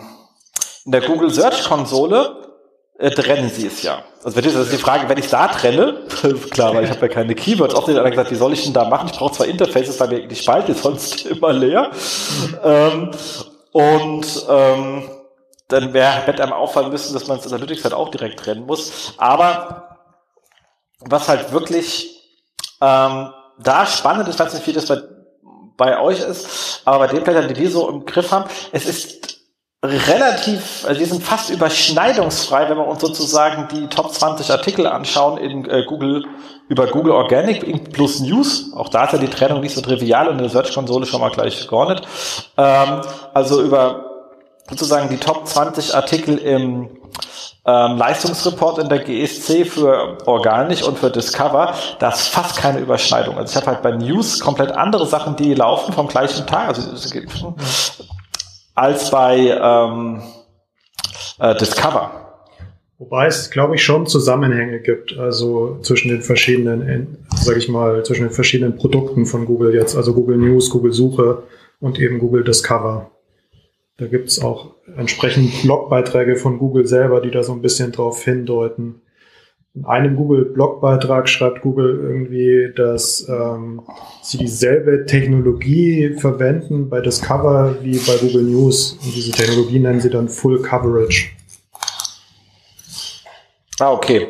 in 0.85 0.92
der 0.92 1.03
Google 1.03 1.31
Search 1.31 1.64
Konsole 1.64 2.44
äh, 2.99 3.11
trennen 3.11 3.51
sie 3.51 3.66
es 3.66 3.83
ja. 3.83 4.03
Also 4.23 4.40
das 4.40 4.55
ist 4.55 4.73
die 4.73 4.79
Frage, 4.79 5.09
wenn 5.09 5.18
ich 5.18 5.29
da 5.29 5.49
trenne, 5.49 6.03
klar, 6.51 6.75
weil 6.75 6.85
ich 6.85 6.90
habe 6.90 7.03
ja 7.03 7.09
keine 7.09 7.35
Keywords, 7.35 7.75
auch 7.75 7.88
einer 7.88 8.09
gesagt, 8.09 8.31
wie 8.31 8.37
soll 8.37 8.53
ich 8.53 8.64
denn 8.64 8.73
da 8.73 8.88
machen? 8.88 9.09
Ich 9.12 9.18
brauche 9.18 9.33
zwar 9.33 9.47
Interfaces, 9.47 9.99
weil 10.01 10.27
die 10.27 10.37
Spalte 10.37 10.73
ist 10.73 10.83
sonst 10.83 11.27
immer 11.27 11.53
leer. 11.53 11.90
Ähm, 12.62 13.11
und 13.74 14.46
ähm, 14.48 15.10
dann 15.66 15.92
wäre 15.92 16.24
wird 16.28 16.40
einem 16.40 16.52
auffallen 16.52 16.90
müssen, 16.90 17.12
dass 17.12 17.26
man 17.26 17.38
das 17.38 17.52
Analytics 17.52 17.82
halt 17.82 17.92
auch 17.92 18.08
direkt 18.08 18.38
trennen 18.38 18.66
muss. 18.66 19.14
Aber 19.16 19.98
was 21.00 21.28
halt 21.28 21.50
wirklich 21.50 22.22
ähm, 22.80 23.32
da 23.58 23.84
spannend 23.84 24.28
ist, 24.28 24.38
weiß 24.38 24.54
nicht, 24.54 24.66
wie 24.68 24.72
das 24.72 24.87
bei, 24.87 25.02
bei 25.76 26.00
euch 26.00 26.20
ist, 26.20 26.82
aber 26.84 27.00
bei 27.00 27.06
den 27.08 27.24
Blättern, 27.24 27.48
die 27.48 27.56
wir 27.56 27.68
so 27.68 27.88
im 27.88 28.04
Griff 28.04 28.30
haben, 28.30 28.48
es 28.70 28.87
ist 28.87 29.34
relativ, 29.85 30.85
also 30.87 30.99
die 30.99 31.05
sind 31.05 31.23
fast 31.23 31.51
überschneidungsfrei, 31.51 32.68
wenn 32.68 32.79
wir 32.79 32.87
uns 32.87 33.01
sozusagen 33.01 33.68
die 33.68 33.87
Top 33.88 34.12
20 34.12 34.51
Artikel 34.51 34.87
anschauen 34.87 35.38
in 35.38 35.68
äh, 35.68 35.85
Google 35.87 36.25
über 36.68 36.87
Google 36.87 37.12
Organic 37.12 37.92
plus 37.92 38.20
News. 38.20 38.73
Auch 38.75 38.88
da 38.88 39.05
ist 39.05 39.12
ja 39.12 39.18
die 39.18 39.29
Trennung 39.29 39.61
nicht 39.61 39.75
so 39.75 39.83
trivial 39.83 40.29
und 40.29 40.37
in 40.37 40.42
der 40.42 40.49
Search-Konsole 40.49 41.05
schon 41.05 41.20
mal 41.20 41.31
gleich 41.31 41.66
geordnet. 41.68 42.03
Ähm, 42.57 43.03
also 43.35 43.62
über 43.62 44.11
sozusagen 44.68 45.11
die 45.11 45.18
Top 45.18 45.47
20 45.47 45.94
Artikel 45.94 46.38
im 46.38 46.88
ähm, 47.66 47.97
Leistungsreport 47.97 48.79
in 48.79 48.88
der 48.88 49.01
GSC 49.01 49.64
für 49.64 50.18
Organic 50.27 50.87
und 50.87 50.99
für 50.99 51.11
Discover, 51.11 51.75
da 51.99 52.09
ist 52.09 52.29
fast 52.29 52.57
keine 52.57 52.79
Überschneidung. 52.79 53.37
Also 53.37 53.51
ich 53.51 53.57
habe 53.57 53.66
halt 53.66 53.83
bei 53.83 53.92
News 53.92 54.40
komplett 54.40 54.73
andere 54.73 55.07
Sachen, 55.07 55.37
die 55.37 55.55
laufen 55.55 55.92
vom 55.92 56.09
gleichen 56.09 56.47
Tag. 56.47 56.68
Also 56.68 56.90
als 58.74 59.10
bei 59.10 59.37
ähm, 59.38 60.20
äh, 61.38 61.54
Discover. 61.56 62.24
Wobei 62.98 63.26
es, 63.26 63.50
glaube 63.50 63.74
ich, 63.74 63.82
schon 63.82 64.06
Zusammenhänge 64.06 64.80
gibt, 64.80 65.18
also 65.18 65.78
zwischen 65.82 66.08
den 66.08 66.22
verschiedenen, 66.22 67.18
sage 67.34 67.58
ich 67.58 67.68
mal, 67.68 68.04
zwischen 68.04 68.22
den 68.22 68.32
verschiedenen 68.32 68.76
Produkten 68.76 69.26
von 69.26 69.46
Google 69.46 69.74
jetzt, 69.74 69.96
also 69.96 70.14
Google 70.14 70.38
News, 70.38 70.70
Google 70.70 70.92
Suche 70.92 71.42
und 71.80 71.98
eben 71.98 72.18
Google 72.18 72.44
Discover. 72.44 73.10
Da 73.96 74.06
gibt 74.06 74.28
es 74.28 74.42
auch 74.42 74.74
entsprechend 74.96 75.62
Blogbeiträge 75.62 76.37
von 76.37 76.58
Google 76.58 76.87
selber, 76.87 77.20
die 77.20 77.30
da 77.30 77.42
so 77.42 77.52
ein 77.52 77.62
bisschen 77.62 77.92
drauf 77.92 78.22
hindeuten. 78.24 79.02
In 79.76 79.84
einem 79.87 80.14
Google-Blogbeitrag 80.14 81.28
schreibt 81.28 81.62
Google 81.62 81.98
irgendwie, 82.00 82.72
dass 82.76 83.28
ähm, 83.28 83.82
sie 84.22 84.38
dieselbe 84.38 85.04
Technologie 85.04 86.14
verwenden 86.16 86.88
bei 86.88 87.00
Discover 87.00 87.82
wie 87.82 87.98
bei 87.98 88.16
Google 88.18 88.44
News. 88.44 88.92
Und 89.04 89.16
diese 89.16 89.32
Technologie 89.32 89.80
nennen 89.80 90.00
sie 90.00 90.10
dann 90.10 90.28
Full 90.28 90.62
Coverage. 90.62 91.30
Ah, 93.80 93.90
okay. 93.90 94.28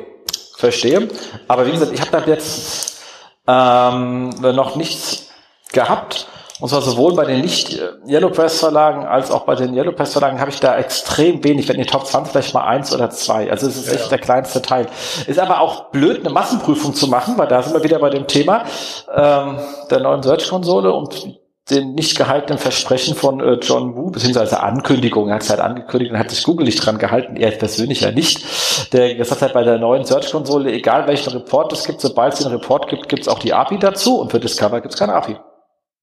Verstehe. 0.57 1.09
Aber 1.47 1.67
wie 1.67 1.73
gesagt, 1.73 1.93
ich 1.93 2.01
habe 2.01 2.11
da 2.11 2.25
jetzt 2.25 3.03
ähm, 3.47 4.31
noch 4.41 4.77
nichts 4.77 5.29
gehabt. 5.75 6.27
Und 6.61 6.69
zwar 6.69 6.83
sowohl 6.83 7.15
bei 7.15 7.25
den 7.25 7.41
nicht 7.41 7.75
äh, 7.75 7.91
Yellow 8.07 8.31
Press 8.31 8.61
Verlagen 8.61 9.05
als 9.05 9.31
auch 9.31 9.45
bei 9.45 9.57
den 9.57 9.75
Yellow 9.75 9.91
Press 9.91 10.13
Verlagen 10.13 10.41
habe 10.41 10.51
ich 10.51 10.61
da 10.61 10.77
extrem 10.77 11.43
wenig, 11.43 11.69
wenn 11.69 11.79
die 11.79 11.85
Top 11.85 12.07
20 12.07 12.31
vielleicht 12.31 12.55
mal 12.55 12.65
eins 12.65 12.95
oder 12.95 13.11
zwei. 13.11 13.51
Also 13.51 13.67
es 13.67 13.77
ist 13.77 13.89
ja, 13.89 13.95
echt 13.95 14.11
der 14.11 14.19
kleinste 14.19 14.63
Teil. 14.63 14.87
Ist 15.27 15.41
aber 15.41 15.61
auch 15.61 15.91
blöd, 15.91 16.21
eine 16.21 16.31
Massenprüfung 16.31 16.95
zu 16.95 17.09
machen, 17.09 17.37
weil 17.39 17.49
da 17.49 17.61
sind 17.63 17.75
wir 17.75 17.83
wieder 17.83 17.99
bei 17.99 18.11
dem 18.11 18.29
Thema 18.29 18.65
ähm, 19.13 19.59
der 19.91 20.01
neuen 20.01 20.23
Search-Konsole 20.23 20.93
und 20.93 21.41
den 21.71 21.95
nicht 21.95 22.17
gehaltenen 22.17 22.59
Versprechen 22.59 23.17
von 23.17 23.41
äh, 23.41 23.55
John 23.55 23.97
Woo, 23.97 24.11
beziehungsweise 24.11 24.61
Ankündigung, 24.61 25.29
er 25.29 25.37
hat 25.37 25.43
es 25.43 25.51
halt 25.51 25.61
angekündigt 25.61 26.13
und 26.13 26.19
hat 26.19 26.31
sich 26.31 26.45
Google 26.45 26.67
nicht 26.67 26.85
dran 26.85 26.99
gehalten, 26.99 27.37
er 27.37 27.51
persönlich 27.53 28.03
ja 28.03 28.11
nicht. 28.11 28.93
Der 28.93 29.15
gesagt 29.15 29.41
hat, 29.41 29.55
bei 29.55 29.65
der 29.65 29.79
neuen 29.79 30.05
Search-Konsole, 30.05 30.71
egal 30.71 31.07
welchen 31.07 31.33
Report 31.33 31.73
es 31.73 31.85
gibt, 31.85 32.03
sobald 32.03 32.35
es 32.35 32.41
den 32.41 32.49
Report 32.49 32.89
gibt, 32.89 33.09
gibt 33.09 33.23
es 33.23 33.29
auch 33.29 33.39
die 33.39 33.55
API 33.55 33.79
dazu 33.79 34.21
und 34.21 34.31
für 34.31 34.41
Discover 34.41 34.83
gibt 34.83 34.93
es 34.93 35.01
keine 35.01 35.15
API. 35.15 35.37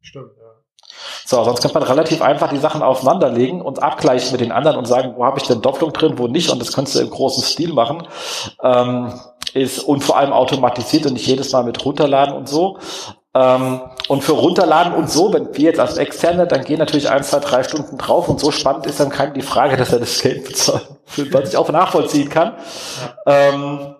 Stimmt, 0.02 0.32
ja. 0.40 0.41
So, 1.26 1.44
sonst 1.44 1.62
kann 1.62 1.72
man 1.74 1.84
relativ 1.84 2.22
einfach 2.22 2.50
die 2.50 2.58
Sachen 2.58 2.82
aufeinanderlegen 2.82 3.62
und 3.62 3.82
abgleichen 3.82 4.32
mit 4.32 4.42
den 4.42 4.52
anderen 4.52 4.78
und 4.78 4.86
sagen, 4.86 5.14
wo 5.16 5.26
habe 5.26 5.40
ich 5.40 5.48
denn 5.48 5.62
Doppelung 5.62 5.94
drin, 5.94 6.18
wo 6.18 6.28
nicht. 6.28 6.50
Und 6.50 6.60
das 6.60 6.74
kannst 6.74 6.96
du 6.96 7.00
im 7.00 7.10
großen 7.10 7.44
Stil 7.44 7.74
machen. 7.74 8.08
Ähm, 8.64 9.14
ist 9.54 9.80
und 9.80 10.04
vor 10.04 10.18
allem 10.18 10.34
automatisiert 10.34 11.06
und 11.06 11.14
nicht 11.14 11.28
jedes 11.28 11.52
Mal 11.52 11.64
mit 11.64 11.84
runterladen 11.84 12.34
und 12.36 12.48
so. 12.48 12.78
Ähm, 13.34 13.82
und 14.10 14.24
für 14.24 14.34
runterladen 14.34 14.94
und 14.94 15.10
so, 15.10 15.34
wenn 15.34 15.56
wir 15.56 15.64
jetzt 15.64 15.80
als 15.80 15.98
Externe, 15.98 16.48
dann 16.48 16.64
gehen 16.64 16.80
natürlich 16.80 17.10
ein, 17.10 17.24
zwei, 17.24 17.40
drei 17.40 17.64
Stunden 17.64 17.98
drauf 17.98 18.28
und 18.28 18.40
so 18.40 18.52
spannend 18.52 18.86
ist 18.88 19.00
dann 19.00 19.10
keine 19.10 19.32
die 19.34 19.42
Frage, 19.42 19.78
dass 19.78 19.94
er 19.94 20.00
das 20.00 20.22
Geld 20.22 20.46
bezahlt, 20.46 20.88
was 21.32 21.50
ich 21.50 21.58
auch 21.58 21.70
nachvollziehen 21.70 22.30
kann. 22.30 22.54
Ähm, 23.26 23.96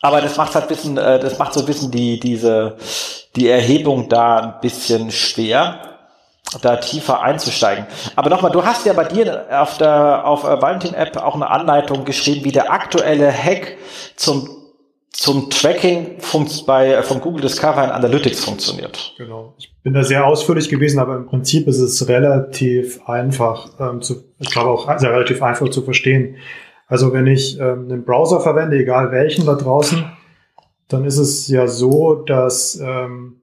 aber 0.00 0.20
das 0.20 0.36
macht 0.36 0.54
halt 0.54 0.64
ein 0.64 0.68
bisschen, 0.68 0.96
äh, 0.96 1.18
das 1.18 1.38
macht 1.38 1.54
so 1.54 1.60
ein 1.60 1.66
bisschen 1.66 1.90
die, 1.90 2.20
diese, 2.20 2.76
die 3.36 3.48
Erhebung 3.48 4.08
da 4.08 4.38
ein 4.38 4.60
bisschen 4.60 5.10
schwer 5.10 5.80
da 6.62 6.76
tiefer 6.76 7.20
einzusteigen. 7.20 7.86
Aber 8.16 8.30
nochmal, 8.30 8.50
du 8.50 8.64
hast 8.64 8.86
ja 8.86 8.94
bei 8.94 9.04
dir 9.04 9.46
auf 9.50 9.76
der 9.76 10.26
auf 10.26 10.44
Valentin 10.44 10.94
App 10.94 11.16
auch 11.18 11.34
eine 11.34 11.50
Anleitung 11.50 12.06
geschrieben, 12.06 12.44
wie 12.44 12.52
der 12.52 12.72
aktuelle 12.72 13.30
Hack 13.30 13.76
zum 14.16 14.48
zum 15.18 15.50
Tracking 15.50 16.18
bei, 16.64 16.92
äh, 16.92 17.02
von 17.02 17.20
Google 17.20 17.42
Discover 17.42 17.82
in 17.82 17.90
Analytics 17.90 18.44
funktioniert. 18.44 19.14
Genau. 19.18 19.52
Ich 19.58 19.74
bin 19.82 19.92
da 19.92 20.04
sehr 20.04 20.24
ausführlich 20.24 20.68
gewesen, 20.68 21.00
aber 21.00 21.16
im 21.16 21.26
Prinzip 21.26 21.66
ist 21.66 21.80
es 21.80 22.06
relativ 22.06 23.00
einfach 23.08 23.68
ähm, 23.80 24.00
zu, 24.00 24.22
ich 24.38 24.50
glaube 24.50 24.70
auch 24.70 24.98
sehr 24.98 25.10
relativ 25.10 25.42
einfach 25.42 25.70
zu 25.70 25.82
verstehen. 25.82 26.36
Also 26.88 27.12
wenn 27.12 27.26
ich 27.26 27.60
ähm, 27.60 27.84
einen 27.84 28.04
Browser 28.04 28.40
verwende, 28.40 28.78
egal 28.78 29.12
welchen 29.12 29.46
da 29.46 29.54
draußen, 29.54 30.04
dann 30.88 31.04
ist 31.04 31.18
es 31.18 31.46
ja 31.48 31.66
so, 31.66 32.14
dass 32.14 32.80
ähm, 32.82 33.42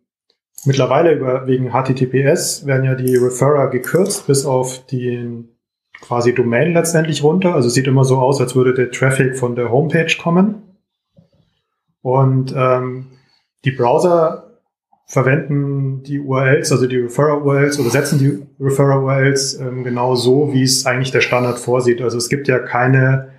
mittlerweile 0.65 1.13
über, 1.13 1.47
wegen 1.47 1.71
HTTPS 1.71 2.65
werden 2.65 2.85
ja 2.85 2.95
die 2.95 3.15
Referrer 3.15 3.69
gekürzt 3.69 4.27
bis 4.27 4.45
auf 4.45 4.85
den 4.87 5.55
quasi 6.01 6.33
Domain 6.33 6.73
letztendlich 6.73 7.23
runter. 7.23 7.53
Also 7.53 7.69
sieht 7.69 7.87
immer 7.87 8.03
so 8.03 8.17
aus, 8.17 8.41
als 8.41 8.55
würde 8.55 8.73
der 8.73 8.91
Traffic 8.91 9.37
von 9.37 9.55
der 9.55 9.71
Homepage 9.71 10.13
kommen. 10.21 10.63
Und 12.01 12.53
ähm, 12.55 13.07
die 13.63 13.71
Browser 13.71 14.59
verwenden 15.07 16.03
die 16.03 16.19
URLs, 16.19 16.71
also 16.71 16.87
die 16.87 16.97
Referrer-URLs 16.97 17.79
oder 17.79 17.89
setzen 17.89 18.19
die 18.19 18.63
Referrer-URLs 18.63 19.59
ähm, 19.59 19.83
genau 19.83 20.15
so, 20.15 20.51
wie 20.51 20.63
es 20.63 20.85
eigentlich 20.85 21.11
der 21.11 21.21
Standard 21.21 21.59
vorsieht. 21.59 22.01
Also 22.01 22.17
es 22.17 22.29
gibt 22.29 22.47
ja 22.47 22.59
keine, 22.59 23.29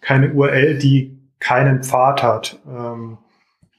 keine 0.00 0.32
URL, 0.32 0.78
die 0.78 1.18
keinen 1.38 1.82
Pfad 1.82 2.22
hat. 2.22 2.60
Ähm, 2.68 3.18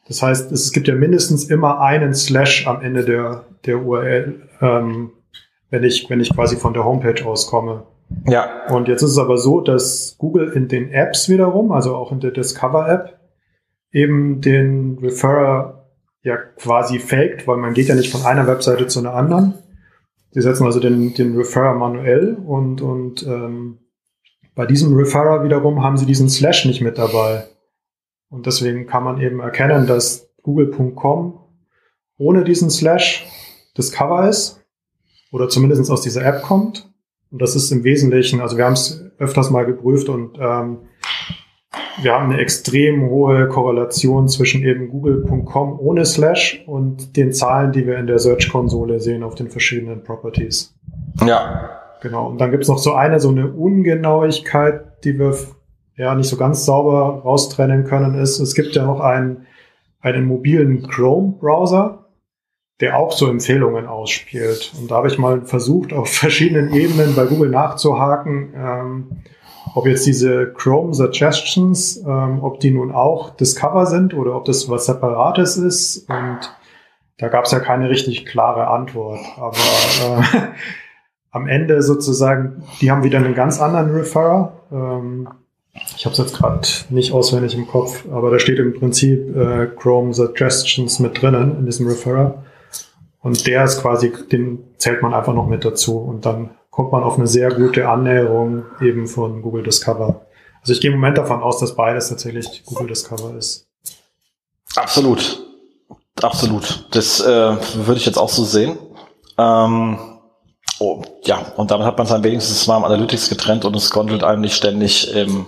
das 0.07 0.21
heißt, 0.21 0.51
es 0.51 0.71
gibt 0.71 0.87
ja 0.87 0.95
mindestens 0.95 1.45
immer 1.45 1.79
einen 1.79 2.13
Slash 2.13 2.67
am 2.67 2.81
Ende 2.81 3.05
der, 3.05 3.45
der 3.65 3.83
URL, 3.83 4.41
ähm, 4.61 5.11
wenn 5.69 5.83
ich, 5.83 6.09
wenn 6.09 6.19
ich 6.19 6.33
quasi 6.33 6.57
von 6.57 6.73
der 6.73 6.83
Homepage 6.83 7.25
auskomme. 7.25 7.83
Ja. 8.27 8.67
Und 8.69 8.87
jetzt 8.87 9.03
ist 9.03 9.11
es 9.11 9.17
aber 9.17 9.37
so, 9.37 9.61
dass 9.61 10.15
Google 10.17 10.49
in 10.49 10.67
den 10.67 10.91
Apps 10.91 11.29
wiederum, 11.29 11.71
also 11.71 11.95
auch 11.95 12.11
in 12.11 12.19
der 12.19 12.31
Discover 12.31 12.89
App, 12.89 13.19
eben 13.91 14.41
den 14.41 14.97
Referrer 15.01 15.87
ja 16.23 16.37
quasi 16.37 16.99
faked, 16.99 17.47
weil 17.47 17.57
man 17.57 17.73
geht 17.73 17.87
ja 17.87 17.95
nicht 17.95 18.11
von 18.11 18.25
einer 18.25 18.47
Webseite 18.47 18.87
zu 18.87 18.99
einer 18.99 19.13
anderen. 19.13 19.55
Sie 20.31 20.41
setzen 20.41 20.65
also 20.65 20.79
den, 20.79 21.13
den 21.13 21.35
Referrer 21.35 21.73
manuell 21.73 22.35
und, 22.35 22.81
und 22.81 23.25
ähm, 23.25 23.79
bei 24.61 24.67
diesem 24.67 24.95
Referrer 24.95 25.43
wiederum 25.43 25.81
haben 25.81 25.97
sie 25.97 26.05
diesen 26.05 26.29
Slash 26.29 26.65
nicht 26.65 26.81
mit 26.81 26.99
dabei. 26.99 27.45
Und 28.29 28.45
deswegen 28.45 28.85
kann 28.85 29.03
man 29.03 29.19
eben 29.19 29.39
erkennen, 29.39 29.87
dass 29.87 30.29
google.com 30.43 31.39
ohne 32.19 32.43
diesen 32.43 32.69
Slash 32.69 33.25
das 33.73 33.91
Cover 33.91 34.29
ist 34.29 34.63
oder 35.31 35.49
zumindest 35.49 35.89
aus 35.89 36.03
dieser 36.03 36.23
App 36.23 36.43
kommt. 36.43 36.87
Und 37.31 37.41
das 37.41 37.55
ist 37.55 37.71
im 37.71 37.83
Wesentlichen, 37.83 38.39
also 38.39 38.55
wir 38.55 38.65
haben 38.65 38.73
es 38.73 39.03
öfters 39.17 39.49
mal 39.49 39.65
geprüft 39.65 40.09
und 40.09 40.37
ähm, 40.39 40.81
wir 42.03 42.13
haben 42.13 42.31
eine 42.31 42.39
extrem 42.39 43.09
hohe 43.09 43.47
Korrelation 43.47 44.27
zwischen 44.27 44.61
eben 44.61 44.89
google.com 44.89 45.79
ohne 45.79 46.05
Slash 46.05 46.63
und 46.67 47.17
den 47.17 47.33
Zahlen, 47.33 47.71
die 47.71 47.87
wir 47.87 47.97
in 47.97 48.05
der 48.05 48.19
Search-Konsole 48.19 48.99
sehen 48.99 49.23
auf 49.23 49.33
den 49.33 49.49
verschiedenen 49.49 50.03
Properties. 50.03 50.75
Ja. 51.25 51.80
Genau. 52.01 52.27
Und 52.27 52.41
dann 52.41 52.51
gibt's 52.51 52.67
noch 52.67 52.79
so 52.79 52.93
eine, 52.93 53.19
so 53.19 53.29
eine 53.29 53.47
Ungenauigkeit, 53.47 55.03
die 55.03 55.17
wir 55.17 55.35
ja 55.95 56.15
nicht 56.15 56.29
so 56.29 56.37
ganz 56.37 56.65
sauber 56.65 57.21
raustrennen 57.23 57.85
können, 57.85 58.15
ist, 58.15 58.39
es 58.39 58.55
gibt 58.55 58.75
ja 58.75 58.85
noch 58.85 58.99
einen, 58.99 59.45
einen 60.01 60.25
mobilen 60.25 60.87
Chrome-Browser, 60.87 62.05
der 62.79 62.97
auch 62.97 63.11
so 63.11 63.29
Empfehlungen 63.29 63.85
ausspielt. 63.85 64.73
Und 64.79 64.89
da 64.89 64.95
habe 64.95 65.07
ich 65.07 65.19
mal 65.19 65.41
versucht, 65.45 65.93
auf 65.93 66.09
verschiedenen 66.13 66.73
Ebenen 66.73 67.15
bei 67.15 67.25
Google 67.25 67.49
nachzuhaken, 67.49 68.53
ähm, 68.55 69.23
ob 69.75 69.85
jetzt 69.85 70.05
diese 70.07 70.51
Chrome 70.53 70.93
Suggestions, 70.93 71.97
ähm, 71.97 72.39
ob 72.41 72.59
die 72.59 72.71
nun 72.71 72.91
auch 72.91 73.29
Discover 73.35 73.85
sind 73.85 74.15
oder 74.15 74.35
ob 74.35 74.45
das 74.45 74.67
was 74.69 74.87
Separates 74.87 75.55
ist. 75.55 76.09
Und 76.09 76.39
da 77.19 77.27
gab 77.27 77.45
es 77.45 77.51
ja 77.51 77.59
keine 77.59 77.89
richtig 77.89 78.25
klare 78.25 78.67
Antwort. 78.67 79.19
Aber 79.37 79.55
äh, 79.55 80.23
am 81.31 81.47
Ende 81.47 81.81
sozusagen, 81.81 82.63
die 82.81 82.91
haben 82.91 83.03
wieder 83.03 83.17
einen 83.17 83.33
ganz 83.35 83.59
anderen 83.59 83.91
Referrer. 83.91 84.53
Ähm, 84.71 85.29
ich 85.95 86.05
habe 86.05 86.13
es 86.13 86.17
jetzt 86.17 86.35
gerade 86.35 86.67
nicht 86.89 87.13
auswendig 87.13 87.55
im 87.55 87.67
Kopf, 87.67 88.05
aber 88.11 88.29
da 88.29 88.39
steht 88.39 88.59
im 88.59 88.73
Prinzip 88.73 89.35
äh, 89.35 89.67
Chrome 89.67 90.13
Suggestions 90.13 90.99
mit 90.99 91.21
drinnen 91.21 91.57
in 91.57 91.65
diesem 91.65 91.87
Referrer. 91.87 92.43
Und 93.21 93.47
der 93.47 93.63
ist 93.63 93.81
quasi, 93.81 94.11
den 94.31 94.63
zählt 94.77 95.01
man 95.01 95.13
einfach 95.13 95.33
noch 95.33 95.47
mit 95.47 95.63
dazu. 95.63 95.97
Und 95.97 96.25
dann 96.25 96.51
kommt 96.69 96.91
man 96.91 97.03
auf 97.03 97.17
eine 97.17 97.27
sehr 97.27 97.51
gute 97.53 97.87
Annäherung 97.87 98.63
eben 98.81 99.07
von 99.07 99.41
Google 99.41 99.63
Discover. 99.63 100.25
Also 100.61 100.73
ich 100.73 100.81
gehe 100.81 100.91
im 100.91 100.97
Moment 100.97 101.17
davon 101.17 101.41
aus, 101.41 101.59
dass 101.59 101.75
beides 101.75 102.09
tatsächlich 102.09 102.63
Google 102.65 102.87
Discover 102.87 103.35
ist. 103.37 103.67
Absolut. 104.75 105.45
Absolut. 106.21 106.87
Das 106.91 107.19
äh, 107.19 107.55
würde 107.75 107.97
ich 107.97 108.05
jetzt 108.05 108.17
auch 108.17 108.29
so 108.29 108.43
sehen. 108.43 108.77
Ähm, 109.37 109.97
oh, 110.81 111.01
ja, 111.23 111.45
und 111.57 111.71
damit 111.71 111.85
hat 111.85 111.97
man 111.97 112.07
dann 112.07 112.23
wenigstens 112.23 112.65
mal 112.67 112.77
am 112.77 112.85
Analytics 112.85 113.29
getrennt 113.29 113.65
und 113.65 113.75
es 113.75 113.91
gondelt 113.91 114.23
einem 114.23 114.41
nicht 114.41 114.55
ständig 114.55 115.13
im, 115.13 115.45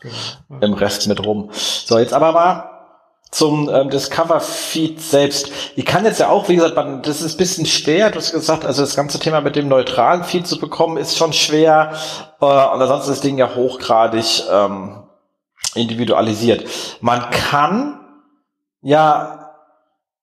genau. 0.00 0.60
im 0.60 0.74
Rest 0.74 1.08
mit 1.08 1.24
rum. 1.24 1.50
So, 1.52 1.98
jetzt 1.98 2.12
aber 2.12 2.32
mal 2.32 2.68
zum 3.30 3.70
ähm, 3.70 3.88
Discover-Feed 3.88 5.00
selbst. 5.00 5.50
Ich 5.74 5.86
kann 5.86 6.04
jetzt 6.04 6.20
ja 6.20 6.28
auch, 6.28 6.50
wie 6.50 6.56
gesagt, 6.56 6.76
man, 6.76 7.00
das 7.00 7.22
ist 7.22 7.34
ein 7.34 7.38
bisschen 7.38 7.64
schwer, 7.64 8.10
du 8.10 8.18
hast 8.18 8.32
gesagt, 8.32 8.66
also 8.66 8.82
das 8.82 8.94
ganze 8.94 9.18
Thema 9.18 9.40
mit 9.40 9.56
dem 9.56 9.68
neutralen 9.68 10.22
Feed 10.22 10.46
zu 10.46 10.58
bekommen, 10.58 10.98
ist 10.98 11.16
schon 11.16 11.32
schwer. 11.32 11.94
Äh, 12.42 12.44
und 12.44 12.52
ansonsten 12.52 13.10
ist 13.10 13.18
das 13.18 13.20
Ding 13.22 13.38
ja 13.38 13.54
hochgradig 13.54 14.42
ähm, 14.52 15.04
individualisiert. 15.74 16.68
Man 17.00 17.30
kann 17.30 18.00
ja 18.82 19.41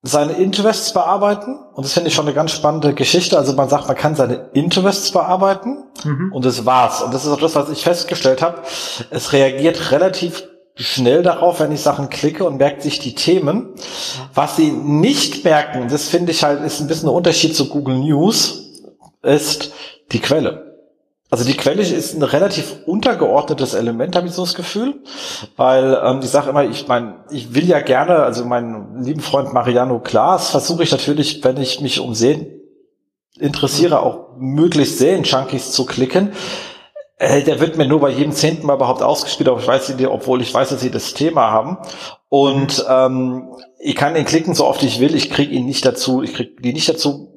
seine 0.02 0.32
Interests 0.32 0.92
bearbeiten 0.94 1.58
und 1.74 1.84
das 1.84 1.92
finde 1.92 2.08
ich 2.08 2.14
schon 2.14 2.24
eine 2.24 2.34
ganz 2.34 2.52
spannende 2.52 2.94
Geschichte. 2.94 3.36
Also 3.36 3.52
man 3.52 3.68
sagt, 3.68 3.86
man 3.86 3.96
kann 3.96 4.14
seine 4.14 4.48
Interests 4.54 5.10
bearbeiten 5.12 5.84
mhm. 6.04 6.32
und 6.32 6.44
das 6.44 6.64
war's. 6.64 7.02
Und 7.02 7.12
das 7.12 7.26
ist 7.26 7.30
auch 7.30 7.40
das, 7.40 7.54
was 7.54 7.68
ich 7.68 7.82
festgestellt 7.82 8.40
habe. 8.40 8.62
Es 9.10 9.32
reagiert 9.32 9.90
relativ 9.92 10.44
schnell 10.74 11.22
darauf, 11.22 11.60
wenn 11.60 11.72
ich 11.72 11.82
Sachen 11.82 12.08
klicke 12.08 12.44
und 12.44 12.56
merkt 12.56 12.82
sich 12.82 12.98
die 12.98 13.14
Themen. 13.14 13.74
Was 14.32 14.56
sie 14.56 14.70
nicht 14.70 15.44
merken, 15.44 15.88
das 15.88 16.08
finde 16.08 16.32
ich 16.32 16.42
halt, 16.42 16.62
ist 16.62 16.80
ein 16.80 16.86
bisschen 16.86 17.10
ein 17.10 17.14
Unterschied 17.14 17.54
zu 17.54 17.68
Google 17.68 17.98
News, 17.98 18.70
ist 19.22 19.72
die 20.12 20.20
Quelle. 20.20 20.69
Also 21.32 21.44
die 21.44 21.56
Quelle 21.56 21.82
ist 21.82 22.14
ein 22.14 22.24
relativ 22.24 22.78
untergeordnetes 22.86 23.74
Element, 23.74 24.16
habe 24.16 24.26
ich 24.26 24.32
so 24.32 24.42
das 24.42 24.54
Gefühl, 24.54 25.04
weil 25.56 25.96
ähm, 26.04 26.18
ich 26.22 26.28
sage 26.28 26.50
immer, 26.50 26.64
ich 26.64 26.88
meine, 26.88 27.24
ich 27.30 27.54
will 27.54 27.68
ja 27.68 27.80
gerne, 27.80 28.16
also 28.16 28.44
meinen 28.44 29.04
lieben 29.04 29.20
Freund 29.20 29.52
Mariano 29.52 30.00
Klaas 30.00 30.50
versuche 30.50 30.82
ich 30.82 30.90
natürlich, 30.90 31.44
wenn 31.44 31.56
ich 31.56 31.80
mich 31.80 32.00
um 32.00 32.14
Sehen 32.14 32.46
interessiere, 33.38 34.00
auch 34.00 34.36
möglichst 34.38 34.98
Sehen-Junkies 34.98 35.70
zu 35.70 35.86
klicken. 35.86 36.32
Äh, 37.16 37.42
der 37.42 37.60
wird 37.60 37.76
mir 37.76 37.86
nur 37.86 38.00
bei 38.00 38.10
jedem 38.10 38.32
zehnten 38.32 38.66
Mal 38.66 38.74
überhaupt 38.74 39.02
ausgespielt, 39.02 39.48
obwohl 39.48 39.62
ich 39.62 39.68
weiß, 39.68 39.94
obwohl 40.08 40.42
ich 40.42 40.52
weiß, 40.52 40.70
dass 40.70 40.80
sie 40.80 40.90
das 40.90 41.14
Thema 41.14 41.52
haben. 41.52 41.78
Und 42.28 42.84
ähm, 42.88 43.54
ich 43.78 43.94
kann 43.94 44.16
ihn 44.16 44.24
klicken, 44.24 44.54
so 44.54 44.66
oft 44.66 44.82
ich 44.82 44.98
will. 44.98 45.14
Ich 45.14 45.30
kriege 45.30 45.52
ihn 45.52 45.66
nicht 45.66 45.84
dazu. 45.86 46.22
Ich 46.22 46.34
kriege 46.34 46.60
die 46.60 46.72
nicht 46.72 46.88
dazu. 46.88 47.29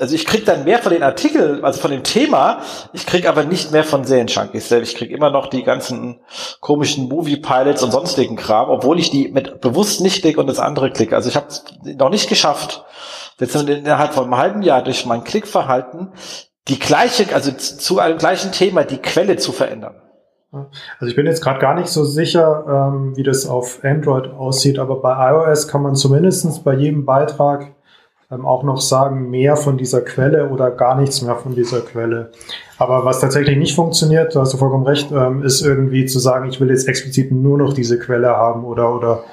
Also 0.00 0.14
ich 0.14 0.26
kriege 0.26 0.44
dann 0.44 0.64
mehr 0.64 0.78
von 0.78 0.92
den 0.92 1.02
Artikeln, 1.02 1.62
also 1.64 1.80
von 1.80 1.90
dem 1.90 2.02
Thema. 2.02 2.60
Ich 2.92 3.06
kriege 3.06 3.28
aber 3.28 3.44
nicht 3.44 3.70
mehr 3.72 3.84
von 3.84 4.04
Serien-Junkies 4.04 4.68
selbst. 4.68 4.92
Ich 4.92 4.98
kriege 4.98 5.14
immer 5.14 5.30
noch 5.30 5.48
die 5.48 5.62
ganzen 5.62 6.20
komischen 6.60 7.08
Movie-Pilots 7.08 7.82
und 7.82 7.90
sonstigen 7.90 8.36
Kram, 8.36 8.70
obwohl 8.70 8.98
ich 8.98 9.10
die 9.10 9.28
mit 9.28 9.60
bewusst 9.60 10.00
nicht 10.00 10.22
klicke 10.22 10.40
und 10.40 10.46
das 10.46 10.58
andere 10.58 10.90
klicke. 10.90 11.14
Also 11.14 11.28
ich 11.28 11.36
habe 11.36 11.48
noch 11.98 12.10
nicht 12.10 12.28
geschafft, 12.28 12.84
jetzt 13.38 13.54
innerhalb 13.54 14.14
von 14.14 14.24
einem 14.24 14.36
halben 14.36 14.62
Jahr 14.62 14.82
durch 14.82 15.04
mein 15.06 15.24
Klickverhalten 15.24 16.12
die 16.68 16.78
gleiche, 16.78 17.34
also 17.34 17.52
zu 17.52 17.98
einem 17.98 18.18
gleichen 18.18 18.52
Thema 18.52 18.84
die 18.84 18.98
Quelle 18.98 19.36
zu 19.36 19.52
verändern. 19.52 20.00
Also 20.52 21.10
ich 21.10 21.14
bin 21.14 21.26
jetzt 21.26 21.42
gerade 21.42 21.60
gar 21.60 21.74
nicht 21.74 21.88
so 21.88 22.04
sicher, 22.04 22.64
ähm, 22.68 23.16
wie 23.16 23.22
das 23.22 23.46
auf 23.46 23.80
Android 23.84 24.32
aussieht, 24.32 24.78
aber 24.78 25.00
bei 25.00 25.30
iOS 25.30 25.68
kann 25.68 25.82
man 25.82 25.94
zumindest 25.94 26.64
bei 26.64 26.74
jedem 26.74 27.04
Beitrag 27.04 27.72
ähm, 28.30 28.46
auch 28.46 28.62
noch 28.62 28.80
sagen, 28.80 29.30
mehr 29.30 29.56
von 29.56 29.76
dieser 29.76 30.02
Quelle 30.02 30.48
oder 30.50 30.70
gar 30.70 30.98
nichts 30.98 31.20
mehr 31.22 31.36
von 31.36 31.54
dieser 31.54 31.80
Quelle. 31.80 32.30
Aber 32.78 33.04
was 33.04 33.20
tatsächlich 33.20 33.58
nicht 33.58 33.74
funktioniert, 33.74 34.34
da 34.34 34.40
hast 34.40 34.52
du 34.52 34.56
vollkommen 34.56 34.86
recht, 34.86 35.10
ähm, 35.10 35.42
ist 35.42 35.60
irgendwie 35.62 36.06
zu 36.06 36.18
sagen, 36.18 36.48
ich 36.48 36.60
will 36.60 36.70
jetzt 36.70 36.88
explizit 36.88 37.32
nur 37.32 37.58
noch 37.58 37.72
diese 37.72 37.98
Quelle 37.98 38.28
haben 38.28 38.64
oder, 38.64 38.94
oder 38.94 39.24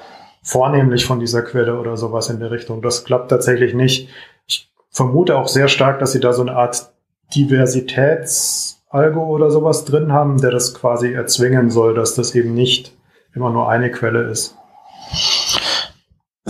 vornehmlich 0.42 1.06
von 1.06 1.20
dieser 1.20 1.42
Quelle 1.42 1.78
oder 1.78 1.96
sowas 1.96 2.28
in 2.28 2.40
der 2.40 2.50
Richtung. 2.50 2.82
Das 2.82 3.04
klappt 3.04 3.30
tatsächlich 3.30 3.74
nicht. 3.74 4.08
Ich 4.46 4.70
vermute 4.90 5.36
auch 5.36 5.48
sehr 5.48 5.68
stark, 5.68 5.98
dass 6.00 6.12
sie 6.12 6.20
da 6.20 6.32
so 6.32 6.42
eine 6.42 6.56
Art 6.56 6.90
Diversitätsalgo 7.34 9.22
oder 9.22 9.50
sowas 9.50 9.84
drin 9.84 10.12
haben, 10.12 10.40
der 10.40 10.50
das 10.50 10.74
quasi 10.74 11.12
erzwingen 11.12 11.70
soll, 11.70 11.94
dass 11.94 12.14
das 12.14 12.34
eben 12.34 12.54
nicht 12.54 12.96
immer 13.34 13.50
nur 13.50 13.68
eine 13.68 13.90
Quelle 13.90 14.22
ist. 14.22 14.56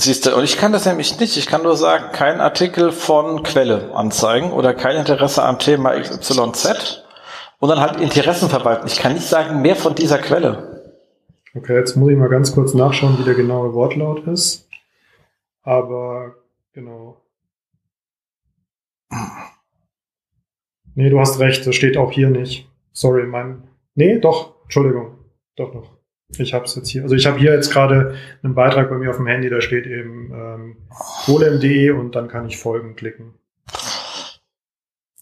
Siehst 0.01 0.27
du, 0.27 0.37
und 0.37 0.45
ich 0.45 0.57
kann 0.57 0.71
das 0.71 0.87
nämlich 0.87 1.19
nicht. 1.19 1.37
Ich 1.37 1.49
kann 1.49 1.65
nur 1.65 1.77
sagen, 1.77 2.13
kein 2.13 2.41
Artikel 2.41 2.93
von 2.93 3.43
Quelle 3.43 3.93
anzeigen 3.97 4.53
oder 4.53 4.73
kein 4.73 4.97
Interesse 4.97 5.43
am 5.43 5.59
Thema 5.59 5.99
XYZ 5.99 7.03
und 7.59 7.69
dann 7.69 7.81
halt 7.81 8.01
Interessen 8.01 8.49
verwalten. 8.49 8.87
Ich 8.87 9.01
kann 9.01 9.15
nicht 9.15 9.27
sagen, 9.27 9.61
mehr 9.61 9.75
von 9.75 9.97
dieser 9.97 10.19
Quelle. 10.19 10.95
Okay, 11.57 11.75
jetzt 11.75 11.97
muss 11.97 12.13
ich 12.13 12.17
mal 12.17 12.29
ganz 12.29 12.55
kurz 12.55 12.75
nachschauen, 12.75 13.19
wie 13.19 13.25
der 13.25 13.35
genaue 13.35 13.75
Wortlaut 13.75 14.25
ist. 14.29 14.69
Aber 15.63 16.37
genau. 16.75 17.21
Nee, 20.95 21.11
du 21.11 21.19
hast 21.19 21.41
recht, 21.41 21.67
das 21.67 21.75
steht 21.75 21.97
auch 21.97 22.13
hier 22.13 22.31
nicht. 22.31 22.71
Sorry, 22.93 23.27
mein. 23.27 23.65
Nee, 23.97 24.21
doch, 24.21 24.63
Entschuldigung. 24.63 25.19
Doch 25.57 25.75
noch. 25.75 25.98
Ich 26.37 26.53
habe 26.53 26.67
es 26.67 26.75
jetzt 26.75 26.89
hier. 26.89 27.03
Also 27.03 27.15
ich 27.15 27.27
habe 27.27 27.39
hier 27.39 27.55
jetzt 27.55 27.73
gerade 27.73 28.15
einen 28.43 28.55
Beitrag 28.55 28.91
bei 28.91 28.97
mir 28.97 29.11
auf 29.11 29.17
dem 29.17 29.27
Handy, 29.27 29.49
da 29.49 29.61
steht 29.61 29.87
eben 29.87 30.31
ähm, 30.33 30.77
golem.de 31.27 31.91
und 31.91 32.15
dann 32.15 32.29
kann 32.29 32.47
ich 32.47 32.59
Folgen 32.59 32.97
klicken. 32.97 33.35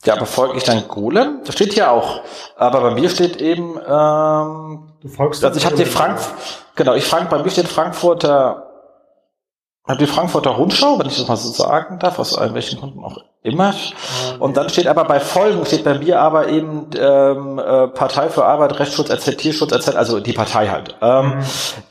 Ja, 0.04 0.14
aber 0.14 0.26
folge 0.26 0.56
ich 0.56 0.62
dann 0.62 0.86
Golem? 0.86 1.40
Das 1.44 1.54
steht 1.56 1.72
hier 1.72 1.90
auch. 1.90 2.22
Aber 2.56 2.80
bei 2.80 2.94
mir 2.94 3.10
steht 3.10 3.40
eben, 3.40 3.76
ähm, 3.76 4.92
du 5.00 5.08
folgst 5.08 5.44
also 5.44 5.58
ich 5.58 5.66
habe 5.66 5.76
die 5.76 5.84
Frank, 5.84 6.18
genau, 6.76 6.94
ich 6.94 7.04
Frank, 7.04 7.28
bei 7.28 7.42
mir 7.42 7.50
steht 7.50 7.66
Frankfurter 7.66 8.65
habe 9.86 9.98
die 9.98 10.06
Frankfurter 10.06 10.50
Rundschau, 10.50 10.98
wenn 10.98 11.06
ich 11.06 11.16
das 11.16 11.28
mal 11.28 11.36
so 11.36 11.50
sagen 11.50 11.98
darf, 11.98 12.18
aus 12.18 12.36
welchen 12.52 12.80
Gründen 12.80 13.04
auch 13.04 13.18
immer. 13.42 13.72
Und 14.40 14.56
dann 14.56 14.68
steht 14.68 14.88
aber 14.88 15.04
bei 15.04 15.20
Folgen, 15.20 15.64
steht 15.64 15.84
bei 15.84 15.98
mir 15.98 16.20
aber 16.20 16.48
eben 16.48 16.90
ähm, 16.98 17.58
äh, 17.58 17.88
Partei 17.88 18.28
für 18.28 18.44
Arbeit, 18.44 18.78
Rechtsschutz, 18.80 19.10
etc., 19.10 19.36
Tierschutz, 19.36 19.72
etc., 19.72 19.96
also 19.96 20.18
die 20.18 20.32
Partei 20.32 20.66
halt, 20.66 20.96
ähm, 21.00 21.34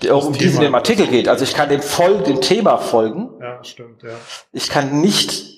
die, 0.02 0.10
um 0.10 0.34
die 0.34 0.46
es 0.46 0.56
in 0.56 0.62
dem 0.62 0.76
Artikel 0.76 1.08
geht. 1.08 1.30
Also 1.30 1.46
ich 1.46 1.54
kann 1.54 1.70
dem, 1.70 1.82
Fol 1.82 2.18
dem 2.20 2.42
Thema 2.42 2.78
folgen. 2.78 3.30
Ja, 3.40 3.64
stimmt, 3.64 4.04
ja. 4.04 4.10
Ich 4.52 4.70
kann 4.70 5.00
nicht 5.00 5.56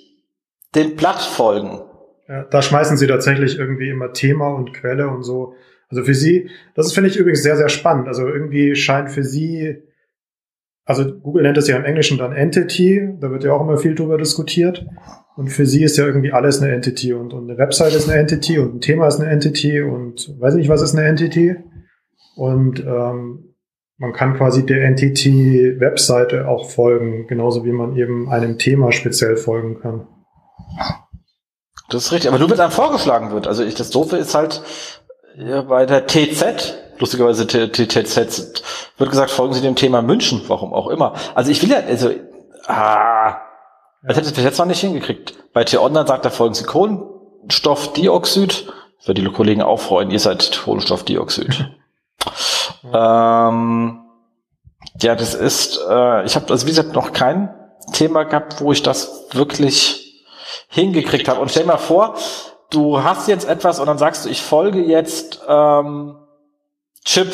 dem 0.76 0.96
Blatt 0.96 1.22
folgen. 1.22 1.82
Ja, 2.28 2.44
da 2.44 2.62
schmeißen 2.62 2.98
sie 2.98 3.08
tatsächlich 3.08 3.58
irgendwie 3.58 3.90
immer 3.90 4.14
Thema 4.14 4.50
und 4.50 4.74
Quelle 4.74 5.08
und 5.08 5.24
so. 5.24 5.56
Also 5.90 6.04
für 6.04 6.14
sie, 6.14 6.50
das 6.76 6.94
finde 6.94 7.10
ich 7.10 7.16
übrigens 7.16 7.42
sehr, 7.42 7.58
sehr 7.58 7.70
spannend. 7.70 8.08
Also 8.08 8.28
irgendwie 8.28 8.76
scheint 8.76 9.10
für 9.10 9.24
sie 9.24 9.87
also 10.88 11.04
Google 11.20 11.44
nennt 11.44 11.58
es 11.58 11.68
ja 11.68 11.76
im 11.76 11.84
Englischen 11.84 12.18
dann 12.18 12.32
Entity, 12.32 13.10
da 13.20 13.30
wird 13.30 13.44
ja 13.44 13.52
auch 13.52 13.62
immer 13.62 13.78
viel 13.78 13.94
drüber 13.94 14.18
diskutiert. 14.18 14.86
Und 15.36 15.50
für 15.50 15.66
sie 15.66 15.84
ist 15.84 15.98
ja 15.98 16.06
irgendwie 16.06 16.32
alles 16.32 16.62
eine 16.62 16.72
Entity 16.74 17.14
und, 17.14 17.34
und 17.34 17.50
eine 17.50 17.60
Website 17.60 17.94
ist 17.94 18.10
eine 18.10 18.18
Entity 18.18 18.58
und 18.58 18.76
ein 18.76 18.82
Thema 18.82 19.08
ist 19.08 19.20
eine 19.20 19.30
Entity 19.30 19.82
und 19.82 20.34
weiß 20.40 20.56
nicht, 20.56 20.70
was 20.70 20.82
ist 20.82 20.96
eine 20.96 21.06
Entity. 21.06 21.58
Und 22.38 22.80
ähm, 22.80 23.54
man 23.98 24.14
kann 24.14 24.36
quasi 24.36 24.66
der 24.66 24.86
Entity-Webseite 24.86 26.48
auch 26.48 26.70
folgen, 26.70 27.28
genauso 27.28 27.66
wie 27.66 27.72
man 27.72 27.98
eben 27.98 28.30
einem 28.30 28.58
Thema 28.58 28.92
speziell 28.94 29.36
folgen 29.36 29.80
kann. 29.82 30.08
Das 31.90 32.06
ist 32.06 32.12
richtig, 32.14 32.30
aber 32.30 32.40
nur 32.40 32.50
wenn 32.50 32.60
einem 32.60 32.72
vorgeschlagen 32.72 33.32
wird. 33.32 33.46
Also 33.48 33.64
ich, 33.64 33.76
das 33.76 33.90
Doofe 33.90 34.16
ist 34.18 34.36
halt 34.36 34.62
ja, 35.36 35.64
bei 35.64 35.86
der 35.86 36.08
TZ, 36.08 36.78
lustigerweise 37.00 37.48
TTZ, 37.48 38.64
wird 38.98 39.10
gesagt, 39.10 39.32
folgen 39.32 39.54
Sie 39.54 39.62
dem 39.62 39.76
Thema 39.76 40.02
München, 40.02 40.42
warum 40.48 40.74
auch 40.74 40.88
immer. 40.88 41.14
Also 41.36 41.52
ich 41.52 41.62
will 41.62 41.70
ja, 41.70 41.78
also, 41.78 42.12
ah, 42.68 43.38
als 44.04 44.18
hätte 44.18 44.30
ich 44.30 44.36
bis 44.36 44.44
jetzt 44.44 44.58
noch 44.58 44.66
nicht 44.66 44.82
hingekriegt. 44.82 45.34
Bei 45.54 45.64
T-Online 45.64 46.08
sagt 46.08 46.26
er, 46.26 46.32
folgen 46.32 46.54
Sie 46.54 46.64
Kohlenstoffdioxid. 46.64 48.74
Das 48.98 49.08
wird 49.08 49.18
die 49.18 49.26
Kollegen 49.26 49.62
auch 49.62 49.80
freuen, 49.80 50.12
ihr 50.12 50.20
seid 50.20 50.60
Kohlenstoffdioxid. 50.64 51.70
ähm, 52.94 54.02
ja, 55.02 55.16
das 55.16 55.36
ist, 55.36 55.80
äh, 55.90 56.26
ich 56.26 56.36
habe 56.36 56.50
also 56.50 56.66
wie 56.66 56.72
gesagt 56.72 56.94
noch 56.94 57.14
kein 57.14 57.54
Thema 57.94 58.24
gehabt, 58.24 58.62
wo 58.62 58.72
ich 58.72 58.84
das 58.84 59.28
wirklich 59.32 60.26
hingekriegt 60.70 61.28
habe. 61.28 61.40
Und 61.40 61.52
stell 61.52 61.66
mal 61.66 61.78
vor, 61.78 62.16
du 62.70 63.04
hast 63.04 63.28
jetzt 63.28 63.48
etwas 63.48 63.80
und 63.80 63.88
dann 63.88 63.98
sagst 63.98 64.26
du, 64.26 64.30
ich 64.30 64.42
folge 64.42 64.82
jetzt 64.82 65.42
ähm, 65.48 66.18
Chip. 67.08 67.34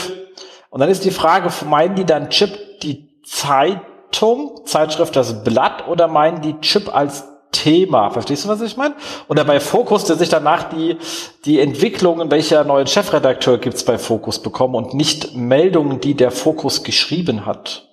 Und 0.70 0.80
dann 0.80 0.90
ist 0.90 1.04
die 1.04 1.12
Frage, 1.12 1.50
meinen 1.66 1.96
die 1.96 2.06
dann 2.06 2.30
Chip 2.30 2.80
die 2.82 3.10
Zeitung, 3.24 4.62
Zeitschrift 4.66 5.16
das 5.16 5.44
Blatt 5.44 5.88
oder 5.88 6.08
meinen 6.08 6.42
die 6.42 6.60
Chip 6.62 6.96
als 6.96 7.26
Thema? 7.52 8.12
Verstehst 8.12 8.46
du, 8.46 8.50
was 8.50 8.62
ich 8.62 8.78
meine? 8.78 8.96
Oder 9.28 9.46
bei 9.46 9.60
Focus, 9.60 10.06
der 10.06 10.16
sich 10.16 10.30
danach 10.30 10.70
die, 10.70 10.98
die 11.46 11.60
Entwicklungen, 11.60 12.30
welcher 12.30 12.64
neuen 12.64 12.86
Chefredakteur 12.86 13.58
gibt's 13.58 13.84
bei 13.84 13.98
Focus 13.98 14.42
bekommen 14.42 14.76
und 14.76 14.94
nicht 14.94 15.36
Meldungen, 15.36 16.00
die 16.00 16.14
der 16.14 16.32
Focus 16.32 16.84
geschrieben 16.84 17.48
hat. 17.48 17.90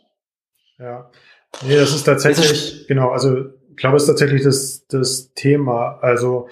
Ja. 0.79 1.11
Nee, 1.63 1.77
das 1.77 1.95
ist 1.95 2.05
tatsächlich, 2.05 2.51
ist 2.51 2.89
genau, 2.89 3.11
also 3.11 3.37
ich 3.71 3.77
glaube, 3.77 3.97
es 3.97 4.03
ist 4.03 4.09
tatsächlich 4.09 4.43
das, 4.43 4.87
das 4.87 5.33
Thema. 5.35 5.99
Also 6.03 6.49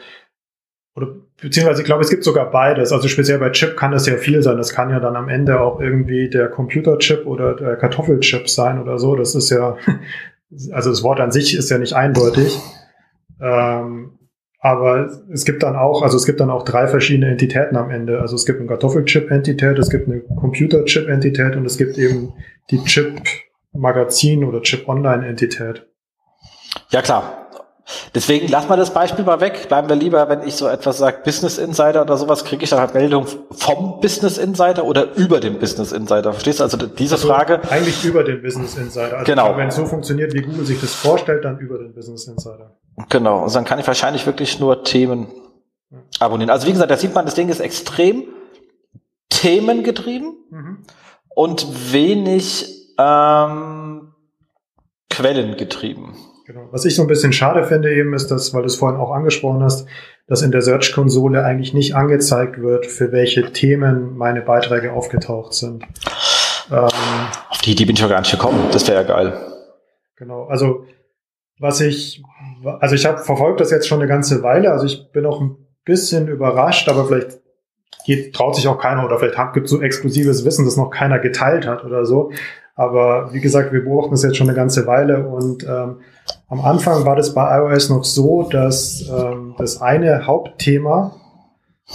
oder 0.94 1.14
beziehungsweise 1.40 1.82
ich 1.82 1.86
glaube, 1.86 2.02
es 2.02 2.10
gibt 2.10 2.24
sogar 2.24 2.50
beides. 2.50 2.92
Also 2.92 3.08
speziell 3.08 3.38
bei 3.38 3.50
Chip 3.50 3.76
kann 3.76 3.92
das 3.92 4.06
ja 4.06 4.16
viel 4.16 4.42
sein. 4.42 4.56
Das 4.56 4.72
kann 4.72 4.90
ja 4.90 5.00
dann 5.00 5.16
am 5.16 5.28
Ende 5.28 5.60
auch 5.60 5.80
irgendwie 5.80 6.28
der 6.28 6.48
Computerchip 6.48 7.26
oder 7.26 7.54
der 7.54 7.76
Kartoffelchip 7.76 8.48
sein 8.48 8.80
oder 8.80 8.98
so. 8.98 9.14
Das 9.16 9.34
ist 9.34 9.50
ja, 9.50 9.76
also 10.72 10.90
das 10.90 11.02
Wort 11.02 11.20
an 11.20 11.30
sich 11.30 11.56
ist 11.56 11.70
ja 11.70 11.78
nicht 11.78 11.94
eindeutig. 11.94 12.58
Ähm, 13.40 14.18
aber 14.60 15.08
es 15.32 15.44
gibt 15.44 15.62
dann 15.62 15.76
auch, 15.76 16.02
also 16.02 16.16
es 16.16 16.26
gibt 16.26 16.40
dann 16.40 16.50
auch 16.50 16.64
drei 16.64 16.88
verschiedene 16.88 17.30
Entitäten 17.30 17.76
am 17.76 17.90
Ende. 17.90 18.20
Also 18.20 18.34
es 18.34 18.44
gibt 18.44 18.58
eine 18.58 18.68
Kartoffelchip-Entität, 18.68 19.78
es 19.78 19.88
gibt 19.88 20.08
eine 20.08 20.20
Computerchip-Entität 20.20 21.54
und 21.54 21.64
es 21.64 21.78
gibt 21.78 21.96
eben 21.96 22.32
die 22.70 22.82
Chip-Magazin 22.82 24.44
oder 24.44 24.60
Chip-Online-Entität. 24.62 25.86
Ja 26.90 27.02
klar, 27.02 27.47
Deswegen 28.14 28.48
lass 28.48 28.68
mal 28.68 28.76
das 28.76 28.92
Beispiel 28.92 29.24
mal 29.24 29.40
weg. 29.40 29.66
Bleiben 29.68 29.88
wir 29.88 29.96
lieber, 29.96 30.28
wenn 30.28 30.42
ich 30.42 30.54
so 30.54 30.66
etwas 30.68 30.98
sage, 30.98 31.18
Business 31.24 31.58
Insider 31.58 32.02
oder 32.02 32.16
sowas, 32.16 32.44
kriege 32.44 32.64
ich 32.64 32.70
dann 32.70 32.80
halt 32.80 32.94
Meldung 32.94 33.26
vom 33.50 34.00
Business 34.00 34.38
Insider 34.38 34.84
oder 34.84 35.14
über 35.14 35.40
den 35.40 35.58
Business 35.58 35.92
Insider. 35.92 36.32
Verstehst 36.32 36.60
du? 36.60 36.64
Also 36.64 36.76
diese 36.76 37.14
also 37.14 37.28
Frage. 37.28 37.60
Eigentlich 37.70 38.04
über 38.04 38.24
den 38.24 38.42
Business 38.42 38.76
Insider. 38.76 39.18
Also 39.18 39.24
genau. 39.24 39.56
Wenn 39.56 39.68
es 39.68 39.76
so 39.76 39.86
funktioniert, 39.86 40.34
wie 40.34 40.42
Google 40.42 40.64
sich 40.66 40.80
das 40.80 40.94
vorstellt, 40.94 41.44
dann 41.44 41.58
über 41.58 41.78
den 41.78 41.94
Business 41.94 42.26
Insider. 42.26 42.76
Genau. 43.08 43.42
Also 43.42 43.54
dann 43.54 43.64
kann 43.64 43.78
ich 43.78 43.86
wahrscheinlich 43.86 44.26
wirklich 44.26 44.60
nur 44.60 44.84
Themen 44.84 45.28
abonnieren. 46.18 46.50
Also 46.50 46.66
wie 46.66 46.72
gesagt, 46.72 46.90
da 46.90 46.96
sieht 46.96 47.14
man, 47.14 47.24
das 47.24 47.34
Ding 47.34 47.48
ist 47.48 47.60
extrem 47.60 48.24
themengetrieben 49.30 50.36
mhm. 50.50 50.78
und 51.34 51.92
wenig 51.92 52.94
ähm, 52.98 54.12
quellengetrieben. 55.10 56.14
Genau. 56.48 56.66
Was 56.70 56.86
ich 56.86 56.96
so 56.96 57.02
ein 57.02 57.08
bisschen 57.08 57.34
schade 57.34 57.62
finde 57.64 57.94
eben 57.94 58.14
ist, 58.14 58.30
dass, 58.30 58.54
weil 58.54 58.62
du 58.62 58.68
es 58.68 58.76
vorhin 58.76 58.98
auch 58.98 59.12
angesprochen 59.12 59.62
hast, 59.62 59.86
dass 60.28 60.40
in 60.40 60.50
der 60.50 60.62
Search-Konsole 60.62 61.44
eigentlich 61.44 61.74
nicht 61.74 61.94
angezeigt 61.94 62.62
wird, 62.62 62.86
für 62.86 63.12
welche 63.12 63.52
Themen 63.52 64.16
meine 64.16 64.40
Beiträge 64.40 64.94
aufgetaucht 64.94 65.52
sind. 65.52 65.84
Ähm, 66.70 66.88
Auf 67.50 67.58
die 67.62 67.72
Idee 67.72 67.84
bin 67.84 67.96
ich 67.96 68.00
ja 68.00 68.08
gar 68.08 68.20
nicht 68.20 68.30
gekommen. 68.30 68.66
Das 68.72 68.88
wäre 68.88 69.02
ja 69.02 69.06
geil. 69.06 69.38
Genau. 70.16 70.46
Also 70.46 70.86
was 71.58 71.82
ich, 71.82 72.22
also 72.80 72.94
ich 72.94 73.04
habe 73.04 73.18
verfolgt 73.18 73.60
das 73.60 73.70
jetzt 73.70 73.86
schon 73.86 73.98
eine 73.98 74.08
ganze 74.08 74.42
Weile. 74.42 74.72
Also 74.72 74.86
ich 74.86 75.12
bin 75.12 75.26
auch 75.26 75.42
ein 75.42 75.54
bisschen 75.84 76.28
überrascht, 76.28 76.88
aber 76.88 77.04
vielleicht 77.04 77.40
geht, 78.06 78.34
traut 78.34 78.56
sich 78.56 78.68
auch 78.68 78.78
keiner 78.78 79.04
oder 79.04 79.18
vielleicht 79.18 79.36
gibt 79.52 79.66
es 79.66 79.70
so 79.70 79.82
exklusives 79.82 80.46
Wissen, 80.46 80.64
das 80.64 80.78
noch 80.78 80.88
keiner 80.88 81.18
geteilt 81.18 81.66
hat 81.66 81.84
oder 81.84 82.06
so. 82.06 82.32
Aber 82.78 83.32
wie 83.32 83.40
gesagt, 83.40 83.72
wir 83.72 83.82
beobachten 83.82 84.12
das 84.12 84.22
jetzt 84.22 84.36
schon 84.36 84.48
eine 84.48 84.56
ganze 84.56 84.86
Weile 84.86 85.26
und 85.26 85.64
ähm, 85.64 85.96
am 86.46 86.60
Anfang 86.60 87.04
war 87.04 87.16
das 87.16 87.34
bei 87.34 87.58
iOS 87.58 87.90
noch 87.90 88.04
so, 88.04 88.48
dass 88.48 89.04
ähm, 89.10 89.56
das 89.58 89.82
eine 89.82 90.28
Hauptthema 90.28 91.16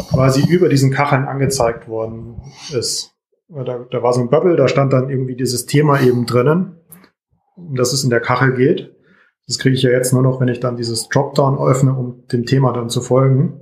quasi 0.09 0.45
über 0.45 0.67
diesen 0.67 0.91
Kacheln 0.91 1.23
angezeigt 1.23 1.87
worden 1.87 2.41
ist. 2.77 3.15
Da, 3.47 3.85
da 3.89 4.03
war 4.03 4.11
so 4.11 4.19
ein 4.19 4.29
Bubble, 4.29 4.57
da 4.57 4.67
stand 4.67 4.91
dann 4.91 5.09
irgendwie 5.09 5.37
dieses 5.37 5.65
Thema 5.65 6.01
eben 6.01 6.25
drinnen, 6.25 6.75
um 7.55 7.75
das 7.75 7.93
es 7.93 8.03
in 8.03 8.09
der 8.09 8.19
Kachel 8.19 8.53
geht. 8.53 8.93
Das 9.47 9.59
kriege 9.59 9.75
ich 9.75 9.83
ja 9.83 9.91
jetzt 9.91 10.11
nur 10.11 10.21
noch, 10.21 10.41
wenn 10.41 10.49
ich 10.49 10.59
dann 10.59 10.75
dieses 10.75 11.07
Dropdown 11.07 11.59
öffne, 11.59 11.93
um 11.93 12.27
dem 12.27 12.45
Thema 12.45 12.73
dann 12.73 12.89
zu 12.89 12.99
folgen. 12.99 13.61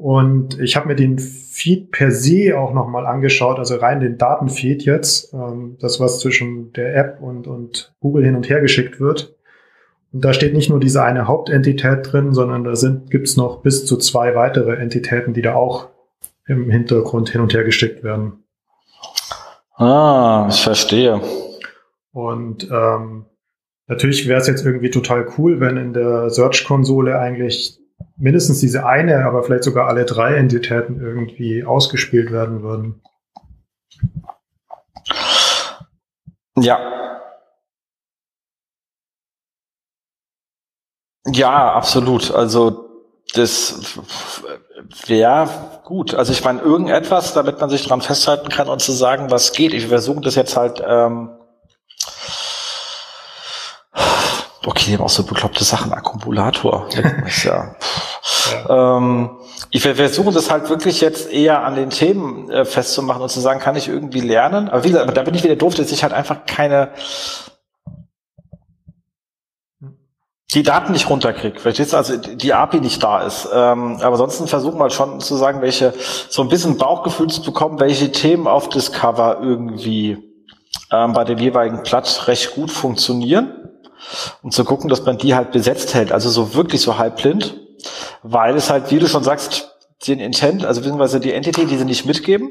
Und 0.00 0.58
ich 0.58 0.76
habe 0.76 0.88
mir 0.88 0.96
den 0.96 1.18
Feed 1.18 1.90
per 1.90 2.10
se 2.10 2.58
auch 2.58 2.72
nochmal 2.72 3.06
angeschaut, 3.06 3.58
also 3.58 3.76
rein 3.76 4.00
den 4.00 4.16
Datenfeed 4.16 4.82
jetzt, 4.86 5.34
ähm, 5.34 5.76
das 5.78 6.00
was 6.00 6.20
zwischen 6.20 6.72
der 6.72 6.96
App 6.96 7.20
und, 7.20 7.46
und 7.46 7.94
Google 8.00 8.24
hin 8.24 8.34
und 8.34 8.48
her 8.48 8.62
geschickt 8.62 8.98
wird. 8.98 9.36
Und 10.10 10.24
da 10.24 10.32
steht 10.32 10.54
nicht 10.54 10.70
nur 10.70 10.80
diese 10.80 11.02
eine 11.02 11.28
Hauptentität 11.28 12.10
drin, 12.10 12.32
sondern 12.32 12.64
da 12.64 12.76
sind 12.76 13.10
gibt's 13.10 13.36
noch 13.36 13.60
bis 13.60 13.84
zu 13.84 13.98
zwei 13.98 14.34
weitere 14.34 14.76
Entitäten, 14.76 15.34
die 15.34 15.42
da 15.42 15.52
auch 15.52 15.90
im 16.46 16.70
Hintergrund 16.70 17.28
hin 17.28 17.42
und 17.42 17.52
her 17.52 17.64
geschickt 17.64 18.02
werden. 18.02 18.42
Ah, 19.74 20.48
ich 20.48 20.62
verstehe. 20.62 21.20
Und 22.12 22.70
ähm, 22.72 23.26
natürlich 23.86 24.26
wäre 24.26 24.40
es 24.40 24.46
jetzt 24.46 24.64
irgendwie 24.64 24.90
total 24.90 25.26
cool, 25.36 25.60
wenn 25.60 25.76
in 25.76 25.92
der 25.92 26.30
Search-Konsole 26.30 27.18
eigentlich 27.18 27.79
mindestens 28.20 28.60
diese 28.60 28.86
eine, 28.86 29.24
aber 29.24 29.42
vielleicht 29.42 29.64
sogar 29.64 29.88
alle 29.88 30.04
drei 30.04 30.34
Entitäten 30.34 31.00
irgendwie 31.00 31.64
ausgespielt 31.64 32.30
werden 32.30 32.62
würden. 32.62 33.02
Ja, 36.56 37.00
Ja, 41.26 41.72
absolut. 41.72 42.32
Also 42.32 42.88
das 43.34 43.98
wäre 45.06 45.48
gut. 45.84 46.14
Also 46.14 46.32
ich 46.32 46.42
meine, 46.44 46.60
irgendetwas, 46.60 47.34
damit 47.34 47.60
man 47.60 47.70
sich 47.70 47.86
dran 47.86 48.00
festhalten 48.00 48.48
kann 48.48 48.68
und 48.68 48.80
zu 48.80 48.92
sagen, 48.92 49.30
was 49.30 49.52
geht. 49.52 49.74
Ich 49.74 49.86
versuche 49.86 50.20
das 50.20 50.34
jetzt 50.34 50.56
halt. 50.56 50.82
Ähm 50.86 51.30
okay, 54.66 54.98
auch 54.98 55.08
so 55.08 55.24
bekloppte 55.24 55.64
Sachen, 55.64 55.92
Akkumulator. 55.92 56.88
ja. 57.44 57.74
ja. 58.68 58.96
Ähm, 58.96 59.30
ich 59.70 59.82
versuche 59.82 60.32
das 60.32 60.50
halt 60.50 60.68
wirklich 60.68 61.00
jetzt 61.00 61.30
eher 61.30 61.64
an 61.64 61.76
den 61.76 61.90
Themen 61.90 62.50
äh, 62.50 62.64
festzumachen 62.64 63.22
und 63.22 63.28
zu 63.28 63.40
sagen, 63.40 63.60
kann 63.60 63.76
ich 63.76 63.88
irgendwie 63.88 64.20
lernen? 64.20 64.68
Aber 64.68 64.84
wie 64.84 64.88
gesagt, 64.88 65.16
da 65.16 65.22
bin 65.22 65.34
ich 65.34 65.44
wieder 65.44 65.56
doof, 65.56 65.74
dass 65.74 65.92
ich 65.92 66.02
halt 66.02 66.12
einfach 66.12 66.44
keine 66.46 66.90
die 70.52 70.64
Daten 70.64 70.90
nicht 70.90 71.08
runterkriegt, 71.08 71.60
verstehst 71.60 71.92
du, 71.92 71.96
also 71.96 72.16
die 72.16 72.52
API 72.52 72.80
nicht 72.80 73.00
da 73.02 73.22
ist. 73.22 73.48
Ähm, 73.54 73.98
aber 74.00 74.12
ansonsten 74.12 74.48
versuchen 74.48 74.80
wir 74.80 74.90
schon 74.90 75.20
zu 75.20 75.36
sagen, 75.36 75.62
welche, 75.62 75.94
so 76.28 76.42
ein 76.42 76.48
bisschen 76.48 76.76
Bauchgefühl 76.76 77.28
zu 77.28 77.42
bekommen, 77.42 77.78
welche 77.78 78.10
Themen 78.10 78.48
auf 78.48 78.68
Discover 78.68 79.38
irgendwie 79.40 80.18
ähm, 80.90 81.12
bei 81.12 81.22
dem 81.22 81.38
jeweiligen 81.38 81.84
Blatt 81.84 82.26
recht 82.26 82.56
gut 82.56 82.72
funktionieren 82.72 83.59
und 84.42 84.52
zu 84.52 84.64
gucken, 84.64 84.88
dass 84.88 85.04
man 85.04 85.18
die 85.18 85.34
halt 85.34 85.52
besetzt 85.52 85.94
hält, 85.94 86.12
also 86.12 86.30
so 86.30 86.54
wirklich 86.54 86.82
so 86.82 86.98
halbblind, 86.98 87.56
weil 88.22 88.56
es 88.56 88.70
halt, 88.70 88.90
wie 88.90 88.98
du 88.98 89.08
schon 89.08 89.24
sagst, 89.24 89.70
den 90.06 90.18
Intent, 90.18 90.64
also 90.64 90.80
beziehungsweise 90.80 91.20
die 91.20 91.32
Entity, 91.34 91.66
die 91.66 91.76
sie 91.76 91.84
nicht 91.84 92.06
mitgeben, 92.06 92.50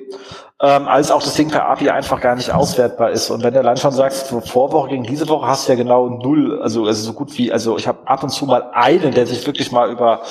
ähm, 0.62 0.88
als 0.88 1.10
auch 1.10 1.24
das 1.24 1.34
Ding 1.34 1.50
per 1.50 1.68
API 1.68 1.90
einfach 1.90 2.22
gar 2.22 2.36
nicht 2.36 2.52
auswertbar 2.52 3.10
ist. 3.10 3.32
Und 3.32 3.44
wenn 3.44 3.54
du 3.54 3.60
allein 3.60 3.78
schon 3.78 3.92
sagst, 3.92 4.28
so 4.28 4.40
Vorwoche 4.40 4.90
gegen 4.90 5.04
diese 5.04 5.28
Woche 5.30 5.48
hast 5.48 5.68
du 5.68 5.72
ja 5.72 5.78
genau 5.78 6.10
null, 6.10 6.62
also, 6.62 6.86
also 6.86 7.02
so 7.02 7.14
gut 7.14 7.36
wie, 7.40 7.52
also 7.52 7.78
ich 7.78 7.88
habe 7.88 8.08
ab 8.08 8.22
und 8.22 8.30
zu 8.30 8.46
mal 8.46 8.70
einen, 8.74 9.14
der 9.16 9.26
sich 9.26 9.48
wirklich 9.48 9.72
mal 9.72 9.90
über 9.90 10.22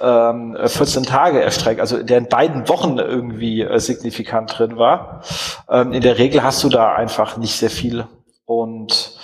ähm, 0.00 0.58
14 0.62 1.04
Tage 1.04 1.40
erstreckt, 1.40 1.80
also 1.80 2.02
der 2.02 2.18
in 2.18 2.28
beiden 2.28 2.68
Wochen 2.68 2.98
irgendwie 2.98 3.62
äh, 3.62 3.78
signifikant 3.80 4.58
drin 4.58 4.76
war. 4.76 5.22
Ähm, 5.70 5.94
in 5.94 6.02
der 6.02 6.18
Regel 6.18 6.42
hast 6.42 6.62
du 6.64 6.68
da 6.68 6.92
einfach 6.92 7.38
nicht 7.38 7.56
sehr 7.56 7.70
viel. 7.70 8.06
Und 8.44 9.16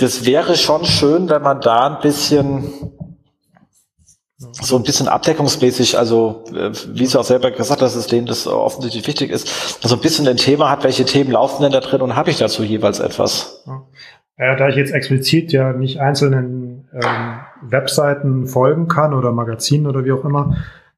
das 0.00 0.24
wäre 0.24 0.56
schon 0.56 0.84
schön, 0.84 1.28
wenn 1.28 1.42
man 1.42 1.60
da 1.60 1.94
ein 1.94 2.00
bisschen 2.00 2.64
so 4.38 4.76
ein 4.76 4.82
bisschen 4.82 5.06
abdeckungsmäßig, 5.06 5.98
also 5.98 6.44
äh, 6.54 6.70
wie 6.94 7.04
es 7.04 7.14
auch 7.14 7.24
selber 7.24 7.50
gesagt 7.50 7.82
hast, 7.82 7.94
ist 7.94 8.10
denen 8.10 8.26
das 8.26 8.46
offensichtlich 8.46 9.06
wichtig 9.06 9.30
ist, 9.30 9.82
so 9.86 9.94
ein 9.94 10.00
bisschen 10.00 10.26
ein 10.26 10.38
Thema 10.38 10.70
hat, 10.70 10.82
welche 10.82 11.04
Themen 11.04 11.30
laufen 11.30 11.62
denn 11.62 11.72
da 11.72 11.80
drin 11.80 12.00
und 12.00 12.16
habe 12.16 12.30
ich 12.30 12.38
dazu 12.38 12.62
jeweils 12.62 13.00
etwas? 13.00 13.64
Ja, 14.38 14.56
da 14.56 14.68
ich 14.68 14.76
jetzt 14.76 14.92
explizit 14.92 15.52
ja 15.52 15.74
nicht 15.74 16.00
einzelnen 16.00 16.88
ähm, 16.94 17.40
Webseiten 17.60 18.46
folgen 18.46 18.88
kann 18.88 19.12
oder 19.12 19.32
Magazinen 19.32 19.86
oder 19.86 20.06
wie 20.06 20.12
auch 20.12 20.24
immer, 20.24 20.56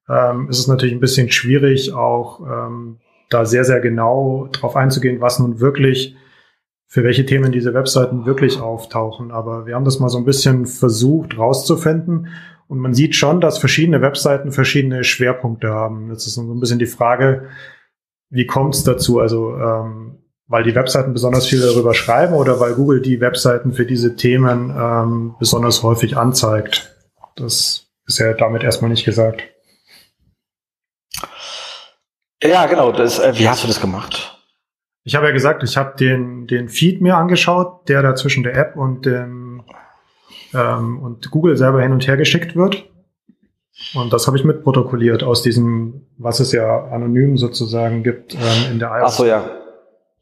ähm, 0.09 0.49
ist 0.49 0.61
es 0.61 0.69
natürlich 0.69 0.95
ein 0.95 1.01
bisschen 1.01 1.29
schwierig, 1.33 1.93
auch 1.93 2.41
ähm, 2.41 2.99
da 3.29 3.45
sehr, 3.45 3.65
sehr 3.65 3.81
genau 3.81 4.49
drauf 4.53 4.77
einzugehen, 4.77 5.21
was 5.21 5.41
nun 5.41 5.59
wirklich 5.59 6.15
für 6.93 7.05
welche 7.05 7.25
Themen 7.25 7.53
diese 7.53 7.73
Webseiten 7.73 8.27
wirklich 8.27 8.61
auftauchen. 8.61 9.31
Aber 9.31 9.65
wir 9.65 9.77
haben 9.77 9.87
das 9.87 9.99
mal 9.99 10.11
so 10.11 10.19
ein 10.19 10.27
bisschen 10.27 10.67
versucht 10.67 11.39
rauszufinden 11.39 12.29
und 12.69 12.81
man 12.81 12.93
sieht 12.93 13.17
schon, 13.17 13.41
dass 13.41 13.57
verschiedene 13.57 14.03
Webseiten 14.03 14.53
verschiedene 14.53 15.03
Schwerpunkte 15.03 15.71
haben. 15.71 16.11
Jetzt 16.11 16.27
ist 16.27 16.35
so 16.35 16.43
ein 16.43 16.61
bisschen 16.61 16.79
die 16.79 16.85
Frage, 16.85 17.49
wie 18.29 18.45
kommt 18.45 18.75
es 18.75 18.85
dazu? 18.85 19.21
Also 19.21 19.57
ähm, 19.57 20.19
weil 20.49 20.65
die 20.65 20.75
Webseiten 20.75 21.15
besonders 21.15 21.47
viel 21.47 21.63
darüber 21.63 21.95
schreiben 21.95 22.35
oder 22.35 22.61
weil 22.61 22.75
Google 22.75 23.01
die 23.01 23.23
Webseiten 23.23 23.73
für 23.73 23.87
diese 23.87 24.15
Themen 24.15 24.71
ähm, 24.79 25.35
besonders 25.39 25.83
häufig 25.83 26.19
anzeigt? 26.19 26.95
Das 27.37 27.87
ist 28.07 28.19
ja 28.19 28.35
damit 28.35 28.65
erstmal 28.65 28.91
nicht 28.91 29.07
gesagt. 29.07 29.45
Ja, 32.43 32.67
genau. 32.67 32.93
Das, 32.93 33.19
äh, 33.19 33.33
wie 33.39 33.49
hast 33.49 33.65
du 33.65 33.67
das 33.69 33.81
gemacht? 33.81 34.32
Ich 35.05 35.17
habe 35.17 35.27
ja 35.27 35.33
gesagt, 35.33 35.63
ich 35.63 35.77
habe 35.77 35.97
den, 35.97 36.47
den 36.47 36.69
Feed 36.69 37.01
mir 37.01 37.17
angeschaut, 37.17 37.89
der 37.89 38.03
da 38.03 38.15
zwischen 38.15 38.45
der 38.45 38.57
App 38.57 38.77
und 38.77 39.05
dem 39.05 39.65
ähm, 40.55 41.03
und 41.03 41.31
Google 41.31 41.57
selber 41.57 41.83
hin 41.83 41.93
und 41.93 42.07
her 42.07 42.17
geschickt 42.17 42.55
wird. 42.55 42.89
Und 43.95 44.13
das 44.13 44.27
habe 44.27 44.37
ich 44.37 44.45
mitprotokolliert 44.45 45.23
aus 45.23 45.43
diesem, 45.43 46.07
was 46.19 46.41
es 46.41 46.53
ja 46.53 46.85
anonym 46.89 47.37
sozusagen 47.37 48.03
gibt 48.03 48.35
ähm, 48.35 48.73
in 48.73 48.79
der 48.79 48.91
iOS. 48.91 49.03
Ach 49.05 49.11
so, 49.11 49.25
ja. 49.25 49.51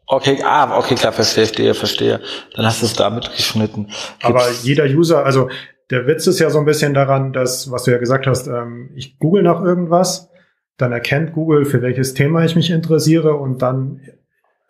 Okay, 0.07 0.38
ah, 0.45 0.77
okay, 0.79 0.95
klar, 0.95 1.12
verstehe, 1.12 1.75
verstehe. 1.75 2.21
Dann 2.57 2.66
hast 2.66 2.83
du 2.83 2.87
es 2.87 2.95
da 2.95 3.11
mitgeschnitten. 3.11 3.85
Gibt's 3.85 4.25
Aber 4.25 4.43
jeder 4.62 4.85
User, 4.87 5.25
also 5.25 5.51
der 5.90 6.07
Witz 6.07 6.27
ist 6.27 6.40
ja 6.40 6.51
so 6.51 6.59
ein 6.59 6.64
bisschen 6.64 6.95
daran, 6.95 7.33
dass, 7.33 7.71
was 7.71 7.85
du 7.85 7.93
ja 7.93 7.99
gesagt 7.99 8.27
hast, 8.27 8.47
ähm, 8.49 8.90
ich 8.95 9.19
google 9.19 9.43
nach 9.43 9.62
irgendwas, 9.62 10.31
dann 10.79 10.93
erkennt 10.93 11.33
Google, 11.33 11.64
für 11.64 11.83
welches 11.83 12.14
Thema 12.14 12.45
ich 12.45 12.57
mich 12.57 12.71
interessiere 12.71 13.35
und 13.35 13.62
dann 13.62 14.01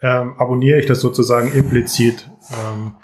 ähm, 0.02 0.34
abonniere 0.38 0.78
ich 0.78 0.86
das 0.86 1.00
sozusagen 1.00 1.52
implizit. 1.52 2.30
Ähm, 2.50 2.94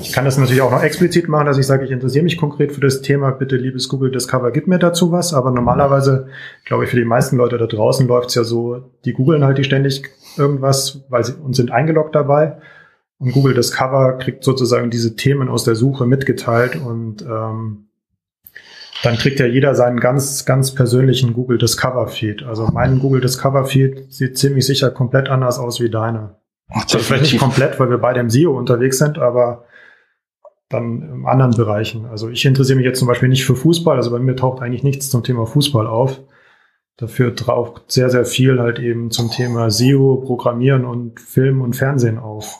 ich 0.00 0.12
kann 0.12 0.24
das 0.24 0.38
natürlich 0.38 0.62
auch 0.62 0.70
noch 0.70 0.82
explizit 0.82 1.28
machen, 1.28 1.46
dass 1.46 1.58
ich 1.58 1.66
sage, 1.66 1.84
ich 1.84 1.90
interessiere 1.90 2.24
mich 2.24 2.36
konkret 2.36 2.72
für 2.72 2.80
das 2.80 3.02
Thema. 3.02 3.30
Bitte, 3.30 3.56
liebes 3.56 3.88
Google 3.88 4.10
Discover, 4.10 4.50
gib 4.50 4.66
mir 4.66 4.78
dazu 4.78 5.12
was. 5.12 5.34
Aber 5.34 5.50
normalerweise, 5.50 6.28
glaube 6.64 6.84
ich, 6.84 6.90
für 6.90 6.96
die 6.96 7.04
meisten 7.04 7.36
Leute 7.36 7.58
da 7.58 7.66
draußen 7.66 8.06
läuft 8.06 8.30
es 8.30 8.34
ja 8.34 8.44
so, 8.44 8.90
die 9.04 9.12
googeln 9.12 9.44
halt 9.44 9.58
die 9.58 9.64
ständig 9.64 10.02
irgendwas, 10.36 11.04
weil 11.08 11.24
sie 11.24 11.34
und 11.34 11.54
sind 11.54 11.70
eingeloggt 11.70 12.14
dabei. 12.14 12.58
Und 13.18 13.32
Google 13.32 13.54
Discover 13.54 14.18
kriegt 14.18 14.44
sozusagen 14.44 14.90
diese 14.90 15.14
Themen 15.14 15.48
aus 15.48 15.64
der 15.64 15.74
Suche 15.74 16.06
mitgeteilt 16.06 16.76
und 16.76 17.22
ähm, 17.22 17.89
dann 19.02 19.16
kriegt 19.16 19.40
ja 19.40 19.46
jeder 19.46 19.74
seinen 19.74 19.98
ganz, 19.98 20.44
ganz 20.44 20.74
persönlichen 20.74 21.32
Google 21.32 21.58
Discover 21.58 22.08
Feed. 22.08 22.42
Also 22.42 22.66
mein 22.72 22.98
Google 22.98 23.20
Discover 23.20 23.64
Feed 23.64 24.12
sieht 24.12 24.36
ziemlich 24.36 24.66
sicher 24.66 24.90
komplett 24.90 25.28
anders 25.28 25.58
aus 25.58 25.80
wie 25.80 25.90
deine. 25.90 26.36
Also 26.68 26.98
vielleicht 26.98 27.32
nicht 27.32 27.38
komplett, 27.38 27.80
weil 27.80 27.90
wir 27.90 27.98
beide 27.98 28.20
im 28.20 28.30
SEO 28.30 28.56
unterwegs 28.56 28.98
sind, 28.98 29.18
aber 29.18 29.64
dann 30.68 31.02
in 31.02 31.26
anderen 31.26 31.56
Bereichen. 31.56 32.06
Also 32.06 32.28
ich 32.28 32.44
interessiere 32.44 32.76
mich 32.76 32.86
jetzt 32.86 32.98
zum 32.98 33.08
Beispiel 33.08 33.28
nicht 33.28 33.44
für 33.44 33.56
Fußball, 33.56 33.96
also 33.96 34.10
bei 34.10 34.18
mir 34.18 34.36
taucht 34.36 34.62
eigentlich 34.62 34.84
nichts 34.84 35.10
zum 35.10 35.24
Thema 35.24 35.46
Fußball 35.46 35.86
auf. 35.86 36.20
Dafür 36.96 37.34
taucht 37.34 37.90
sehr, 37.90 38.10
sehr 38.10 38.26
viel 38.26 38.60
halt 38.60 38.78
eben 38.78 39.10
zum 39.10 39.30
Thema 39.30 39.70
SEO, 39.70 40.22
Programmieren 40.24 40.84
und 40.84 41.18
Film 41.18 41.62
und 41.62 41.74
Fernsehen 41.74 42.18
auf. 42.18 42.58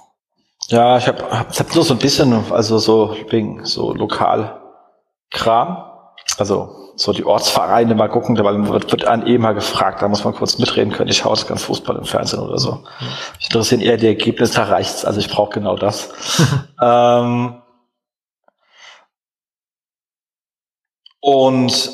Ja, 0.69 0.97
ich 0.97 1.07
habe 1.07 1.23
hab, 1.31 1.57
hab 1.57 1.75
nur 1.75 1.85
so 1.85 1.95
ein 1.95 2.01
bisschen, 2.01 2.33
also 2.51 2.79
so 2.79 3.15
wegen 3.29 3.65
so 3.65 3.93
Lokalkram. 3.93 5.90
Also 6.41 6.93
so 6.97 7.13
die 7.13 7.25
Ortsvereine 7.25 7.95
mal 7.95 8.09
gucken, 8.09 8.39
weil 8.43 8.67
wird, 8.69 9.07
an 9.07 9.27
eh 9.27 9.39
mal 9.39 9.53
gefragt, 9.53 10.03
da 10.03 10.09
muss 10.09 10.25
man 10.25 10.35
kurz 10.35 10.59
mitreden 10.59 10.93
können. 10.93 11.11
Ich 11.11 11.19
schaue 11.19 11.35
das 11.35 11.47
ganz 11.47 11.65
Fußball 11.65 11.97
im 11.97 12.05
Fernsehen 12.05 12.41
oder 12.41 12.59
so. 12.59 12.83
Ich 13.39 13.47
interessiere 13.47 13.83
eher 13.83 13.97
die 13.99 14.07
Ergebnisse, 14.07 14.55
da 14.55 14.65
reicht's. 14.65 15.05
Also 15.05 15.21
ich 15.21 15.29
brauche 15.29 15.53
genau 15.53 15.77
das. 15.77 16.11
ähm, 16.83 17.61
und 21.21 21.91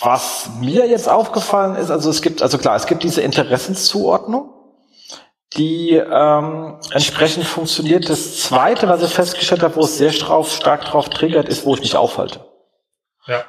was 0.00 0.50
mir 0.60 0.86
jetzt 0.88 1.08
aufgefallen 1.08 1.76
ist, 1.76 1.90
also 1.90 2.10
es 2.10 2.22
gibt, 2.22 2.42
also 2.42 2.58
klar, 2.58 2.76
es 2.76 2.86
gibt 2.86 3.02
diese 3.02 3.20
Interessenszuordnung, 3.20 4.50
die 5.56 5.90
ähm, 5.92 6.78
entsprechend 6.90 7.44
funktioniert. 7.44 8.08
Das 8.08 8.40
Zweite, 8.40 8.88
was 8.88 9.02
ich 9.02 9.12
festgestellt 9.12 9.62
habe, 9.62 9.76
wo 9.76 9.82
es 9.82 9.98
sehr 9.98 10.12
stark 10.12 10.86
drauf 10.86 11.10
triggert, 11.10 11.48
ist, 11.48 11.66
wo 11.66 11.74
ich 11.74 11.80
mich 11.80 11.96
aufhalte. 11.96 12.40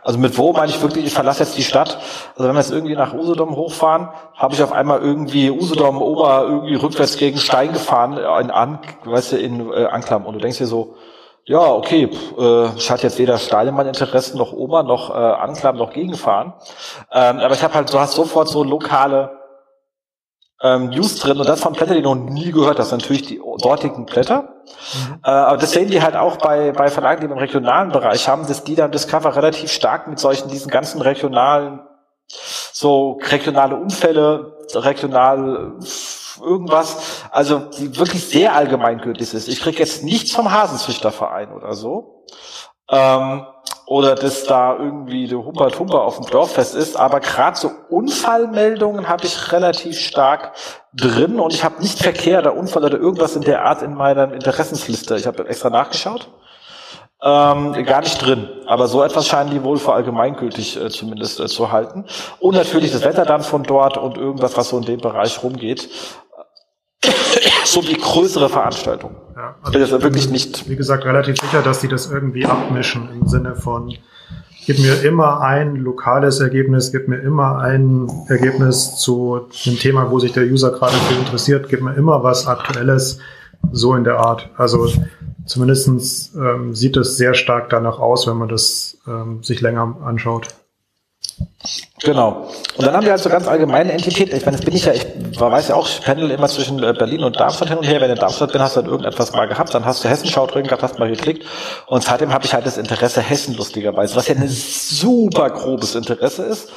Also 0.03 0.17
mit 0.17 0.38
wo 0.38 0.53
meine 0.53 0.71
ich 0.71 0.82
wirklich, 0.82 1.05
ich 1.05 1.13
verlasse 1.13 1.43
jetzt 1.43 1.57
die 1.57 1.63
Stadt. 1.63 1.99
Also 2.36 2.47
wenn 2.47 2.55
wir 2.55 2.61
jetzt 2.61 2.71
irgendwie 2.71 2.95
nach 2.95 3.13
Usedom 3.13 3.55
hochfahren, 3.55 4.09
habe 4.36 4.53
ich 4.53 4.63
auf 4.63 4.71
einmal 4.71 5.01
irgendwie 5.01 5.51
Usedom 5.51 6.01
Ober 6.01 6.45
irgendwie 6.47 6.75
rückwärts 6.75 7.17
gegen 7.17 7.38
Stein 7.38 7.73
gefahren 7.73 8.13
in 8.13 8.51
An, 8.51 8.80
weißt 9.05 9.34
du, 9.34 9.38
in 9.38 9.71
äh, 9.71 9.86
Anklam. 9.86 10.25
Und 10.25 10.34
du 10.34 10.39
denkst 10.39 10.57
dir 10.57 10.67
so, 10.67 10.95
ja, 11.45 11.71
okay, 11.71 12.09
äh, 12.38 12.75
ich 12.75 12.91
hatte 12.91 13.03
jetzt 13.03 13.19
weder 13.19 13.38
Steilemann-Interessen 13.38 14.38
noch 14.38 14.51
Ober 14.51 14.84
noch 14.84 15.11
äh, 15.11 15.13
Anklam 15.13 15.78
noch 15.78 15.93
Gegenfahren. 15.93 16.53
Ähm, 17.11 17.39
aber 17.39 17.53
ich 17.53 17.63
habe 17.63 17.73
halt, 17.73 17.93
du 17.93 17.99
hast 17.99 18.15
sofort 18.15 18.49
so 18.49 18.63
lokale 18.63 19.36
ähm, 20.62 20.89
News 20.89 21.16
drin 21.18 21.39
und 21.39 21.47
das 21.47 21.62
von 21.62 21.74
Blätter, 21.74 21.93
die 21.93 22.01
du 22.01 22.14
noch 22.14 22.30
nie 22.30 22.51
gehört 22.51 22.80
hast, 22.80 22.91
natürlich 22.91 23.24
die 23.24 23.41
dortigen 23.60 24.05
Blätter. 24.05 24.41
Mhm. 24.64 25.20
Äh, 25.24 25.30
aber 25.30 25.58
das 25.58 25.72
sehen 25.72 25.89
die 25.89 26.01
halt 26.01 26.16
auch 26.16 26.38
bei, 26.38 26.72
bei 26.72 26.89
Verlagen, 26.89 27.22
die 27.22 27.28
im 27.28 27.38
regionalen 27.38 27.91
Bereich 27.91 28.28
haben, 28.28 28.47
dass 28.47 28.64
die 28.64 28.76
dann 28.76 28.91
Discover 28.91 29.36
relativ 29.36 29.72
stark 29.72 30.08
mit 30.08 30.20
solchen, 30.20 30.49
diesen 30.49 30.72
ganzen 30.72 31.01
regionalen, 31.01 31.82
so 32.28 33.20
regionale 33.30 33.76
Unfälle, 33.76 34.58
regional 34.74 35.76
irgendwas, 36.41 37.24
also 37.32 37.60
die 37.60 37.97
wirklich 37.97 38.28
sehr 38.28 38.55
allgemeingültig 38.55 39.34
ist. 39.34 39.47
Ich 39.47 39.62
krieg 39.62 39.80
jetzt 39.80 40.03
nichts 40.03 40.32
vom 40.32 40.51
Hasenzüchterverein 40.51 41.51
oder 41.51 41.74
so. 41.74 42.26
Ähm, 42.89 43.45
oder 43.88 44.15
dass 44.15 44.43
da 44.43 44.77
irgendwie 44.77 45.27
der 45.27 45.43
Humpert 45.43 45.79
Humper 45.79 46.03
auf 46.03 46.17
dem 46.17 46.29
Dorffest 46.29 46.75
ist, 46.75 46.97
aber 46.97 47.21
gerade 47.21 47.57
so 47.57 47.71
Unfallmeldungen 47.89 49.07
habe 49.07 49.25
ich 49.25 49.51
relativ 49.53 49.97
stark 49.99 50.51
drin 50.93 51.39
und 51.39 51.53
ich 51.53 51.63
habe 51.63 51.81
nicht 51.81 51.97
Verkehr 51.97 52.39
oder 52.39 52.55
Unfall 52.55 52.83
oder 52.83 52.97
irgendwas 52.97 53.35
in 53.35 53.43
der 53.43 53.63
Art 53.63 53.81
in 53.81 53.95
meiner 53.95 54.33
Interessensliste. 54.33 55.15
Ich 55.15 55.25
habe 55.25 55.47
extra 55.47 55.69
nachgeschaut. 55.69 56.29
Ähm, 57.23 57.73
gar 57.85 58.01
nicht 58.01 58.23
drin. 58.23 58.47
Aber 58.67 58.88
so 58.88 59.01
etwas 59.01 59.25
scheinen 59.25 59.49
die 59.49 59.63
wohl 59.63 59.77
für 59.77 59.93
allgemeingültig 59.93 60.79
äh, 60.79 60.89
zumindest 60.89 61.39
äh, 61.39 61.47
zu 61.47 61.71
halten. 61.71 62.05
Und 62.39 62.55
natürlich 62.55 62.91
das 62.91 63.03
Wetter 63.03 63.25
dann 63.25 63.41
von 63.41 63.63
dort 63.63 63.97
und 63.97 64.17
irgendwas, 64.17 64.55
was 64.55 64.69
so 64.69 64.77
in 64.77 64.83
dem 64.83 64.99
Bereich 64.99 65.41
rumgeht 65.41 65.89
so 67.65 67.81
die 67.81 67.97
größere 67.97 68.49
Veranstaltung. 68.49 69.15
Ja, 69.38 69.55
also 69.61 69.79
ich 69.79 69.91
bin 69.91 70.01
wirklich 70.01 70.31
nicht. 70.31 70.67
Wie 70.67 70.75
gesagt, 70.75 71.05
relativ 71.05 71.38
sicher, 71.38 71.61
dass 71.61 71.79
die 71.79 71.88
das 71.88 72.09
irgendwie 72.09 72.47
abmischen 72.47 73.07
im 73.11 73.27
Sinne 73.27 73.55
von, 73.55 73.93
gib 74.65 74.79
mir 74.79 75.03
immer 75.03 75.41
ein 75.41 75.75
lokales 75.75 76.39
Ergebnis, 76.39 76.91
gib 76.91 77.07
mir 77.07 77.19
immer 77.19 77.59
ein 77.59 78.09
Ergebnis 78.29 78.95
zu 78.95 79.47
einem 79.67 79.77
Thema, 79.77 80.09
wo 80.09 80.17
sich 80.17 80.33
der 80.33 80.45
User 80.45 80.71
gerade 80.71 80.95
für 80.95 81.19
interessiert, 81.19 81.69
gib 81.69 81.81
mir 81.81 81.93
immer 81.93 82.23
was 82.23 82.47
Aktuelles, 82.47 83.19
so 83.71 83.93
in 83.93 84.03
der 84.03 84.17
Art. 84.17 84.49
Also 84.57 84.91
zumindestens 85.45 86.33
ähm, 86.35 86.73
sieht 86.73 86.97
es 86.97 87.17
sehr 87.17 87.35
stark 87.35 87.69
danach 87.69 87.99
aus, 87.99 88.25
wenn 88.25 88.38
man 88.38 88.49
das 88.49 88.97
ähm, 89.07 89.43
sich 89.43 89.61
länger 89.61 89.97
anschaut. 90.03 90.47
Genau. 92.03 92.47
Und 92.77 92.85
dann 92.85 92.95
haben 92.95 93.05
wir 93.05 93.11
halt 93.11 93.21
so 93.21 93.29
ganz 93.29 93.47
allgemeine 93.47 93.91
Entitäten. 93.91 94.35
Ich 94.35 94.45
meine, 94.45 94.57
das 94.57 94.65
bin 94.65 94.75
ich 94.75 94.85
ja, 94.85 94.93
ich 94.93 95.05
weiß 95.39 95.69
ja 95.69 95.75
auch, 95.75 95.88
ich 95.88 96.01
pendel 96.01 96.29
immer 96.31 96.47
zwischen 96.47 96.81
äh, 96.83 96.93
Berlin 96.93 97.23
und 97.23 97.39
Darmstadt 97.39 97.69
hin 97.69 97.77
und 97.77 97.83
her. 97.85 97.99
Wenn 97.99 98.09
du 98.09 98.13
in 98.13 98.19
Darmstadt 98.19 98.51
bin, 98.51 98.61
hast 98.61 98.75
du 98.75 98.81
dann 98.81 98.89
irgendetwas 98.89 99.33
mal 99.33 99.47
gehabt, 99.47 99.73
dann 99.73 99.83
hast 99.85 100.03
du 100.03 100.09
Hessenschau 100.09 100.45
drin 100.47 100.63
gehabt, 100.63 100.83
hast 100.83 100.99
mal 100.99 101.09
geklickt. 101.09 101.45
Und 101.88 102.03
seitdem 102.03 102.33
habe 102.33 102.45
ich 102.45 102.53
halt 102.53 102.65
das 102.65 102.77
Interesse 102.77 103.21
Hessen 103.21 103.55
lustigerweise, 103.55 104.15
was 104.15 104.27
ja 104.27 104.35
ein 104.35 104.47
super 104.47 105.49
grobes 105.49 105.95
Interesse 105.95 106.43
ist. 106.43 106.69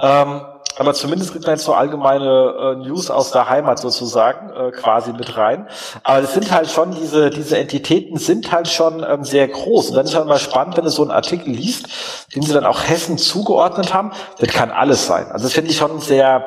Ähm, 0.00 0.40
aber 0.76 0.94
zumindest 0.94 1.32
kriegt 1.32 1.46
man 1.46 1.56
jetzt 1.56 1.64
so 1.64 1.74
allgemeine 1.74 2.54
äh, 2.58 2.76
News 2.76 3.10
aus 3.10 3.30
der 3.30 3.48
Heimat 3.48 3.78
sozusagen 3.78 4.50
äh, 4.50 4.70
quasi 4.70 5.12
mit 5.12 5.36
rein. 5.36 5.68
Aber 6.02 6.20
es 6.20 6.34
sind 6.34 6.50
halt 6.50 6.70
schon 6.70 6.92
diese 6.92 7.30
diese 7.30 7.58
Entitäten 7.58 8.18
sind 8.18 8.52
halt 8.52 8.68
schon 8.68 9.04
ähm, 9.08 9.24
sehr 9.24 9.48
groß. 9.48 9.90
Und 9.90 9.96
dann 9.96 10.06
ist 10.06 10.14
halt 10.14 10.26
mal 10.26 10.38
spannend, 10.38 10.76
wenn 10.76 10.84
du 10.84 10.90
so 10.90 11.02
einen 11.02 11.10
Artikel 11.10 11.52
liest, 11.52 11.88
den 12.34 12.42
sie 12.42 12.52
dann 12.52 12.66
auch 12.66 12.82
Hessen 12.82 13.18
zugeordnet 13.18 13.92
haben. 13.92 14.12
Das 14.38 14.48
kann 14.48 14.70
alles 14.70 15.06
sein. 15.06 15.30
Also 15.30 15.44
das 15.44 15.52
finde 15.52 15.70
ich 15.70 15.76
schon 15.76 16.00
sehr 16.00 16.44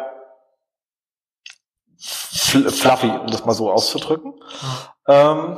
fluffy, 1.97 3.09
um 3.09 3.27
das 3.27 3.45
mal 3.45 3.53
so 3.53 3.71
auszudrücken. 3.71 4.33
Ähm, 5.07 5.57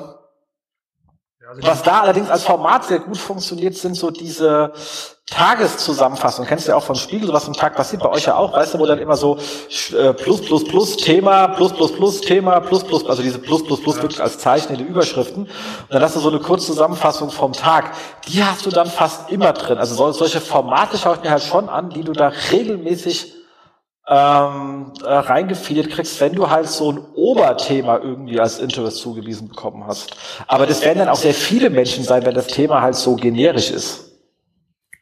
also 1.47 1.63
Was 1.63 1.81
da 1.81 2.01
allerdings 2.01 2.29
als 2.29 2.43
Format 2.43 2.83
sehr 2.83 2.99
gut 2.99 3.17
funktioniert, 3.17 3.75
sind 3.75 3.95
so 3.95 4.11
diese 4.11 4.73
Tageszusammenfassungen. 5.27 6.47
Kennst 6.47 6.67
du 6.67 6.71
ja 6.71 6.77
auch 6.77 6.83
vom 6.83 6.95
Spiegel, 6.95 7.31
was 7.31 7.47
am 7.47 7.53
Tag 7.53 7.75
passiert, 7.75 8.03
bei 8.03 8.09
euch 8.09 8.25
ja 8.25 8.35
auch, 8.35 8.51
weißt 8.51 8.73
du, 8.73 8.79
wo 8.79 8.85
dann 8.85 8.99
immer 8.99 9.15
so 9.15 9.37
äh, 9.97 10.13
plus, 10.13 10.41
plus, 10.41 10.65
plus, 10.65 10.97
Thema, 10.97 11.47
plus, 11.47 11.71
plus, 11.71 11.93
plus, 11.93 12.19
Thema, 12.21 12.59
plus, 12.59 12.83
plus, 12.83 13.05
also 13.05 13.21
diese 13.21 13.39
plus, 13.39 13.63
plus, 13.63 13.81
plus 13.81 14.01
wirklich 14.01 14.21
als 14.21 14.39
Zeichen 14.39 14.73
in 14.73 14.79
den 14.79 14.87
Überschriften. 14.87 15.43
Und 15.43 15.49
dann 15.89 16.01
hast 16.01 16.17
du 16.17 16.19
so 16.19 16.29
eine 16.29 16.39
kurze 16.39 16.67
Zusammenfassung 16.67 17.29
vom 17.29 17.53
Tag. 17.53 17.93
Die 18.27 18.43
hast 18.43 18.65
du 18.65 18.69
dann 18.69 18.87
fast 18.87 19.29
immer 19.29 19.53
drin. 19.53 19.77
Also 19.77 20.11
solche 20.11 20.41
Formate 20.41 20.97
schaue 20.97 21.15
ich 21.15 21.23
mir 21.23 21.31
halt 21.31 21.43
schon 21.43 21.69
an, 21.69 21.89
die 21.89 22.03
du 22.03 22.11
da 22.11 22.31
regelmäßig 22.51 23.36
ähm, 24.09 24.93
äh, 25.05 25.83
kriegst, 25.83 26.21
wenn 26.21 26.33
du 26.33 26.49
halt 26.49 26.67
so 26.67 26.91
ein 26.91 26.99
Oberthema 27.15 27.97
irgendwie 27.97 28.39
als 28.39 28.59
Interest 28.59 28.97
zugewiesen 28.97 29.49
bekommen 29.49 29.85
hast. 29.85 30.15
Aber 30.47 30.65
das 30.65 30.83
werden 30.83 30.99
dann 30.99 31.09
auch 31.09 31.17
sehr 31.17 31.33
viele 31.33 31.69
Menschen 31.69 32.03
sein, 32.03 32.25
wenn 32.25 32.33
das 32.33 32.47
Thema 32.47 32.81
halt 32.81 32.95
so 32.95 33.15
generisch 33.15 33.69
ist. 33.71 34.11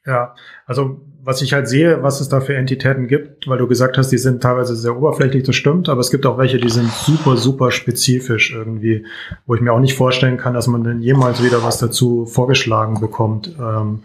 Ja, 0.05 0.35
also 0.65 1.01
was 1.23 1.41
ich 1.41 1.53
halt 1.53 1.67
sehe, 1.67 2.03
was 2.03 2.21
es 2.21 2.29
da 2.29 2.39
für 2.39 2.55
Entitäten 2.55 3.07
gibt, 3.07 3.47
weil 3.47 3.57
du 3.57 3.67
gesagt 3.67 3.97
hast, 3.97 4.11
die 4.11 4.19
sind 4.19 4.43
teilweise 4.43 4.75
sehr 4.75 4.95
oberflächlich, 4.95 5.41
das 5.41 5.55
stimmt, 5.55 5.89
aber 5.89 5.99
es 5.99 6.11
gibt 6.11 6.27
auch 6.27 6.37
welche, 6.37 6.59
die 6.59 6.69
sind 6.69 6.91
super, 6.91 7.35
super 7.35 7.71
spezifisch 7.71 8.53
irgendwie, 8.53 9.07
wo 9.47 9.55
ich 9.55 9.61
mir 9.61 9.73
auch 9.73 9.79
nicht 9.79 9.97
vorstellen 9.97 10.37
kann, 10.37 10.53
dass 10.53 10.67
man 10.67 10.83
denn 10.83 11.01
jemals 11.01 11.43
wieder 11.43 11.63
was 11.63 11.79
dazu 11.79 12.27
vorgeschlagen 12.27 12.99
bekommt. 12.99 13.55
Ähm, 13.59 14.03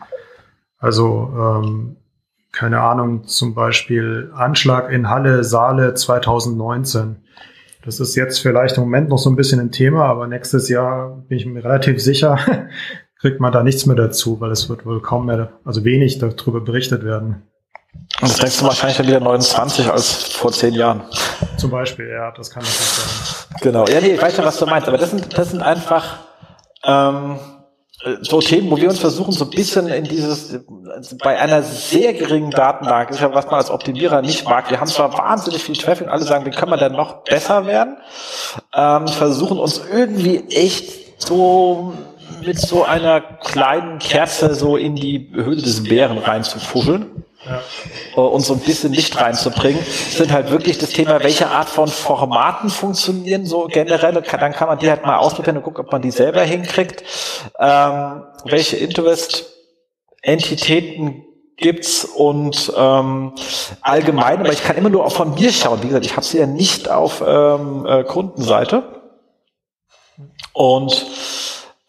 also 0.79 1.31
ähm, 1.37 1.97
keine 2.53 2.81
Ahnung, 2.81 3.25
zum 3.25 3.55
Beispiel 3.55 4.33
Anschlag 4.35 4.91
in 4.91 5.09
Halle, 5.09 5.45
Saale 5.45 5.95
2019. 5.95 7.17
Das 7.85 8.01
ist 8.01 8.15
jetzt 8.15 8.41
vielleicht 8.41 8.77
im 8.77 8.83
Moment 8.83 9.09
noch 9.09 9.19
so 9.19 9.31
ein 9.31 9.37
bisschen 9.37 9.61
ein 9.61 9.73
Thema, 9.73 10.05
aber 10.05 10.27
nächstes 10.27 10.69
Jahr 10.69 11.23
bin 11.29 11.39
ich 11.39 11.47
mir 11.47 11.65
relativ 11.65 12.03
sicher, 12.03 12.39
kriegt 13.21 13.41
man 13.41 13.53
da 13.53 13.63
nichts 13.63 13.87
mehr 13.87 13.97
dazu, 13.97 14.41
weil 14.41 14.51
es 14.51 14.69
wird 14.69 14.85
wohl 14.85 15.01
kaum 15.01 15.27
mehr, 15.27 15.53
also 15.65 15.85
wenig 15.85 16.19
darüber 16.19 16.61
berichtet 16.61 17.05
werden. 17.05 17.43
Und 18.21 18.31
das 18.31 18.37
denkst 18.37 18.59
du 18.59 18.67
wahrscheinlich 18.67 18.99
dann 18.99 19.07
wieder 19.07 19.21
29 19.21 19.91
als 19.91 20.33
vor 20.33 20.53
zehn 20.53 20.75
Jahren. 20.75 21.03
Zum 21.57 21.71
Beispiel, 21.71 22.09
ja, 22.09 22.31
das 22.33 22.51
kann 22.51 22.63
natürlich 22.63 22.79
sein. 22.79 23.57
Genau, 23.63 23.87
ja, 23.87 24.01
nee, 24.01 24.15
ich 24.15 24.23
weiß 24.23 24.37
ja, 24.37 24.45
was 24.45 24.59
du 24.59 24.67
meinst, 24.67 24.89
aber 24.89 24.99
das 24.99 25.11
sind, 25.11 25.37
das 25.37 25.51
sind 25.51 25.63
einfach, 25.63 26.19
ähm, 26.85 27.39
so 28.23 28.41
Themen, 28.41 28.71
wo 28.71 28.77
wir 28.77 28.89
uns 28.89 28.99
versuchen, 28.99 29.33
so 29.33 29.45
ein 29.45 29.51
bisschen 29.51 29.89
in 29.89 30.05
dieses, 30.05 30.59
bei 31.23 31.39
einer 31.39 31.63
sehr 31.63 32.15
geringen 32.15 32.51
Datenlage, 32.51 33.13
ist 33.13 33.21
ja, 33.21 33.35
was 33.35 33.47
man 33.47 33.57
als 33.57 33.71
Optimierer 33.71 34.23
nicht 34.23 34.49
mag. 34.49 34.71
Wir 34.71 34.81
haben 34.81 34.89
zwar 34.89 35.17
wahnsinnig 35.17 35.63
viel 35.63 35.77
Traffic, 35.77 36.09
alle 36.09 36.25
sagen, 36.25 36.47
wie 36.47 36.51
können 36.51 36.73
wir 36.73 36.79
denn 36.79 36.93
noch 36.93 37.25
besser 37.25 37.67
werden? 37.67 37.99
Ähm, 38.75 39.07
versuchen 39.09 39.59
uns 39.59 39.83
irgendwie 39.93 40.45
echt 40.49 41.23
so 41.23 41.93
mit 42.45 42.59
so 42.59 42.85
einer 42.85 43.21
kleinen 43.21 43.99
Kerze 43.99 44.55
so 44.55 44.77
in 44.77 44.97
die 44.97 45.31
Höhle 45.35 45.61
des 45.61 45.85
Bären 45.85 46.17
reinzufuscheln 46.17 47.25
ja. 47.45 47.61
Äh, 48.17 48.21
und 48.21 48.41
so 48.41 48.55
ein 48.55 48.61
bisschen 48.61 48.93
Licht 48.93 49.21
reinzubringen, 49.21 49.85
sind 49.85 50.33
halt 50.33 50.51
wirklich 50.51 50.79
das 50.79 50.91
Thema, 50.91 51.23
welche 51.23 51.49
Art 51.49 51.69
von 51.69 51.89
Formaten 51.89 52.71
funktionieren 52.71 53.47
so 53.47 53.67
generell. 53.67 54.13
Dann 54.13 54.53
kann 54.53 54.69
man 54.69 54.79
die 54.79 54.89
halt 54.91 55.07
mal 55.07 55.19
ausprobieren 55.19 55.57
und 55.57 55.63
gucken, 55.63 55.85
ob 55.85 55.93
man 55.93 56.03
die 56.03 56.11
selber 56.11 56.43
hinkriegt. 56.43 57.05
Ähm, 57.59 58.25
welche 58.45 58.77
Interest-Entitäten 58.77 61.25
gibt's 61.57 62.05
und 62.05 62.73
ähm, 62.77 63.33
allgemein, 63.83 64.41
aber 64.41 64.53
ich 64.53 64.65
kann 64.65 64.77
immer 64.77 64.89
nur 64.89 65.05
auch 65.05 65.13
von 65.13 65.35
mir 65.35 65.53
schauen. 65.53 65.83
Wie 65.83 65.89
gesagt, 65.89 66.07
ich 66.07 66.17
habe 66.17 66.25
sie 66.25 66.39
ja 66.39 66.47
nicht 66.47 66.91
auf 66.91 67.23
ähm, 67.27 67.85
äh, 67.87 68.03
Kundenseite. 68.05 68.83
Und 70.53 71.07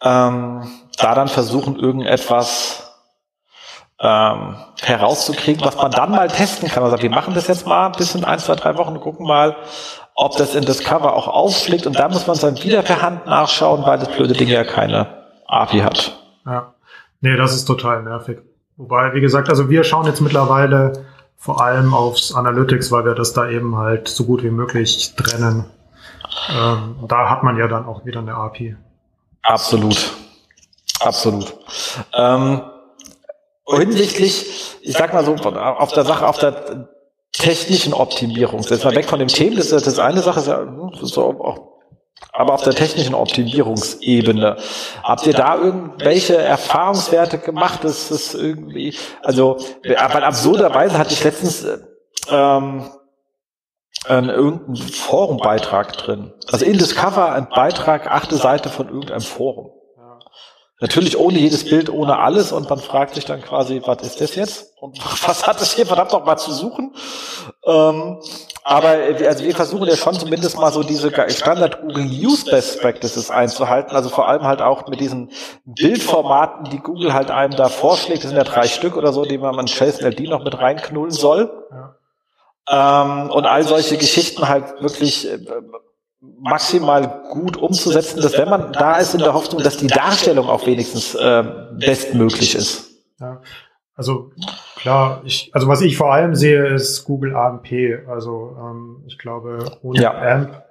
ähm, 0.02 0.62
da 0.98 1.14
dann 1.14 1.28
versuchen, 1.28 1.76
irgendetwas 1.76 2.81
ähm, 4.02 4.56
herauszukriegen, 4.82 5.64
was 5.64 5.76
man 5.76 5.92
dann 5.92 6.10
mal 6.10 6.28
testen 6.28 6.68
kann. 6.68 6.82
Also 6.82 7.00
wir 7.00 7.10
machen 7.10 7.34
das 7.34 7.46
jetzt 7.46 7.66
mal 7.66 7.88
bis 7.90 8.14
in 8.14 8.24
ein, 8.24 8.40
zwei, 8.40 8.56
drei 8.56 8.76
Wochen 8.76 8.94
und 8.94 9.00
gucken 9.00 9.26
mal, 9.26 9.56
ob 10.14 10.36
das 10.36 10.54
in 10.54 10.64
Discover 10.64 11.14
auch 11.14 11.28
aufschlägt 11.28 11.86
und 11.86 11.98
da 11.98 12.08
muss 12.08 12.26
man 12.26 12.36
dann 12.38 12.62
wieder 12.62 12.82
per 12.82 13.00
Hand 13.00 13.26
nachschauen, 13.26 13.86
weil 13.86 13.98
das 13.98 14.08
blöde 14.08 14.34
Ding 14.34 14.48
ja 14.48 14.64
keine 14.64 15.06
API 15.46 15.80
hat. 15.80 16.18
Ja. 16.44 16.74
Nee, 17.20 17.36
das 17.36 17.54
ist 17.54 17.64
total 17.64 18.02
nervig. 18.02 18.38
Wobei, 18.76 19.14
wie 19.14 19.20
gesagt, 19.20 19.48
also 19.48 19.70
wir 19.70 19.84
schauen 19.84 20.06
jetzt 20.06 20.20
mittlerweile 20.20 21.04
vor 21.36 21.62
allem 21.62 21.94
aufs 21.94 22.34
Analytics, 22.34 22.90
weil 22.90 23.04
wir 23.04 23.14
das 23.14 23.32
da 23.32 23.48
eben 23.48 23.76
halt 23.76 24.08
so 24.08 24.24
gut 24.24 24.42
wie 24.42 24.50
möglich 24.50 25.14
trennen. 25.14 25.66
Ähm, 26.50 26.96
da 27.06 27.30
hat 27.30 27.44
man 27.44 27.56
ja 27.56 27.68
dann 27.68 27.86
auch 27.86 28.04
wieder 28.04 28.20
eine 28.20 28.34
API. 28.34 28.76
Absolut. 29.42 30.12
Absolut. 31.00 31.54
Ähm, 32.14 32.62
hinsichtlich, 33.78 34.78
ich 34.80 34.96
sag 34.96 35.12
mal 35.12 35.24
so, 35.24 35.34
auf 35.34 35.92
der 35.92 36.04
Sache, 36.04 36.26
auf 36.26 36.38
der 36.38 36.88
technischen 37.32 37.94
Optimierung. 37.94 38.62
Jetzt 38.62 38.84
mal 38.84 38.94
weg 38.94 39.06
von 39.06 39.18
dem 39.18 39.28
Thema, 39.28 39.56
das 39.56 39.72
ist 39.72 39.86
das 39.86 39.98
eine 39.98 40.22
Sache, 40.22 40.40
ist 40.40 40.46
ja 40.48 40.66
so 41.02 41.22
auch 41.22 41.72
aber 42.32 42.54
auf 42.54 42.62
der 42.62 42.74
technischen 42.74 43.14
Optimierungsebene. 43.14 44.56
Habt 45.02 45.26
ihr 45.26 45.34
da 45.34 45.56
irgendwelche 45.56 46.36
Erfahrungswerte 46.36 47.38
gemacht? 47.38 47.80
Das 47.82 48.10
ist 48.10 48.34
irgendwie, 48.34 48.94
also, 49.22 49.58
aber 49.98 50.22
absurderweise 50.22 50.96
hatte 50.98 51.12
ich 51.12 51.24
letztens 51.24 51.66
ähm, 52.30 52.88
einen, 54.06 54.30
irgendeinen 54.30 54.76
Forumbeitrag 54.76 55.92
drin. 55.92 56.32
Also 56.50 56.64
in 56.64 56.78
Discover 56.78 57.32
ein 57.32 57.48
Beitrag, 57.48 58.06
achte 58.06 58.36
Seite 58.36 58.70
von 58.70 58.88
irgendeinem 58.88 59.20
Forum. 59.20 59.70
Natürlich 60.82 61.16
ohne 61.16 61.38
jedes 61.38 61.64
Bild, 61.64 61.88
ohne 61.88 62.18
alles 62.18 62.50
und 62.50 62.68
man 62.68 62.80
fragt 62.80 63.14
sich 63.14 63.24
dann 63.24 63.40
quasi, 63.40 63.80
was 63.86 64.02
ist 64.02 64.20
das 64.20 64.34
jetzt? 64.34 64.74
Und 64.80 64.98
was 65.28 65.46
hat 65.46 65.60
das 65.60 65.74
hier 65.74 65.86
verdammt 65.86 66.10
noch 66.10 66.24
mal 66.24 66.36
zu 66.36 66.52
suchen? 66.52 66.92
Ähm, 67.64 68.18
aber 68.64 68.88
also 68.88 69.44
wir 69.44 69.54
versuchen 69.54 69.86
ja 69.86 69.94
schon 69.94 70.14
zumindest 70.14 70.58
mal 70.58 70.72
so 70.72 70.82
diese 70.82 71.12
Standard 71.30 71.82
Google 71.82 72.06
News 72.06 72.44
Best 72.44 72.80
Practices 72.80 73.30
einzuhalten. 73.30 73.94
Also 73.94 74.08
vor 74.08 74.28
allem 74.28 74.42
halt 74.42 74.60
auch 74.60 74.88
mit 74.88 74.98
diesen 74.98 75.30
Bildformaten, 75.64 76.70
die 76.70 76.78
Google 76.78 77.14
halt 77.14 77.30
einem 77.30 77.54
da 77.54 77.68
vorschlägt. 77.68 78.24
Das 78.24 78.30
sind 78.30 78.36
ja 78.36 78.44
drei 78.44 78.66
Stück 78.66 78.96
oder 78.96 79.12
so, 79.12 79.24
die 79.24 79.38
man 79.38 79.56
in 79.60 79.66
JSON 79.66 80.04
LD 80.08 80.20
noch 80.28 80.42
mit 80.42 80.58
reinknullen 80.58 81.12
soll. 81.12 81.48
Ja. 82.68 83.04
Ähm, 83.04 83.30
und 83.30 83.46
all 83.46 83.62
solche 83.62 83.98
Geschichten 83.98 84.48
halt 84.48 84.82
wirklich 84.82 85.30
äh, 85.30 85.38
maximal 86.22 87.22
gut 87.30 87.56
umzusetzen, 87.56 88.20
dass 88.20 88.38
wenn 88.38 88.48
man 88.48 88.72
da 88.72 88.96
ist 88.96 89.14
in 89.14 89.20
der 89.20 89.34
Hoffnung, 89.34 89.62
dass 89.62 89.76
die 89.76 89.88
Darstellung 89.88 90.48
auch 90.48 90.66
wenigstens 90.66 91.14
äh, 91.14 91.44
bestmöglich 91.72 92.54
ist. 92.54 92.90
Ja, 93.20 93.40
also 93.94 94.32
klar, 94.76 95.22
ich, 95.24 95.50
also 95.52 95.68
was 95.68 95.80
ich 95.80 95.96
vor 95.96 96.12
allem 96.12 96.34
sehe, 96.34 96.66
ist 96.68 97.04
Google 97.04 97.34
AMP. 97.34 97.66
Also 98.08 98.56
ähm, 98.58 99.04
ich 99.06 99.18
glaube, 99.18 99.64
ohne 99.82 100.00
ja. 100.00 100.12
AMP 100.12 100.62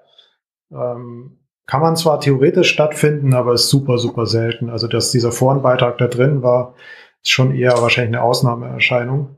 ähm, 0.71 1.37
kann 1.65 1.81
man 1.81 1.95
zwar 1.95 2.19
theoretisch 2.19 2.69
stattfinden, 2.69 3.33
aber 3.33 3.53
ist 3.53 3.69
super, 3.69 3.97
super 3.97 4.25
selten. 4.25 4.69
Also 4.69 4.87
dass 4.87 5.11
dieser 5.11 5.31
Forenbeitrag 5.31 5.97
da 5.97 6.07
drin 6.07 6.41
war, 6.43 6.75
ist 7.21 7.31
schon 7.31 7.53
eher 7.53 7.81
wahrscheinlich 7.81 8.15
eine 8.15 8.23
Ausnahmeerscheinung. 8.23 9.35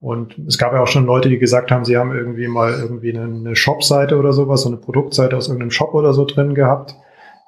Und 0.00 0.38
es 0.46 0.58
gab 0.58 0.72
ja 0.72 0.82
auch 0.82 0.86
schon 0.86 1.06
Leute, 1.06 1.28
die 1.28 1.38
gesagt 1.38 1.70
haben, 1.70 1.84
sie 1.84 1.96
haben 1.96 2.14
irgendwie 2.14 2.46
mal 2.46 2.72
irgendwie 2.72 3.16
eine, 3.16 3.56
Shop-Seite 3.56 4.16
oder 4.16 4.32
sowas, 4.32 4.62
so 4.62 4.68
eine 4.68 4.76
Produktseite 4.76 5.36
aus 5.36 5.48
irgendeinem 5.48 5.72
Shop 5.72 5.92
oder 5.94 6.12
so 6.12 6.24
drin 6.24 6.54
gehabt. 6.54 6.94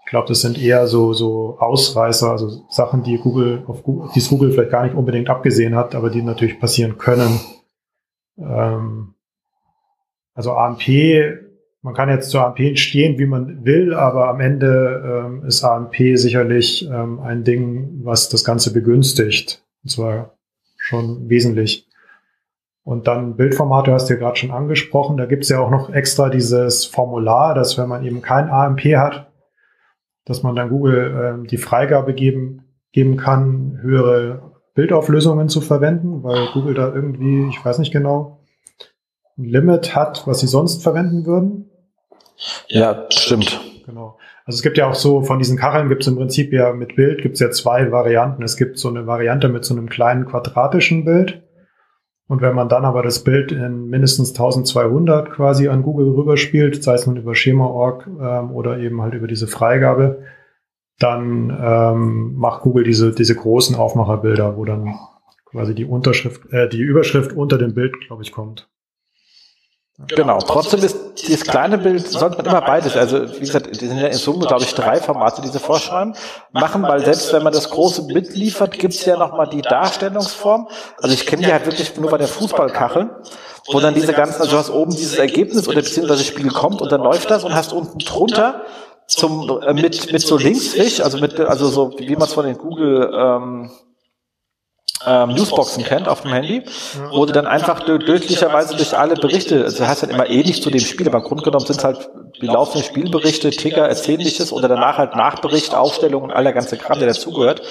Ich 0.04 0.10
glaube, 0.10 0.26
das 0.26 0.40
sind 0.40 0.60
eher 0.60 0.88
so, 0.88 1.12
so 1.12 1.56
Ausreißer, 1.60 2.30
also 2.30 2.64
Sachen, 2.68 3.04
die 3.04 3.18
Google, 3.18 3.62
auf 3.68 3.84
Google, 3.84 4.08
die 4.14 4.20
Google 4.20 4.50
vielleicht 4.50 4.72
gar 4.72 4.82
nicht 4.82 4.96
unbedingt 4.96 5.30
abgesehen 5.30 5.76
hat, 5.76 5.94
aber 5.94 6.10
die 6.10 6.22
natürlich 6.22 6.58
passieren 6.58 6.98
können. 6.98 7.38
Ähm, 8.36 9.14
also 10.34 10.52
AMP, 10.52 10.88
man 11.82 11.94
kann 11.94 12.08
jetzt 12.08 12.30
zu 12.30 12.40
AMP 12.40 12.76
stehen, 12.76 13.18
wie 13.18 13.26
man 13.26 13.64
will, 13.64 13.94
aber 13.94 14.28
am 14.28 14.40
Ende 14.40 15.24
ähm, 15.26 15.44
ist 15.44 15.62
AMP 15.62 15.94
sicherlich 16.14 16.88
ähm, 16.90 17.20
ein 17.20 17.44
Ding, 17.44 18.00
was 18.02 18.28
das 18.28 18.42
Ganze 18.42 18.72
begünstigt. 18.72 19.64
Und 19.84 19.90
zwar 19.90 20.36
schon 20.76 21.28
wesentlich. 21.28 21.89
Und 22.90 23.06
dann 23.06 23.36
Bildformate 23.36 23.92
hast 23.92 24.10
du 24.10 24.14
ja 24.14 24.18
gerade 24.18 24.34
schon 24.34 24.50
angesprochen. 24.50 25.16
Da 25.16 25.26
gibt's 25.26 25.48
ja 25.48 25.60
auch 25.60 25.70
noch 25.70 25.90
extra 25.90 26.28
dieses 26.28 26.86
Formular, 26.86 27.54
dass 27.54 27.78
wenn 27.78 27.88
man 27.88 28.04
eben 28.04 28.20
kein 28.20 28.50
AMP 28.50 28.80
hat, 28.96 29.30
dass 30.24 30.42
man 30.42 30.56
dann 30.56 30.70
Google 30.70 31.44
äh, 31.44 31.46
die 31.46 31.56
Freigabe 31.56 32.14
geben, 32.14 32.64
geben 32.90 33.16
kann, 33.16 33.78
höhere 33.80 34.42
Bildauflösungen 34.74 35.48
zu 35.48 35.60
verwenden, 35.60 36.24
weil 36.24 36.48
Google 36.52 36.74
da 36.74 36.92
irgendwie, 36.92 37.46
ich 37.48 37.64
weiß 37.64 37.78
nicht 37.78 37.92
genau, 37.92 38.40
ein 39.38 39.44
Limit 39.44 39.94
hat, 39.94 40.26
was 40.26 40.40
sie 40.40 40.48
sonst 40.48 40.82
verwenden 40.82 41.26
würden. 41.26 41.70
Ja, 42.66 43.06
stimmt. 43.10 43.60
Genau. 43.86 44.18
Also 44.46 44.56
es 44.56 44.62
gibt 44.62 44.78
ja 44.78 44.88
auch 44.88 44.96
so, 44.96 45.22
von 45.22 45.38
diesen 45.38 45.56
Kacheln 45.56 45.90
gibt 45.90 46.02
es 46.02 46.08
im 46.08 46.16
Prinzip 46.16 46.52
ja 46.52 46.72
mit 46.72 46.96
Bild 46.96 47.22
gibt 47.22 47.34
es 47.34 47.40
ja 47.40 47.52
zwei 47.52 47.92
Varianten. 47.92 48.42
Es 48.42 48.56
gibt 48.56 48.80
so 48.80 48.88
eine 48.88 49.06
Variante 49.06 49.48
mit 49.48 49.64
so 49.64 49.76
einem 49.76 49.88
kleinen 49.88 50.26
quadratischen 50.26 51.04
Bild 51.04 51.44
und 52.30 52.42
wenn 52.42 52.54
man 52.54 52.68
dann 52.68 52.84
aber 52.84 53.02
das 53.02 53.24
Bild 53.24 53.50
in 53.50 53.86
mindestens 53.86 54.30
1200 54.30 55.32
quasi 55.32 55.66
an 55.66 55.82
Google 55.82 56.10
rüberspielt, 56.10 56.80
sei 56.80 56.94
es 56.94 57.04
nun 57.04 57.16
über 57.16 57.34
Schema.org 57.34 58.06
ähm, 58.06 58.52
oder 58.52 58.78
eben 58.78 59.02
halt 59.02 59.14
über 59.14 59.26
diese 59.26 59.48
Freigabe, 59.48 60.22
dann 61.00 61.50
ähm, 61.60 62.34
macht 62.36 62.62
Google 62.62 62.84
diese, 62.84 63.12
diese 63.12 63.34
großen 63.34 63.74
Aufmacherbilder, 63.74 64.56
wo 64.56 64.64
dann 64.64 64.94
quasi 65.44 65.74
die 65.74 65.84
Unterschrift, 65.84 66.52
äh, 66.52 66.68
die 66.68 66.78
Überschrift 66.78 67.32
unter 67.32 67.58
dem 67.58 67.74
Bild, 67.74 68.00
glaube 68.06 68.22
ich, 68.22 68.30
kommt. 68.30 68.70
Genau. 70.08 70.38
Trotzdem 70.38 70.82
ist 70.82 70.96
dieses 71.26 71.44
kleine 71.44 71.76
Bild, 71.76 72.08
sollte 72.08 72.38
man 72.38 72.46
immer 72.46 72.62
beides, 72.62 72.96
also 72.96 73.34
wie 73.34 73.40
gesagt, 73.40 73.68
die 73.80 73.86
sind 73.86 73.98
ja 73.98 74.06
in 74.06 74.14
Summe, 74.14 74.46
glaube 74.46 74.62
ich, 74.62 74.74
drei 74.74 74.96
Formate, 74.96 75.42
die 75.42 75.48
sie 75.48 75.58
vorschreiben, 75.58 76.14
machen, 76.52 76.82
weil 76.82 77.04
selbst 77.04 77.32
wenn 77.34 77.42
man 77.42 77.52
das 77.52 77.68
große 77.70 78.06
Bild 78.06 78.34
liefert, 78.34 78.78
gibt's 78.78 79.04
ja 79.04 79.18
nochmal 79.18 79.48
die 79.48 79.60
Darstellungsform. 79.60 80.68
Also 81.02 81.14
ich 81.14 81.26
kenne 81.26 81.42
die 81.44 81.52
halt 81.52 81.66
wirklich 81.66 81.96
nur 81.98 82.10
bei 82.10 82.16
der 82.16 82.28
Fußballkachel, 82.28 83.10
wo 83.70 83.80
dann 83.80 83.92
diese 83.92 84.14
ganzen, 84.14 84.40
also 84.40 84.52
du 84.52 84.58
hast 84.58 84.70
oben 84.70 84.92
dieses 84.92 85.18
Ergebnis 85.18 85.68
oder 85.68 85.82
beziehungsweise 85.82 86.20
das 86.20 86.26
Spiel 86.26 86.50
kommt 86.50 86.80
und 86.80 86.90
dann 86.90 87.02
läuft 87.02 87.30
das 87.30 87.44
und 87.44 87.54
hast 87.54 87.72
unten 87.74 87.98
drunter 87.98 88.62
zum 89.06 89.60
äh, 89.62 89.74
mit 89.74 90.12
mit 90.12 90.22
so 90.22 90.38
Linksfisch, 90.38 91.00
also 91.00 91.18
mit 91.18 91.38
also 91.40 91.68
so 91.68 91.98
wie 91.98 92.14
man 92.14 92.28
es 92.28 92.32
von 92.32 92.46
den 92.46 92.56
Google 92.56 93.12
ähm, 93.12 93.70
ähm, 95.06 95.30
Newsboxen 95.30 95.84
kennt 95.84 96.08
auf 96.08 96.22
dem 96.22 96.32
Handy, 96.32 96.62
wo 97.10 97.24
du 97.24 97.32
dann 97.32 97.46
einfach 97.46 97.80
deutlicherweise 97.80 98.76
durch 98.76 98.96
alle 98.96 99.14
Berichte, 99.14 99.64
also 99.64 99.86
hast 99.86 100.02
halt 100.02 100.12
immer 100.12 100.28
ähnlich 100.28 100.62
zu 100.62 100.70
dem 100.70 100.80
Spiel, 100.80 101.08
aber 101.08 101.18
im 101.18 101.24
Grunde 101.24 101.42
genommen 101.42 101.64
sind 101.64 101.78
es 101.78 101.84
halt 101.84 102.10
die 102.40 102.46
laufenden 102.46 102.84
Spielberichte, 102.84 103.50
Ticker, 103.50 103.88
Erzählliches 103.88 104.52
oder 104.52 104.68
danach 104.68 104.98
halt 104.98 105.16
Nachbericht, 105.16 105.74
Aufstellungen 105.74 106.30
und 106.30 106.36
all 106.36 106.44
der 106.44 106.52
ganze 106.52 106.76
Kram, 106.76 106.98
der 106.98 107.08
dazugehört. 107.08 107.62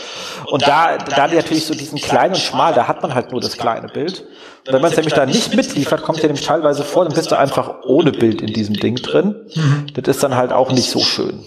Und 0.48 0.68
da, 0.68 0.98
da 0.98 1.28
natürlich 1.28 1.66
so 1.66 1.74
diesen 1.74 2.00
kleinen 2.00 2.34
und 2.34 2.40
schmal, 2.40 2.74
da 2.74 2.88
hat 2.88 3.02
man 3.02 3.14
halt 3.14 3.32
nur 3.32 3.42
das 3.42 3.58
kleine 3.58 3.88
Bild. 3.88 4.26
Und 4.66 4.74
wenn 4.74 4.82
man 4.82 4.92
es 4.92 4.98
nämlich 4.98 5.14
da 5.14 5.26
nicht 5.26 5.56
mitliefert, 5.56 6.02
kommt 6.04 6.20
ja 6.20 6.28
nämlich 6.28 6.46
teilweise 6.46 6.84
vor, 6.84 7.06
dann 7.06 7.14
bist 7.14 7.32
du 7.32 7.38
einfach 7.38 7.84
ohne 7.84 8.12
Bild 8.12 8.42
in 8.42 8.54
diesem 8.54 8.76
Ding 8.76 8.96
drin. 8.96 9.48
Mhm. 9.56 9.88
Das 9.94 10.16
ist 10.16 10.24
dann 10.24 10.36
halt 10.36 10.52
auch 10.52 10.72
nicht 10.72 10.90
so 10.90 11.00
schön. 11.00 11.44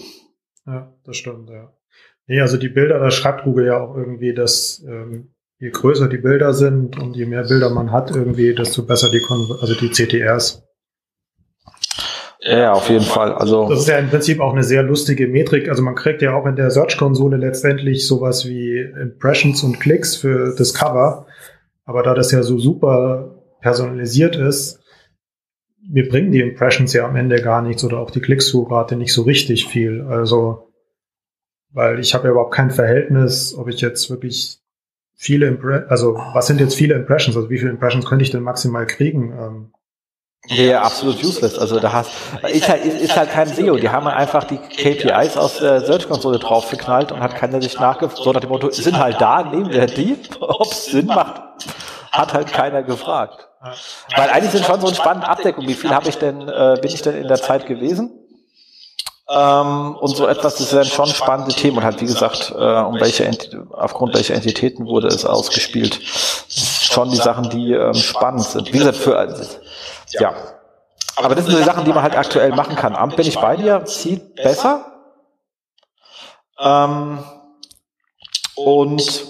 Ja, 0.65 0.93
das 1.05 1.17
stimmt, 1.17 1.49
ja. 1.49 1.73
Nee, 2.25 2.39
also 2.39 2.57
die 2.57 2.69
Bilder, 2.69 2.99
da 2.99 3.11
schreibt 3.11 3.43
Google 3.43 3.67
ja 3.67 3.81
auch 3.81 3.95
irgendwie, 3.95 4.33
dass 4.33 4.81
ähm, 4.87 5.32
je 5.63 5.69
größer 5.69 6.09
die 6.09 6.17
Bilder 6.17 6.53
sind 6.53 6.99
und 6.99 7.15
je 7.15 7.25
mehr 7.25 7.43
Bilder 7.43 7.69
man 7.69 7.93
hat 7.93 8.13
irgendwie, 8.13 8.53
desto 8.53 8.83
besser 8.83 9.09
die, 9.09 9.21
Kon 9.21 9.47
also 9.61 9.73
die 9.73 9.89
CTRs. 9.89 10.61
Ja, 12.41 12.73
auf 12.73 12.89
jeden 12.89 13.05
Fall. 13.05 13.33
Also 13.33 13.69
das 13.69 13.79
ist 13.79 13.87
ja 13.87 13.97
im 13.97 14.09
Prinzip 14.09 14.41
auch 14.41 14.51
eine 14.51 14.65
sehr 14.65 14.83
lustige 14.83 15.25
Metrik. 15.29 15.69
Also 15.69 15.81
man 15.81 15.95
kriegt 15.95 16.21
ja 16.21 16.35
auch 16.35 16.45
in 16.45 16.57
der 16.57 16.69
Search-Konsole 16.69 17.37
letztendlich 17.37 18.05
sowas 18.05 18.45
wie 18.45 18.77
Impressions 18.77 19.63
und 19.63 19.79
Klicks 19.79 20.17
für 20.17 20.53
das 20.53 20.73
Cover. 20.73 21.27
Aber 21.85 22.03
da 22.03 22.13
das 22.13 22.33
ja 22.33 22.43
so 22.43 22.59
super 22.59 23.39
personalisiert 23.61 24.35
ist, 24.35 24.81
mir 25.89 26.09
bringen 26.09 26.33
die 26.33 26.41
Impressions 26.41 26.91
ja 26.91 27.07
am 27.07 27.15
Ende 27.15 27.41
gar 27.41 27.61
nichts 27.61 27.85
oder 27.85 27.99
auch 27.99 28.11
die 28.11 28.19
Klicksuchrate 28.19 28.97
nicht 28.97 29.13
so 29.13 29.21
richtig 29.21 29.67
viel. 29.67 30.01
Also, 30.01 30.73
weil 31.71 31.99
ich 31.99 32.13
habe 32.13 32.25
ja 32.25 32.31
überhaupt 32.31 32.53
kein 32.53 32.71
Verhältnis, 32.71 33.55
ob 33.55 33.69
ich 33.69 33.79
jetzt 33.79 34.09
wirklich 34.09 34.62
viele 35.15 35.47
Impre 35.47 35.85
also 35.89 36.15
was 36.33 36.47
sind 36.47 36.59
jetzt 36.59 36.75
viele 36.75 36.95
Impressions? 36.95 37.35
Also 37.35 37.49
wie 37.49 37.57
viele 37.57 37.71
Impressions 37.71 38.05
könnte 38.05 38.23
ich 38.23 38.31
denn 38.31 38.43
maximal 38.43 38.85
kriegen? 38.85 39.31
Ähm, 39.31 39.73
ja, 40.47 40.63
ja, 40.63 40.81
absolut 40.81 41.23
useless. 41.23 41.57
Also 41.57 41.79
da 41.79 41.93
hast 41.93 42.11
ist 42.51 42.67
halt, 42.67 42.83
ist, 42.83 43.01
ist 43.01 43.15
halt 43.15 43.31
kein 43.31 43.47
SEO. 43.47 43.77
Die 43.77 43.89
haben 43.89 44.07
einfach 44.07 44.43
die 44.43 44.57
KPIs 44.57 45.37
aus 45.37 45.59
der 45.59 45.81
Search-Konsole 45.81 46.37
draufgeknallt 46.37 47.13
und 47.13 47.21
hat 47.21 47.35
keiner 47.35 47.61
sich 47.61 47.79
nachgefragt. 47.79 48.23
So 48.23 48.31
nach 48.33 48.41
dem 48.41 48.49
Motto, 48.49 48.69
sind 48.69 48.99
halt 48.99 49.21
da, 49.21 49.43
nehmen 49.43 49.71
wir 49.71 49.85
die. 49.85 50.17
Ob 50.41 50.71
es 50.71 50.87
Sinn 50.87 51.05
macht, 51.05 51.41
hat 52.11 52.33
halt 52.33 52.51
keiner 52.51 52.83
gefragt. 52.83 53.47
Weil 54.17 54.29
eigentlich 54.29 54.51
sind 54.51 54.65
schon 54.65 54.81
so 54.81 54.87
eine 54.87 54.95
spannende 54.95 55.29
Abdeckung. 55.29 55.65
Wie 55.65 55.73
viel 55.73 55.91
habe 55.91 56.09
ich 56.09 56.17
denn, 56.17 56.41
äh, 56.41 56.77
bin 56.81 56.91
ich 56.91 57.01
denn 57.01 57.15
in 57.15 57.29
der 57.29 57.37
Zeit 57.37 57.65
gewesen? 57.65 58.11
Ähm, 59.29 59.95
und 59.95 60.15
so 60.15 60.27
etwas, 60.27 60.55
das 60.55 60.73
wären 60.73 60.85
schon 60.85 61.07
spannende 61.07 61.53
Themen 61.53 61.77
und 61.77 61.83
halt, 61.83 62.01
wie 62.01 62.05
gesagt, 62.05 62.53
äh, 62.55 62.81
um 62.81 62.99
welche 62.99 63.29
aufgrund 63.71 64.13
welcher 64.13 64.35
Entitäten 64.35 64.85
wurde 64.85 65.07
es 65.07 65.25
ausgespielt. 65.25 65.99
Schon 66.03 67.09
die 67.09 67.17
Sachen, 67.17 67.49
die 67.49 67.71
ähm, 67.71 67.93
spannend 67.93 68.43
sind. 68.43 68.73
Wie 68.73 68.77
gesagt, 68.77 68.97
für, 68.97 69.17
also, 69.17 69.43
ja. 70.19 70.33
Aber 71.15 71.35
das 71.35 71.45
sind 71.45 71.57
die 71.57 71.63
Sachen, 71.63 71.85
die 71.85 71.93
man 71.93 72.03
halt 72.03 72.17
aktuell 72.17 72.51
machen 72.51 72.75
kann. 72.75 72.95
Amt 72.95 73.15
bin 73.15 73.25
ich 73.25 73.39
bei 73.39 73.55
dir, 73.55 73.85
zieht 73.85 74.35
besser. 74.35 74.85
Ähm, 76.59 77.23
und 78.55 79.25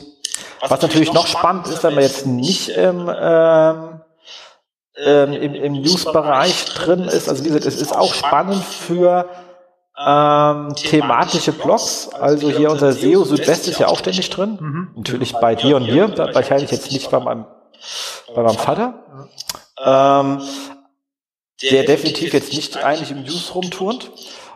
was 0.67 0.81
natürlich 0.81 1.13
noch 1.13 1.27
spannend 1.27 1.67
ist, 1.67 1.83
wenn 1.83 1.93
man 1.93 2.03
jetzt 2.03 2.25
nicht 2.25 2.69
im, 2.69 3.11
ähm, 3.13 4.01
ähm, 4.97 5.33
im, 5.33 5.55
im 5.55 5.73
News-Bereich 5.81 6.65
drin 6.65 7.03
ist, 7.03 7.29
also 7.29 7.43
wie 7.43 7.49
gesagt, 7.49 7.65
es 7.65 7.79
ist 7.79 7.95
auch 7.95 8.13
spannend 8.13 8.63
für 8.63 9.29
ähm, 9.97 10.73
thematische 10.75 11.51
Blogs, 11.51 12.09
also 12.09 12.49
hier 12.49 12.71
unser 12.71 12.93
SEO 12.93 13.23
Südwest 13.25 13.67
ist 13.67 13.79
ja 13.79 13.87
auch 13.87 13.99
ständig 13.99 14.29
drin. 14.29 14.57
Mhm. 14.59 14.87
Natürlich 14.95 15.33
bei 15.33 15.55
dir 15.55 15.75
und 15.75 15.85
mir, 15.85 16.17
wahrscheinlich 16.33 16.71
jetzt 16.71 16.91
nicht 16.91 17.11
bei 17.11 17.19
meinem, 17.19 17.45
bei 18.33 18.41
meinem 18.41 18.57
Vater. 18.57 19.03
Ähm, 19.83 20.41
der 21.61 21.83
definitiv 21.83 22.33
jetzt 22.33 22.53
nicht 22.53 22.83
eigentlich 22.83 23.11
im 23.11 23.23
News 23.23 23.53
rumturnt. 23.53 24.11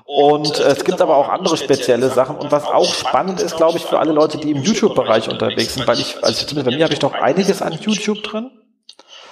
Und 0.06 0.60
äh, 0.60 0.64
es 0.64 0.84
gibt 0.86 1.02
aber 1.02 1.18
auch 1.18 1.30
andere 1.30 1.58
spezielle 1.58 2.10
Sachen. 2.10 2.38
Und 2.38 2.52
was 2.52 2.66
auch 2.66 2.92
spannend 2.92 3.42
ist, 3.42 3.58
glaube 3.58 3.78
ich, 3.78 3.84
für 3.84 4.00
alle 4.00 4.14
Leute, 4.14 4.38
die 4.38 4.52
im 4.52 4.64
YouTube-Bereich 4.64 5.30
unterwegs 5.30 5.76
sind, 5.76 5.86
weil 5.88 6.00
ich, 6.00 6.24
also 6.24 6.46
zumindest 6.46 6.66
bei 6.66 6.76
mir 6.76 6.84
habe 6.86 6.94
ich 6.94 7.00
doch 7.00 7.14
einiges 7.14 7.62
an 7.62 7.74
YouTube 7.74 8.24
drin. 8.24 8.50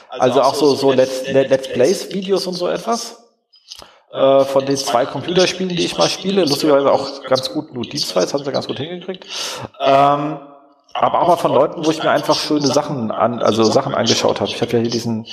Also 0.09 0.41
auch 0.41 0.53
so, 0.53 0.75
so 0.75 0.91
Let's, 0.91 1.27
Let's 1.27 1.69
Plays-Videos 1.69 2.45
und 2.47 2.53
so 2.53 2.67
etwas. 2.67 3.24
Äh, 4.11 4.45
von 4.45 4.65
den 4.65 4.77
zwei 4.77 5.05
Computerspielen, 5.05 5.75
die 5.75 5.83
ich 5.83 5.97
mal 5.97 6.07
spiele. 6.07 6.45
Lustigerweise 6.45 6.91
auch 6.91 7.23
ganz 7.23 7.51
gut, 7.51 7.73
nur 7.73 7.83
die 7.83 7.97
zwei, 7.97 8.21
das 8.21 8.33
haben 8.33 8.45
sie 8.45 8.51
ganz 8.51 8.67
gut 8.67 8.77
hingekriegt. 8.77 9.25
Ähm, 9.81 10.39
aber 10.97 11.21
auch 11.21 11.27
mal 11.27 11.35
von 11.35 11.53
Leuten, 11.53 11.85
wo 11.85 11.91
ich 11.91 12.01
mir 12.01 12.11
einfach 12.11 12.35
schöne 12.35 12.67
Sachen 12.67 13.11
an, 13.11 13.41
also 13.41 13.65
Sachen 13.65 13.93
angeschaut 13.93 14.39
habe. 14.39 14.49
Ich 14.49 14.61
habe 14.61 14.71
ja 14.71 14.79
hier 14.79 14.89
diesen, 14.89 15.27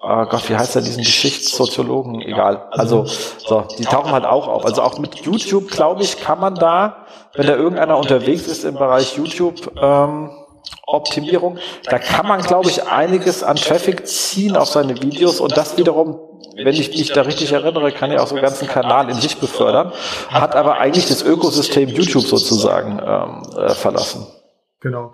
oh 0.00 0.24
Gott, 0.26 0.48
wie 0.48 0.56
heißt 0.56 0.76
der, 0.76 0.82
diesen 0.82 1.02
Geschichtssoziologen, 1.02 2.20
egal. 2.20 2.68
Also, 2.70 3.04
so, 3.04 3.66
die 3.76 3.84
tauchen 3.84 4.12
halt 4.12 4.24
auch 4.24 4.46
auf. 4.46 4.64
Also 4.64 4.82
auch 4.82 5.00
mit 5.00 5.16
YouTube, 5.16 5.68
glaube 5.72 6.04
ich, 6.04 6.20
kann 6.20 6.38
man 6.38 6.54
da, 6.54 7.06
wenn 7.34 7.48
da 7.48 7.56
irgendeiner 7.56 7.98
unterwegs 7.98 8.46
ist 8.46 8.62
im 8.62 8.76
Bereich 8.76 9.16
YouTube, 9.16 9.72
ähm, 9.82 10.30
Optimierung, 10.88 11.58
da 11.84 11.98
kann 11.98 12.26
man, 12.26 12.40
glaube 12.40 12.70
ich, 12.70 12.84
einiges 12.84 13.42
an 13.42 13.56
Traffic 13.56 14.06
ziehen 14.06 14.56
auf 14.56 14.68
seine 14.68 15.00
Videos 15.02 15.38
und 15.38 15.54
das 15.54 15.76
wiederum, 15.76 16.18
wenn 16.56 16.74
ich 16.74 16.88
mich 16.88 17.12
da 17.12 17.22
richtig 17.22 17.52
erinnere, 17.52 17.92
kann 17.92 18.10
ja 18.10 18.20
auch 18.20 18.26
so 18.26 18.34
einen 18.34 18.42
ganzen 18.42 18.66
Kanal 18.66 19.10
in 19.10 19.16
sich 19.16 19.36
befördern, 19.36 19.92
hat 20.30 20.56
aber 20.56 20.78
eigentlich 20.78 21.06
das 21.06 21.22
Ökosystem 21.22 21.90
YouTube 21.90 22.24
sozusagen 22.24 23.00
ähm, 23.04 23.42
äh, 23.58 23.74
verlassen. 23.74 24.26
Genau. 24.80 25.12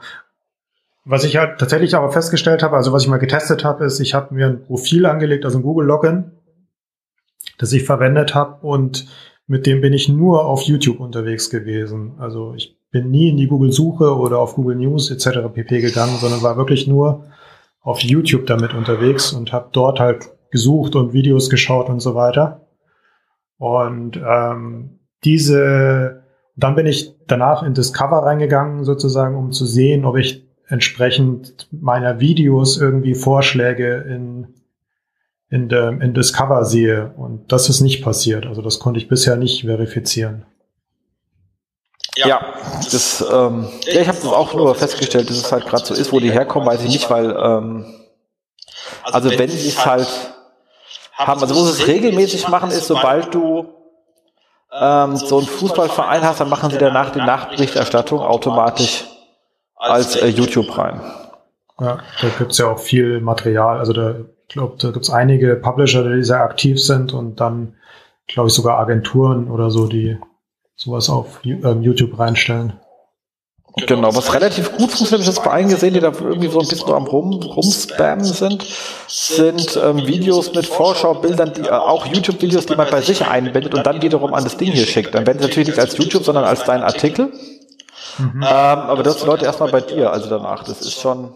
Was 1.05 1.25
ich 1.25 1.37
halt 1.37 1.59
tatsächlich 1.59 1.97
aber 1.97 2.13
festgestellt 2.13 2.63
habe, 2.63 2.77
also 2.77 2.93
was 2.93 3.03
ich 3.03 3.09
mal 3.09 3.19
getestet 3.19 3.65
habe, 3.65 3.85
ist, 3.85 3.99
ich 3.99 4.15
habe 4.15 4.33
mir 4.33 4.47
ein 4.47 4.65
Profil 4.65 5.07
angelegt, 5.07 5.45
also 5.45 5.59
ein 5.59 5.63
Google 5.63 5.87
Login, 5.87 6.31
das 7.59 7.73
ich 7.73 7.83
verwendet 7.83 8.37
habe 8.37 8.65
und 8.65 9.09
mit 9.49 9.67
dem 9.67 9.81
bin 9.81 9.93
ich 9.93 10.09
nur 10.09 10.47
auf 10.47 10.63
YouTube 10.63 11.01
unterwegs 11.01 11.51
gewesen. 11.51 12.15
Also 12.19 12.55
ich 12.55 12.77
bin 12.95 13.11
nie 13.11 13.29
in 13.29 13.37
die 13.37 13.49
Google-Suche 13.49 14.17
oder 14.17 14.39
auf 14.39 14.55
Google 14.55 14.77
News 14.77 15.11
etc. 15.11 15.49
pp 15.53 15.81
gegangen, 15.81 16.17
sondern 16.21 16.43
war 16.43 16.57
wirklich 16.57 16.87
nur 16.87 17.25
auf 17.81 17.99
YouTube 17.99 18.47
damit 18.47 18.73
unterwegs 18.73 19.33
und 19.33 19.53
habe 19.53 19.71
dort 19.73 19.99
halt 19.99 20.31
gesucht 20.53 20.95
und 20.95 21.13
Videos 21.13 21.51
geschaut 21.51 21.89
und 21.89 21.99
so 21.99 22.15
weiter. 22.15 22.69
Und 23.59 24.17
ähm, 24.17 25.01
diese 25.25 26.23
dann 26.57 26.77
bin 26.77 26.87
ich 26.87 27.13
danach 27.27 27.63
in 27.63 27.75
Discover 27.75 28.19
reingegangen, 28.19 28.85
sozusagen, 28.85 29.35
um 29.35 29.51
zu 29.51 29.67
sehen, 29.67 30.05
ob 30.05 30.17
ich 30.17 30.47
entsprechend 30.69 31.69
meiner 31.73 32.21
Videos 32.21 32.81
irgendwie 32.81 33.15
Vorschläge 33.15 34.07
in, 34.09 34.47
in, 35.51 35.69
de, 35.69 36.01
in 36.01 36.15
Discover 36.15 36.65
sehe. 36.65 37.13
Und 37.17 37.51
das 37.51 37.69
ist 37.69 37.81
nicht 37.81 38.05
passiert. 38.05 38.47
Also 38.47 38.63
das 38.63 38.79
konnte 38.79 39.01
ich 39.01 39.09
bisher 39.09 39.37
nicht 39.37 39.65
verifizieren. 39.65 40.45
Ja, 42.17 42.29
ja 42.29 42.55
das, 42.91 43.25
ähm, 43.31 43.69
ja, 43.87 44.01
ich 44.01 44.09
habe 44.09 44.19
das 44.19 44.33
auch 44.33 44.55
nur 44.55 44.75
festgestellt, 44.75 45.31
dass 45.31 45.37
es 45.37 45.53
halt 45.53 45.67
gerade 45.67 45.85
so 45.85 45.95
ist, 45.95 46.13
wo 46.13 46.21
die 46.21 46.31
herkommen, 46.31 46.69
weiß 46.69 46.83
ich 46.83 46.91
nicht, 46.91 47.11
weil 47.11 47.31
ähm, 47.31 47.95
also 49.03 49.31
wenn 49.31 49.51
sie 49.51 49.69
es 49.69 49.85
halt 49.85 50.09
haben, 51.13 51.41
also 51.41 51.55
wo 51.55 51.63
sie 51.65 51.83
es 51.83 51.87
regelmäßig 51.89 52.49
machen, 52.49 52.71
ist, 52.71 52.87
sobald 52.87 53.35
du 53.35 53.67
ähm, 54.73 55.17
so 55.17 55.39
einen 55.39 55.47
Fußballverein 55.47 56.23
hast, 56.23 56.41
dann 56.41 56.49
machen 56.49 56.71
sie 56.71 56.79
danach 56.79 57.11
die 57.11 57.21
Nachberichterstattung 57.21 58.21
automatisch 58.21 59.05
als 59.77 60.17
äh, 60.17 60.29
YouTube 60.29 60.77
rein. 60.77 61.01
Ja, 61.81 61.99
da 62.21 62.29
gibt's 62.39 62.59
ja 62.59 62.69
auch 62.71 62.79
viel 62.79 63.21
Material. 63.21 63.79
Also 63.79 63.93
da, 63.93 64.15
ich 64.49 64.55
glaube, 64.55 64.77
da 64.79 64.91
gibt's 64.91 65.11
einige 65.11 65.57
Publisher, 65.57 66.03
die 66.05 66.23
sehr 66.23 66.41
aktiv 66.41 66.83
sind 66.83 67.13
und 67.13 67.41
dann, 67.41 67.75
glaube 68.27 68.49
ich, 68.49 68.55
sogar 68.55 68.79
Agenturen 68.79 69.51
oder 69.51 69.71
so, 69.71 69.87
die 69.87 70.19
sowas 70.77 71.09
auf 71.09 71.41
ähm, 71.45 71.83
YouTube 71.83 72.19
reinstellen. 72.19 72.81
Genau, 73.77 74.15
was 74.15 74.33
relativ 74.33 74.71
gut 74.77 74.93
funktioniert, 74.93 75.29
ich 75.29 75.37
habe 75.37 75.49
bei 75.49 75.55
allen 75.55 75.69
gesehen, 75.69 75.95
die 75.95 76.01
da 76.01 76.13
irgendwie 76.13 76.47
so 76.47 76.61
ein 76.61 76.69
bisschen 76.69 76.93
am 76.93 77.07
Rum, 77.09 77.33
Rumspammen 77.43 78.25
sind, 78.25 78.65
sind 79.09 79.77
ähm, 79.83 80.07
Videos 80.07 80.55
mit 80.55 80.65
Vorschaubildern, 80.65 81.55
die 81.55 81.63
äh, 81.63 81.71
auch 81.71 82.07
YouTube-Videos, 82.07 82.67
die 82.67 82.77
man 82.77 82.89
bei 82.89 83.01
sich 83.01 83.27
einbindet 83.27 83.75
und 83.75 83.85
dann 83.85 84.01
wiederum 84.01 84.33
an 84.33 84.45
das 84.45 84.57
Ding 84.57 84.71
hier 84.71 84.87
schickt. 84.87 85.13
Dann 85.13 85.27
werden 85.27 85.39
sie 85.41 85.49
natürlich 85.49 85.69
nicht 85.71 85.81
als 85.81 85.99
YouTube, 85.99 86.25
sondern 86.25 86.45
als 86.45 86.63
dein 86.63 86.85
Artikel. 86.85 87.33
Mhm. 88.19 88.43
Ähm, 88.43 88.45
aber 88.45 89.03
das 89.03 89.19
die 89.19 89.27
Leute 89.27 89.45
erstmal 89.45 89.73
bei 89.73 89.81
dir, 89.81 90.13
also 90.13 90.31
danach. 90.31 90.63
Das 90.63 90.81
ist 90.81 91.01
schon, 91.01 91.35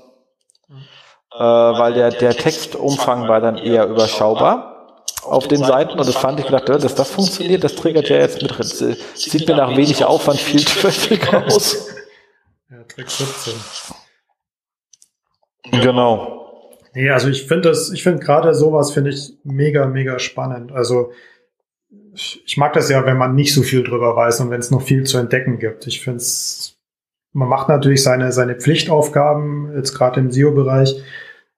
äh, 1.36 1.42
weil 1.42 1.94
der, 1.94 2.10
der 2.10 2.36
Textumfang 2.36 3.26
war 3.26 3.40
dann 3.40 3.56
eher 3.56 3.88
überschaubar 3.88 4.77
auf 5.30 5.48
den 5.48 5.62
Seiten 5.62 5.92
und 5.92 6.06
das 6.06 6.16
fand 6.16 6.40
ich 6.40 6.46
gedacht, 6.46 6.68
dass 6.68 6.94
das 6.94 7.10
funktioniert, 7.10 7.64
das 7.64 7.74
triggert 7.74 8.08
ja 8.08 8.16
jetzt 8.18 8.42
mit, 8.42 8.54
sieht 9.14 9.48
mir 9.48 9.56
nach 9.56 9.76
wenig 9.76 10.04
Aufwand 10.04 10.40
viel 10.40 10.64
Traffic 10.64 11.32
aus. 11.46 11.88
Ja, 12.70 12.82
Trick 12.84 13.08
17. 13.10 13.54
Genau. 15.82 16.38
Nee, 16.94 17.10
also 17.10 17.28
ich 17.28 17.46
finde 17.46 17.68
das, 17.68 17.90
ich 17.92 18.02
finde 18.02 18.24
gerade 18.24 18.54
sowas 18.54 18.92
finde 18.92 19.10
ich 19.10 19.34
mega, 19.44 19.86
mega 19.86 20.18
spannend. 20.18 20.72
Also 20.72 21.12
ich 22.12 22.56
mag 22.56 22.72
das 22.72 22.90
ja, 22.90 23.06
wenn 23.06 23.16
man 23.16 23.34
nicht 23.34 23.54
so 23.54 23.62
viel 23.62 23.84
drüber 23.84 24.16
weiß 24.16 24.40
und 24.40 24.50
wenn 24.50 24.60
es 24.60 24.70
noch 24.70 24.82
viel 24.82 25.04
zu 25.04 25.18
entdecken 25.18 25.58
gibt. 25.58 25.86
Ich 25.86 26.00
finde 26.00 26.18
es, 26.18 26.76
man 27.32 27.48
macht 27.48 27.68
natürlich 27.68 28.02
seine, 28.02 28.32
seine 28.32 28.56
Pflichtaufgaben, 28.56 29.76
jetzt 29.76 29.94
gerade 29.94 30.20
im 30.20 30.30
SEO-Bereich. 30.30 31.02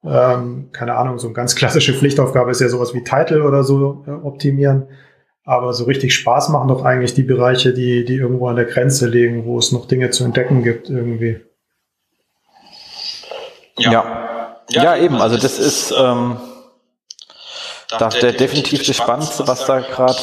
Ähm, 0.05 0.71
keine 0.73 0.97
Ahnung, 0.97 1.19
so 1.19 1.29
eine 1.29 1.35
ganz 1.35 1.55
klassische 1.55 1.93
Pflichtaufgabe 1.93 2.51
ist 2.51 2.61
ja 2.61 2.69
sowas 2.69 2.95
wie 2.95 3.05
Title 3.05 3.45
oder 3.45 3.65
so 3.65 4.05
äh, 4.07 4.11
optimieren. 4.11 4.89
Aber 5.45 5.73
so 5.73 5.85
richtig 5.85 6.15
Spaß 6.15 6.51
machen 6.51 6.69
doch 6.69 6.85
eigentlich 6.85 7.15
die 7.15 7.23
Bereiche, 7.23 7.73
die, 7.73 8.05
die 8.05 8.17
irgendwo 8.17 8.49
an 8.49 8.57
der 8.57 8.67
Grenze 8.67 9.09
liegen, 9.09 9.45
wo 9.47 9.59
es 9.59 9.73
noch 9.73 9.87
Dinge 9.87 10.11
zu 10.11 10.25
entdecken 10.25 10.63
gibt 10.63 10.89
irgendwie. 10.89 11.41
Ja, 13.77 14.61
ja, 14.69 14.85
ja 14.85 14.97
eben. 14.97 15.17
Also 15.17 15.37
das 15.37 15.59
ist 15.59 15.93
ähm, 15.99 16.37
da 17.99 18.09
der 18.09 18.33
definitiv 18.33 18.87
das 18.87 18.97
Spannendste, 18.97 19.49
was 19.49 19.67
da 19.67 19.81
gerade 19.81 20.19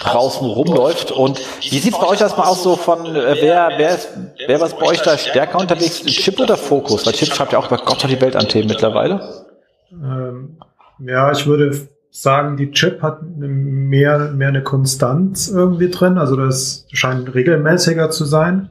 draußen 0.00 0.46
rumläuft. 0.46 1.12
Und 1.12 1.40
wie 1.60 1.78
sieht 1.78 1.94
es 1.94 1.98
bei 1.98 2.06
euch 2.06 2.20
erstmal 2.20 2.46
aus 2.46 2.62
so 2.62 2.76
von, 2.76 3.06
äh, 3.06 3.36
wer, 3.40 3.70
wer 3.76 3.94
ist, 3.94 4.08
wer 4.46 4.60
was 4.60 4.76
bei 4.76 4.86
euch 4.86 5.02
da 5.02 5.16
stärker 5.16 5.58
unterwegs? 5.58 6.02
Chip 6.04 6.40
oder 6.40 6.56
Fokus? 6.56 7.06
Weil 7.06 7.12
Chip 7.12 7.32
schreibt 7.32 7.52
ja 7.52 7.58
auch 7.58 7.66
über 7.66 7.78
Gott 7.78 8.04
die 8.08 8.20
Welt 8.20 8.36
an 8.36 8.48
Themen 8.48 8.68
mittlerweile. 8.68 9.44
Ähm, 9.92 10.56
ja, 10.98 11.30
ich 11.32 11.46
würde 11.46 11.88
sagen, 12.10 12.56
die 12.56 12.72
Chip 12.72 13.02
hat 13.02 13.20
mehr, 13.22 14.18
mehr 14.32 14.48
eine 14.48 14.62
Konstanz 14.62 15.48
irgendwie 15.48 15.90
drin. 15.90 16.18
Also 16.18 16.36
das 16.36 16.86
scheint 16.92 17.34
regelmäßiger 17.34 18.10
zu 18.10 18.24
sein. 18.24 18.70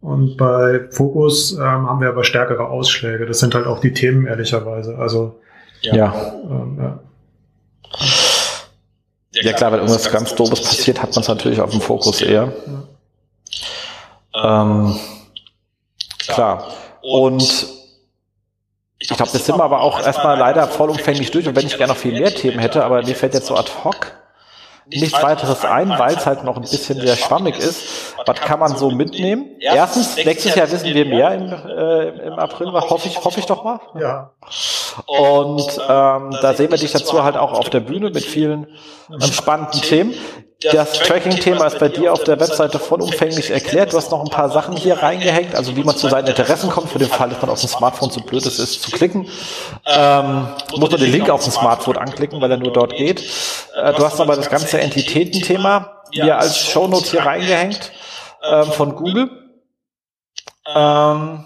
Und 0.00 0.36
bei 0.36 0.86
Fokus 0.90 1.52
ähm, 1.52 1.60
haben 1.60 2.00
wir 2.00 2.08
aber 2.08 2.24
stärkere 2.24 2.68
Ausschläge. 2.68 3.26
Das 3.26 3.40
sind 3.40 3.54
halt 3.54 3.66
auch 3.66 3.80
die 3.80 3.92
Themen, 3.92 4.26
ehrlicherweise. 4.26 4.96
Also 4.96 5.40
ja. 5.82 6.14
Ähm, 6.48 6.78
ja. 6.80 7.00
Ja. 9.42 9.52
klar, 9.52 9.72
wenn 9.72 9.80
irgendwas 9.80 10.10
ganz 10.10 10.34
Doofes 10.34 10.62
passiert, 10.62 11.02
hat 11.02 11.10
man 11.10 11.20
es 11.20 11.28
natürlich 11.28 11.60
auf 11.60 11.70
dem 11.70 11.80
Fokus 11.80 12.20
eher. 12.20 12.52
Ja. 14.34 14.62
Ähm, 14.62 14.98
klar. 16.26 16.68
Und 17.02 17.66
ich 19.00 19.08
glaube, 19.08 19.30
das 19.32 19.46
sind 19.46 19.56
wir 19.56 19.64
aber 19.64 19.80
auch 19.80 20.00
erstmal 20.00 20.38
leider 20.38 20.66
vollumfänglich 20.66 21.30
durch 21.30 21.46
und 21.46 21.56
wenn 21.56 21.66
ich 21.66 21.76
gerne 21.76 21.92
noch 21.92 21.98
viel 21.98 22.12
mehr 22.12 22.34
Themen 22.34 22.58
hätte, 22.58 22.84
aber 22.84 23.02
mir 23.04 23.14
fällt 23.14 23.34
jetzt 23.34 23.46
so 23.46 23.56
ad 23.56 23.70
hoc 23.84 24.12
nichts 24.90 25.22
weiteres 25.22 25.64
ein, 25.64 25.90
weil 25.98 26.16
es 26.16 26.26
halt 26.26 26.44
noch 26.44 26.56
ein 26.56 26.62
bisschen 26.62 27.00
sehr 27.00 27.16
schwammig 27.16 27.58
ist. 27.58 28.14
Was 28.24 28.40
kann 28.40 28.58
man 28.58 28.76
so 28.76 28.90
mitnehmen? 28.90 29.56
Erstens, 29.60 30.16
nächstes 30.16 30.54
Jahr 30.54 30.70
wissen 30.70 30.94
wir 30.94 31.04
mehr 31.04 31.34
im, 31.34 31.52
äh, 31.52 32.26
im 32.26 32.32
April, 32.34 32.72
hoffe 32.72 33.08
ich, 33.08 33.22
hoffe 33.22 33.40
ich 33.40 33.46
doch 33.46 33.64
mal. 33.64 33.80
Ja. 34.00 34.30
Und 35.06 35.78
ähm, 35.88 36.36
da 36.42 36.54
sehen 36.54 36.70
wir 36.70 36.78
dich 36.78 36.92
dazu 36.92 37.22
halt 37.22 37.36
auch 37.36 37.52
auf 37.52 37.70
der 37.70 37.80
Bühne 37.80 38.10
mit 38.10 38.24
vielen 38.24 38.66
ähm, 39.10 39.32
spannenden 39.32 39.80
Themen 39.80 40.14
das 40.60 40.94
Tracking-Thema 40.94 41.66
ist 41.66 41.78
bei 41.78 41.88
dir 41.88 42.12
auf 42.12 42.24
der 42.24 42.40
Webseite 42.40 42.80
vollumfänglich 42.80 43.50
erklärt. 43.50 43.92
Du 43.92 43.96
hast 43.96 44.10
noch 44.10 44.24
ein 44.24 44.30
paar 44.30 44.50
Sachen 44.50 44.76
hier 44.76 45.00
reingehängt, 45.00 45.54
also 45.54 45.76
wie 45.76 45.84
man 45.84 45.96
zu 45.96 46.08
seinen 46.08 46.26
Interessen 46.26 46.68
kommt, 46.68 46.90
für 46.90 46.98
den 46.98 47.08
Fall, 47.08 47.28
dass 47.28 47.40
man 47.40 47.50
auf 47.50 47.60
dem 47.60 47.68
Smartphone 47.68 48.10
zu 48.10 48.20
blöd 48.20 48.44
ist, 48.44 48.82
zu 48.82 48.90
klicken. 48.90 49.28
Ähm, 49.86 50.48
muss 50.76 50.90
man 50.90 51.00
den 51.00 51.12
Link 51.12 51.30
auf 51.30 51.44
dem 51.44 51.52
Smartphone 51.52 51.96
anklicken, 51.96 52.40
weil 52.40 52.50
er 52.50 52.56
nur 52.56 52.72
dort 52.72 52.96
geht. 52.96 53.20
Äh, 53.76 53.92
du 53.94 54.04
hast 54.04 54.20
aber 54.20 54.34
das 54.34 54.50
ganze 54.50 54.80
Entitätenthema 54.80 56.02
hier 56.10 56.36
als 56.36 56.58
Shownote 56.58 57.08
hier 57.08 57.20
reingehängt 57.20 57.92
ähm, 58.42 58.72
von 58.72 58.96
Google. 58.96 59.30
Ähm, 60.74 61.44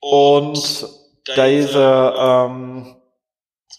und 0.00 0.88
diese 1.28 2.14
ähm, 2.18 2.96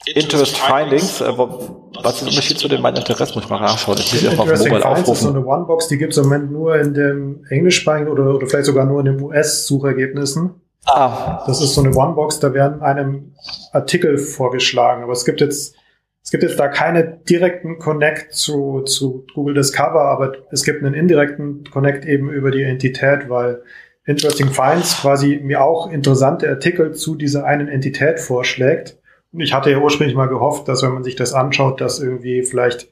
Interest 0.05 0.57
Findings, 0.57 1.21
äh, 1.21 1.37
was 1.37 2.15
ist 2.15 2.21
der 2.21 2.27
Unterschied 2.29 2.57
zu 2.57 2.67
den 2.67 2.81
meinen 2.81 2.97
Interessen? 2.97 3.35
Muss 3.35 3.43
ich 3.43 3.49
mal 3.49 3.59
nachschauen. 3.59 3.97
Ich 3.99 4.23
muss 4.23 4.39
auf 4.39 4.47
Mobile 4.47 4.85
aufrufen. 4.85 5.13
ist 5.13 5.21
so 5.21 5.29
eine 5.29 5.45
One-Box, 5.45 5.87
die 5.89 5.97
gibt 5.97 6.13
es 6.13 6.17
im 6.17 6.23
Moment 6.23 6.51
nur 6.51 6.75
in 6.75 6.93
dem 6.93 7.45
englischsprachigen 7.49 8.11
oder, 8.11 8.35
oder 8.35 8.47
vielleicht 8.47 8.65
sogar 8.65 8.85
nur 8.85 8.99
in 9.01 9.05
den 9.05 9.21
US-Suchergebnissen. 9.21 10.61
Ah. 10.85 11.43
Das 11.45 11.61
ist 11.61 11.75
so 11.75 11.81
eine 11.81 11.95
One-Box, 11.95 12.39
da 12.39 12.53
werden 12.53 12.81
einem 12.81 13.33
Artikel 13.71 14.17
vorgeschlagen. 14.17 15.03
Aber 15.03 15.13
es 15.13 15.25
gibt 15.25 15.41
jetzt 15.41 15.75
es 16.23 16.29
gibt 16.29 16.43
jetzt 16.43 16.59
da 16.59 16.67
keine 16.67 17.03
direkten 17.03 17.79
Connect 17.79 18.33
zu, 18.33 18.81
zu 18.81 19.25
Google 19.33 19.55
Discover, 19.55 20.01
aber 20.01 20.33
es 20.51 20.63
gibt 20.63 20.83
einen 20.83 20.93
indirekten 20.93 21.63
Connect 21.71 22.05
eben 22.05 22.29
über 22.29 22.51
die 22.51 22.61
Entität, 22.61 23.27
weil 23.27 23.63
Interesting 24.05 24.49
Finds 24.49 25.01
quasi 25.01 25.39
mir 25.43 25.63
auch 25.63 25.91
interessante 25.91 26.49
Artikel 26.49 26.93
zu 26.93 27.15
dieser 27.15 27.45
einen 27.45 27.67
Entität 27.67 28.19
vorschlägt. 28.19 28.97
Und 29.31 29.41
ich 29.41 29.53
hatte 29.53 29.69
ja 29.69 29.77
ursprünglich 29.77 30.15
mal 30.15 30.27
gehofft, 30.27 30.67
dass 30.67 30.81
wenn 30.83 30.93
man 30.93 31.03
sich 31.03 31.15
das 31.15 31.33
anschaut, 31.33 31.79
dass 31.81 31.99
irgendwie 31.99 32.43
vielleicht 32.43 32.89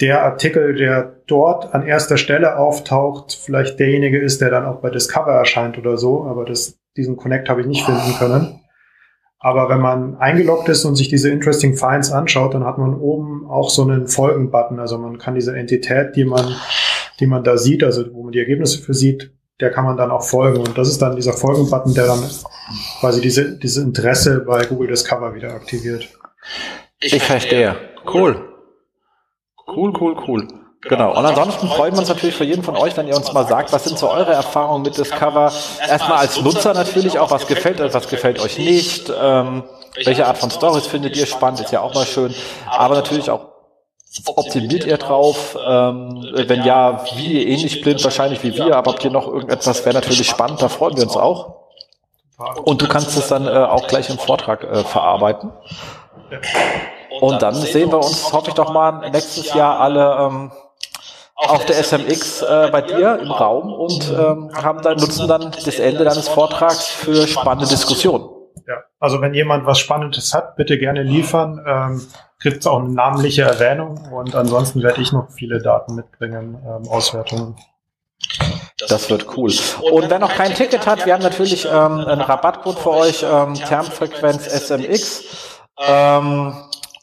der 0.00 0.22
Artikel, 0.22 0.74
der 0.74 1.22
dort 1.26 1.74
an 1.74 1.84
erster 1.84 2.18
Stelle 2.18 2.56
auftaucht, 2.56 3.32
vielleicht 3.32 3.80
derjenige 3.80 4.18
ist, 4.18 4.40
der 4.40 4.50
dann 4.50 4.66
auch 4.66 4.80
bei 4.80 4.90
Discover 4.90 5.32
erscheint 5.32 5.78
oder 5.78 5.96
so. 5.96 6.24
Aber 6.24 6.44
das, 6.44 6.78
diesen 6.96 7.16
Connect 7.16 7.48
habe 7.48 7.62
ich 7.62 7.66
nicht 7.66 7.84
finden 7.84 8.14
können. 8.18 8.60
Aber 9.40 9.68
wenn 9.68 9.80
man 9.80 10.16
eingeloggt 10.16 10.68
ist 10.68 10.84
und 10.84 10.96
sich 10.96 11.08
diese 11.08 11.30
Interesting 11.30 11.74
Finds 11.76 12.12
anschaut, 12.12 12.54
dann 12.54 12.64
hat 12.64 12.78
man 12.78 12.94
oben 12.94 13.48
auch 13.48 13.70
so 13.70 13.82
einen 13.82 14.08
Folgen-Button. 14.08 14.78
Also 14.78 14.98
man 14.98 15.18
kann 15.18 15.34
diese 15.34 15.56
Entität, 15.56 16.16
die 16.16 16.24
man, 16.24 16.54
die 17.18 17.26
man 17.26 17.44
da 17.44 17.56
sieht, 17.56 17.82
also 17.82 18.12
wo 18.12 18.24
man 18.24 18.32
die 18.32 18.40
Ergebnisse 18.40 18.80
für 18.82 18.94
sieht, 18.94 19.32
der 19.60 19.70
kann 19.70 19.84
man 19.84 19.96
dann 19.96 20.10
auch 20.10 20.22
folgen. 20.22 20.58
Und 20.58 20.78
das 20.78 20.88
ist 20.88 21.02
dann 21.02 21.16
dieser 21.16 21.32
Folgen-Button, 21.32 21.94
der 21.94 22.06
dann 22.06 22.30
quasi 23.00 23.20
diese, 23.20 23.58
diese 23.58 23.82
Interesse 23.82 24.40
bei 24.40 24.64
Google 24.66 24.88
Discover 24.88 25.34
wieder 25.34 25.52
aktiviert. 25.52 26.08
Ich 27.00 27.22
verstehe. 27.22 27.76
Cool. 28.12 28.48
Cool, 29.66 29.92
cool, 30.00 30.16
cool. 30.26 30.48
Genau. 30.82 31.10
Und 31.10 31.26
ansonsten 31.26 31.66
freuen 31.68 31.92
wir 31.92 31.98
uns 31.98 32.08
natürlich 32.08 32.36
für 32.36 32.44
jeden 32.44 32.62
von 32.62 32.76
euch, 32.76 32.96
wenn 32.96 33.08
ihr 33.08 33.16
uns 33.16 33.32
mal 33.32 33.46
sagt, 33.46 33.72
was 33.72 33.84
sind 33.84 33.98
so 33.98 34.08
eure 34.08 34.32
Erfahrungen 34.32 34.82
mit 34.82 34.96
Discover? 34.96 35.52
Erstmal 35.86 36.18
als 36.18 36.40
Nutzer 36.40 36.72
natürlich 36.72 37.18
auch, 37.18 37.30
was 37.32 37.46
gefällt 37.48 37.80
euch, 37.80 37.92
was 37.94 38.08
gefällt 38.08 38.40
euch 38.40 38.58
nicht? 38.58 39.12
Ähm, 39.20 39.64
welche 40.04 40.26
Art 40.26 40.38
von 40.38 40.50
Stories 40.50 40.86
findet 40.86 41.16
ihr 41.16 41.26
spannend? 41.26 41.60
Ist 41.60 41.72
ja 41.72 41.80
auch 41.80 41.94
mal 41.94 42.06
schön. 42.06 42.32
Aber 42.66 42.94
natürlich 42.94 43.28
auch, 43.30 43.47
optimiert 44.26 44.84
ihr 44.84 44.96
drauf? 44.96 45.56
Ähm, 45.64 46.26
wenn 46.46 46.64
ja, 46.64 47.04
wie 47.16 47.44
ähnlich 47.44 47.80
blind 47.82 48.02
wahrscheinlich 48.04 48.42
wie 48.42 48.54
wir, 48.54 48.76
aber 48.76 48.92
habt 48.92 49.04
ihr 49.04 49.10
noch 49.10 49.26
irgendetwas, 49.26 49.84
wäre 49.84 49.94
natürlich 49.94 50.26
spannend, 50.28 50.62
da 50.62 50.68
freuen 50.68 50.96
wir 50.96 51.04
uns 51.04 51.16
auch. 51.16 51.58
Und 52.64 52.82
du 52.82 52.88
kannst 52.88 53.16
es 53.16 53.28
dann 53.28 53.46
äh, 53.46 53.50
auch 53.50 53.88
gleich 53.88 54.10
im 54.10 54.18
Vortrag 54.18 54.62
äh, 54.62 54.84
verarbeiten. 54.84 55.50
Und 57.20 57.42
dann 57.42 57.54
sehen 57.54 57.90
wir 57.90 57.98
uns, 57.98 58.32
hoffe 58.32 58.48
ich 58.48 58.54
doch 58.54 58.72
mal, 58.72 59.10
nächstes 59.10 59.52
Jahr 59.54 59.80
alle 59.80 60.16
ähm, 60.20 60.52
auf 61.34 61.64
der 61.66 61.82
SMX 61.82 62.42
äh, 62.42 62.68
bei 62.70 62.82
dir 62.82 63.18
im 63.20 63.30
Raum 63.30 63.72
und 63.72 64.10
ähm, 64.10 64.50
haben 64.54 64.82
dann, 64.82 64.98
nutzen 64.98 65.26
dann 65.26 65.50
das 65.50 65.78
Ende 65.78 66.04
deines 66.04 66.28
Vortrags 66.28 66.86
für 66.86 67.26
spannende 67.26 67.66
Diskussionen. 67.68 68.28
Ja, 68.66 68.74
also 69.00 69.20
wenn 69.20 69.34
jemand 69.34 69.66
was 69.66 69.78
Spannendes 69.78 70.34
hat, 70.34 70.56
bitte 70.56 70.78
gerne 70.78 71.02
liefern. 71.02 71.64
Ähm, 71.66 72.06
Kriegt 72.40 72.58
es 72.58 72.66
auch 72.66 72.78
eine 72.78 72.90
namentliche 72.90 73.42
Erwähnung 73.42 73.98
und 74.12 74.34
ansonsten 74.34 74.82
werde 74.82 75.00
ich 75.00 75.12
noch 75.12 75.30
viele 75.30 75.60
Daten 75.60 75.94
mitbringen, 75.94 76.56
ähm, 76.64 76.88
Auswertungen. 76.88 77.56
Das 78.88 79.10
wird 79.10 79.26
cool. 79.36 79.52
Und 79.90 80.08
wer 80.08 80.18
noch 80.18 80.32
kein 80.32 80.54
Ticket 80.54 80.86
hat, 80.86 81.04
wir 81.04 81.14
haben 81.14 81.22
natürlich 81.22 81.64
ähm, 81.64 81.98
einen 81.98 82.20
Rabattcode 82.20 82.78
für 82.78 82.90
euch, 82.90 83.24
ähm, 83.28 83.54
Termfrequenz 83.54 84.46
SMX. 84.46 85.24
Ähm, 85.84 86.54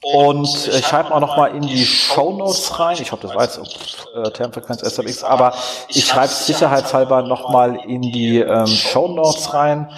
und 0.02 0.68
ich 0.68 0.86
schreibe 0.86 1.14
auch 1.14 1.20
nochmal 1.20 1.56
in 1.56 1.64
die 1.64 1.86
Show 1.86 2.32
Notes 2.32 2.80
rein. 2.80 2.96
Ich 3.02 3.12
hoffe, 3.12 3.28
das 3.28 3.36
war 3.36 3.44
jetzt 3.44 3.60
äh, 4.16 4.30
Termfrequenz 4.32 4.82
SMX, 4.84 5.24
aber 5.24 5.54
ich 5.90 6.06
schreibe 6.06 6.28
sicherheitshalber 6.28 7.24
nochmal 7.24 7.76
in 7.88 8.04
die 8.04 8.40
ähm, 8.40 8.68
Show 8.68 9.08
Notes 9.08 9.54
rein. 9.54 9.90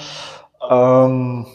Ähm, 0.69 1.45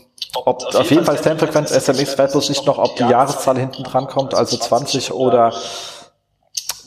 ob, 0.45 0.75
auf 0.75 0.91
jeden 0.91 1.05
Fall 1.05 1.17
Termfrequenz 1.17 1.71
SMX, 1.71 2.17
bloß 2.17 2.49
nicht 2.49 2.67
noch, 2.67 2.79
ob 2.79 2.97
die 2.97 3.05
Jahreszahl 3.05 3.59
hinten 3.59 3.83
dran 3.83 4.07
kommt, 4.07 4.35
also 4.35 4.57
20 4.57 5.13
oder 5.13 5.53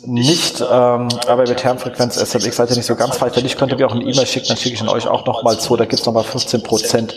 nicht, 0.03 0.61
ähm, 0.61 1.07
aber 1.27 1.47
mit 1.47 1.57
Termfrequenz 1.57 2.15
SMX 2.17 2.55
seid 2.55 2.69
ihr 2.69 2.75
nicht 2.77 2.85
so 2.85 2.95
ganz 2.95 3.17
falsch. 3.17 3.35
Wenn 3.37 3.45
ich 3.45 3.57
könnte 3.57 3.75
mir 3.75 3.87
auch 3.87 3.93
eine 3.93 4.03
E-Mail 4.03 4.25
schicken, 4.25 4.49
dann 4.49 4.57
schicke 4.57 4.75
ich 4.75 4.81
ihn 4.81 4.89
euch 4.89 5.07
auch 5.07 5.25
nochmal 5.25 5.57
zu. 5.57 5.75
Da 5.75 5.85
gibt's 5.85 6.05
nochmal 6.05 6.23
15% 6.23 7.13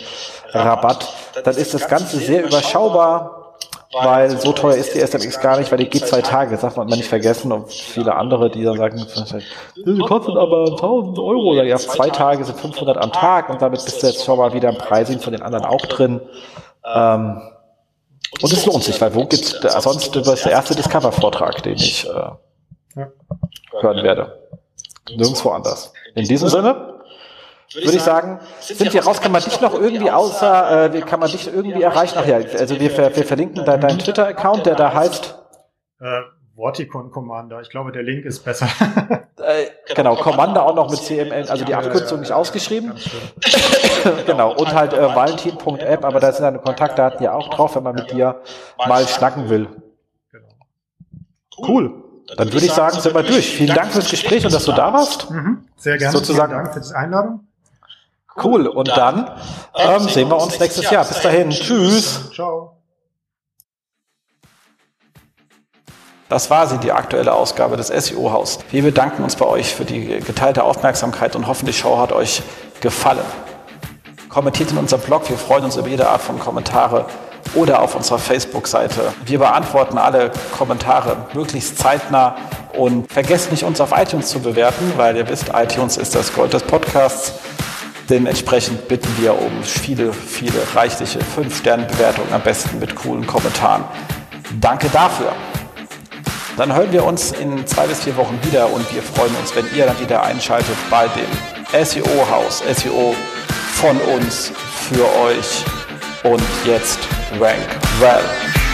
Rabatt. 0.53 1.07
Dann 1.43 1.55
ist 1.55 1.73
das 1.73 1.87
Ganze 1.87 2.17
sehr 2.17 2.43
überschaubar 2.45 3.38
weil 3.91 4.29
so 4.37 4.53
teuer 4.53 4.75
ist 4.75 4.93
die 4.93 4.99
SMX 4.99 5.39
gar 5.39 5.57
nicht, 5.57 5.71
weil 5.71 5.79
die 5.79 5.89
geht 5.89 6.05
zwei 6.05 6.21
Tage, 6.21 6.51
das 6.51 6.61
darf 6.61 6.75
man 6.75 6.87
nicht 6.87 7.07
vergessen 7.07 7.51
und 7.51 7.71
viele 7.71 8.15
andere, 8.15 8.51
die 8.51 8.63
dann 8.63 8.77
sagen, 8.77 9.03
die 9.75 9.99
kostet 9.99 10.37
aber 10.37 10.67
1000 10.71 11.17
Euro, 11.17 11.51
oder 11.51 11.63
ja, 11.63 11.77
zwei 11.77 12.09
Tage 12.09 12.43
sind 12.43 12.59
500 12.59 12.97
am 12.97 13.11
Tag 13.11 13.49
und 13.49 13.61
damit 13.61 13.83
bist 13.83 14.03
du 14.03 14.07
jetzt 14.07 14.23
schon 14.23 14.37
mal 14.37 14.53
wieder 14.53 14.69
im 14.69 14.77
Pricing 14.77 15.19
von 15.19 15.33
den 15.33 15.41
anderen 15.41 15.65
auch 15.65 15.81
drin. 15.81 16.21
Ähm, 16.85 17.41
und 18.41 18.53
es 18.53 18.65
lohnt 18.67 18.83
sich, 18.83 19.01
weil 19.01 19.13
wo 19.15 19.25
gibt's, 19.25 19.59
sonst 19.79 20.15
ist 20.15 20.45
der 20.45 20.51
erste 20.51 20.75
Discover-Vortrag, 20.75 21.63
den 21.63 21.75
ich 21.75 22.07
äh, 22.07 23.05
hören 23.81 24.03
werde. 24.03 24.39
Nirgendwo 25.09 25.49
anders. 25.49 25.93
In 26.13 26.25
diesem 26.25 26.47
Sinne, 26.49 26.98
würde 27.73 27.97
ich 27.97 28.01
sagen, 28.01 28.39
sind 28.59 28.93
wir 28.93 29.03
raus. 29.03 29.21
Kann 29.21 29.31
man 29.31 29.43
dich 29.43 29.61
noch 29.61 29.73
irgendwie 29.73 30.09
außer, 30.09 30.93
äh, 30.93 31.01
kann 31.01 31.19
man 31.19 31.29
dich 31.29 31.53
irgendwie 31.53 31.81
erreichen? 31.81 32.17
Ach 32.19 32.25
ja, 32.25 32.37
also 32.37 32.79
wir, 32.79 32.97
wir 32.97 33.25
verlinken 33.25 33.63
da 33.65 33.77
deinen 33.77 33.99
Twitter-Account, 33.99 34.65
der 34.65 34.75
da 34.75 34.93
heißt. 34.93 35.35
Äh, 35.99 36.21
Vorticon 36.59 37.09
Commander. 37.09 37.61
Ich 37.61 37.69
glaube, 37.69 37.93
der 37.93 38.03
Link 38.03 38.25
ist 38.25 38.43
besser. 38.43 38.67
äh, 39.37 39.67
genau, 39.95 40.17
Commander 40.17 40.65
auch 40.65 40.75
noch 40.75 40.91
mit 40.91 40.99
CMN, 40.99 41.47
also 41.47 41.63
die 41.63 41.73
Abkürzung 41.73 42.19
nicht 42.19 42.33
ausgeschrieben. 42.33 42.93
genau, 44.25 44.53
und 44.53 44.73
halt 44.73 44.91
äh, 44.91 45.15
valentin.app, 45.15 46.03
aber 46.03 46.19
da 46.19 46.33
sind 46.33 46.43
deine 46.43 46.59
Kontaktdaten 46.59 47.23
ja 47.23 47.31
auch 47.31 47.49
drauf, 47.49 47.75
wenn 47.75 47.83
man 47.83 47.95
mit 47.95 48.11
dir 48.11 48.41
mal 48.77 49.07
schnacken 49.07 49.49
will. 49.49 49.69
Cool. 51.65 52.03
Dann 52.35 52.51
würde 52.51 52.65
ich 52.65 52.73
sagen, 52.73 52.99
sind 52.99 53.15
wir 53.15 53.23
durch. 53.23 53.55
Vielen 53.55 53.73
Dank 53.73 53.91
fürs 53.91 54.09
Gespräch 54.09 54.45
und 54.45 54.53
dass 54.53 54.65
du 54.65 54.73
da 54.73 54.91
warst. 54.93 55.31
Mhm, 55.31 55.65
sehr 55.77 55.97
gerne. 55.97 56.11
Sozusagen. 56.11 56.51
Vielen 56.51 56.63
Dank 56.65 56.73
für 56.73 56.81
die 56.81 56.95
Einladung. 56.95 57.47
Cool. 58.41 58.67
Und 58.67 58.87
dann 58.89 59.29
ähm, 59.75 60.07
sehen 60.07 60.29
wir 60.29 60.41
uns 60.41 60.59
nächstes 60.59 60.89
Jahr. 60.89 61.05
Bis 61.05 61.21
dahin. 61.21 61.49
Tschüss. 61.49 62.31
Ciao. 62.33 62.79
Das 66.29 66.51
war 66.51 66.67
sie, 66.67 66.77
die 66.77 66.91
aktuelle 66.91 67.33
Ausgabe 67.33 67.75
des 67.75 67.87
SEO-Haus. 67.87 68.59
Wir 68.69 68.83
bedanken 68.83 69.23
uns 69.23 69.35
bei 69.35 69.47
euch 69.47 69.73
für 69.73 69.83
die 69.83 70.19
geteilte 70.19 70.63
Aufmerksamkeit 70.63 71.35
und 71.35 71.47
hoffen, 71.47 71.65
die 71.65 71.73
Show 71.73 71.97
hat 71.97 72.11
euch 72.11 72.43
gefallen. 72.81 73.25
Kommentiert 74.29 74.69
in 74.69 74.77
unserem 74.77 75.01
Blog, 75.01 75.27
wir 75.27 75.39
freuen 75.39 75.63
uns 75.63 75.75
über 75.75 75.87
jede 75.87 76.07
Art 76.07 76.21
von 76.21 76.37
Kommentare 76.37 77.07
oder 77.55 77.81
auf 77.81 77.95
unserer 77.95 78.19
Facebook-Seite. 78.19 79.11
Wir 79.25 79.39
beantworten 79.39 79.97
alle 79.97 80.31
Kommentare 80.55 81.17
möglichst 81.33 81.79
zeitnah 81.79 82.35
und 82.77 83.11
vergesst 83.11 83.49
nicht, 83.49 83.63
uns 83.63 83.81
auf 83.81 83.91
iTunes 83.91 84.29
zu 84.29 84.39
bewerten, 84.39 84.93
weil 84.97 85.17
ihr 85.17 85.27
wisst, 85.27 85.51
iTunes 85.55 85.97
ist 85.97 86.13
das 86.13 86.31
Gold 86.31 86.53
des 86.53 86.61
Podcasts. 86.61 87.33
Dementsprechend 88.09 88.87
bitten 88.87 89.09
wir 89.19 89.39
um 89.39 89.63
viele, 89.63 90.11
viele 90.11 90.59
reichliche 90.73 91.19
5-Sterne-Bewertungen, 91.19 92.33
am 92.33 92.41
besten 92.41 92.79
mit 92.79 92.95
coolen 92.95 93.25
Kommentaren. 93.27 93.83
Danke 94.59 94.89
dafür. 94.89 95.31
Dann 96.57 96.73
hören 96.73 96.91
wir 96.91 97.05
uns 97.05 97.31
in 97.33 97.65
zwei 97.67 97.85
bis 97.85 98.03
vier 98.03 98.17
Wochen 98.17 98.37
wieder 98.43 98.67
und 98.73 98.91
wir 98.93 99.03
freuen 99.03 99.33
uns, 99.35 99.55
wenn 99.55 99.65
ihr 99.75 99.85
dann 99.85 99.99
wieder 99.99 100.23
einschaltet 100.23 100.75
bei 100.89 101.07
dem 101.09 101.85
SEO-Haus. 101.85 102.63
SEO 102.75 103.15
von 103.75 103.97
uns 104.15 104.51
für 104.89 105.05
euch. 105.21 105.63
Und 106.23 106.43
jetzt 106.65 106.99
Rank 107.39 107.59
Well. 108.01 108.68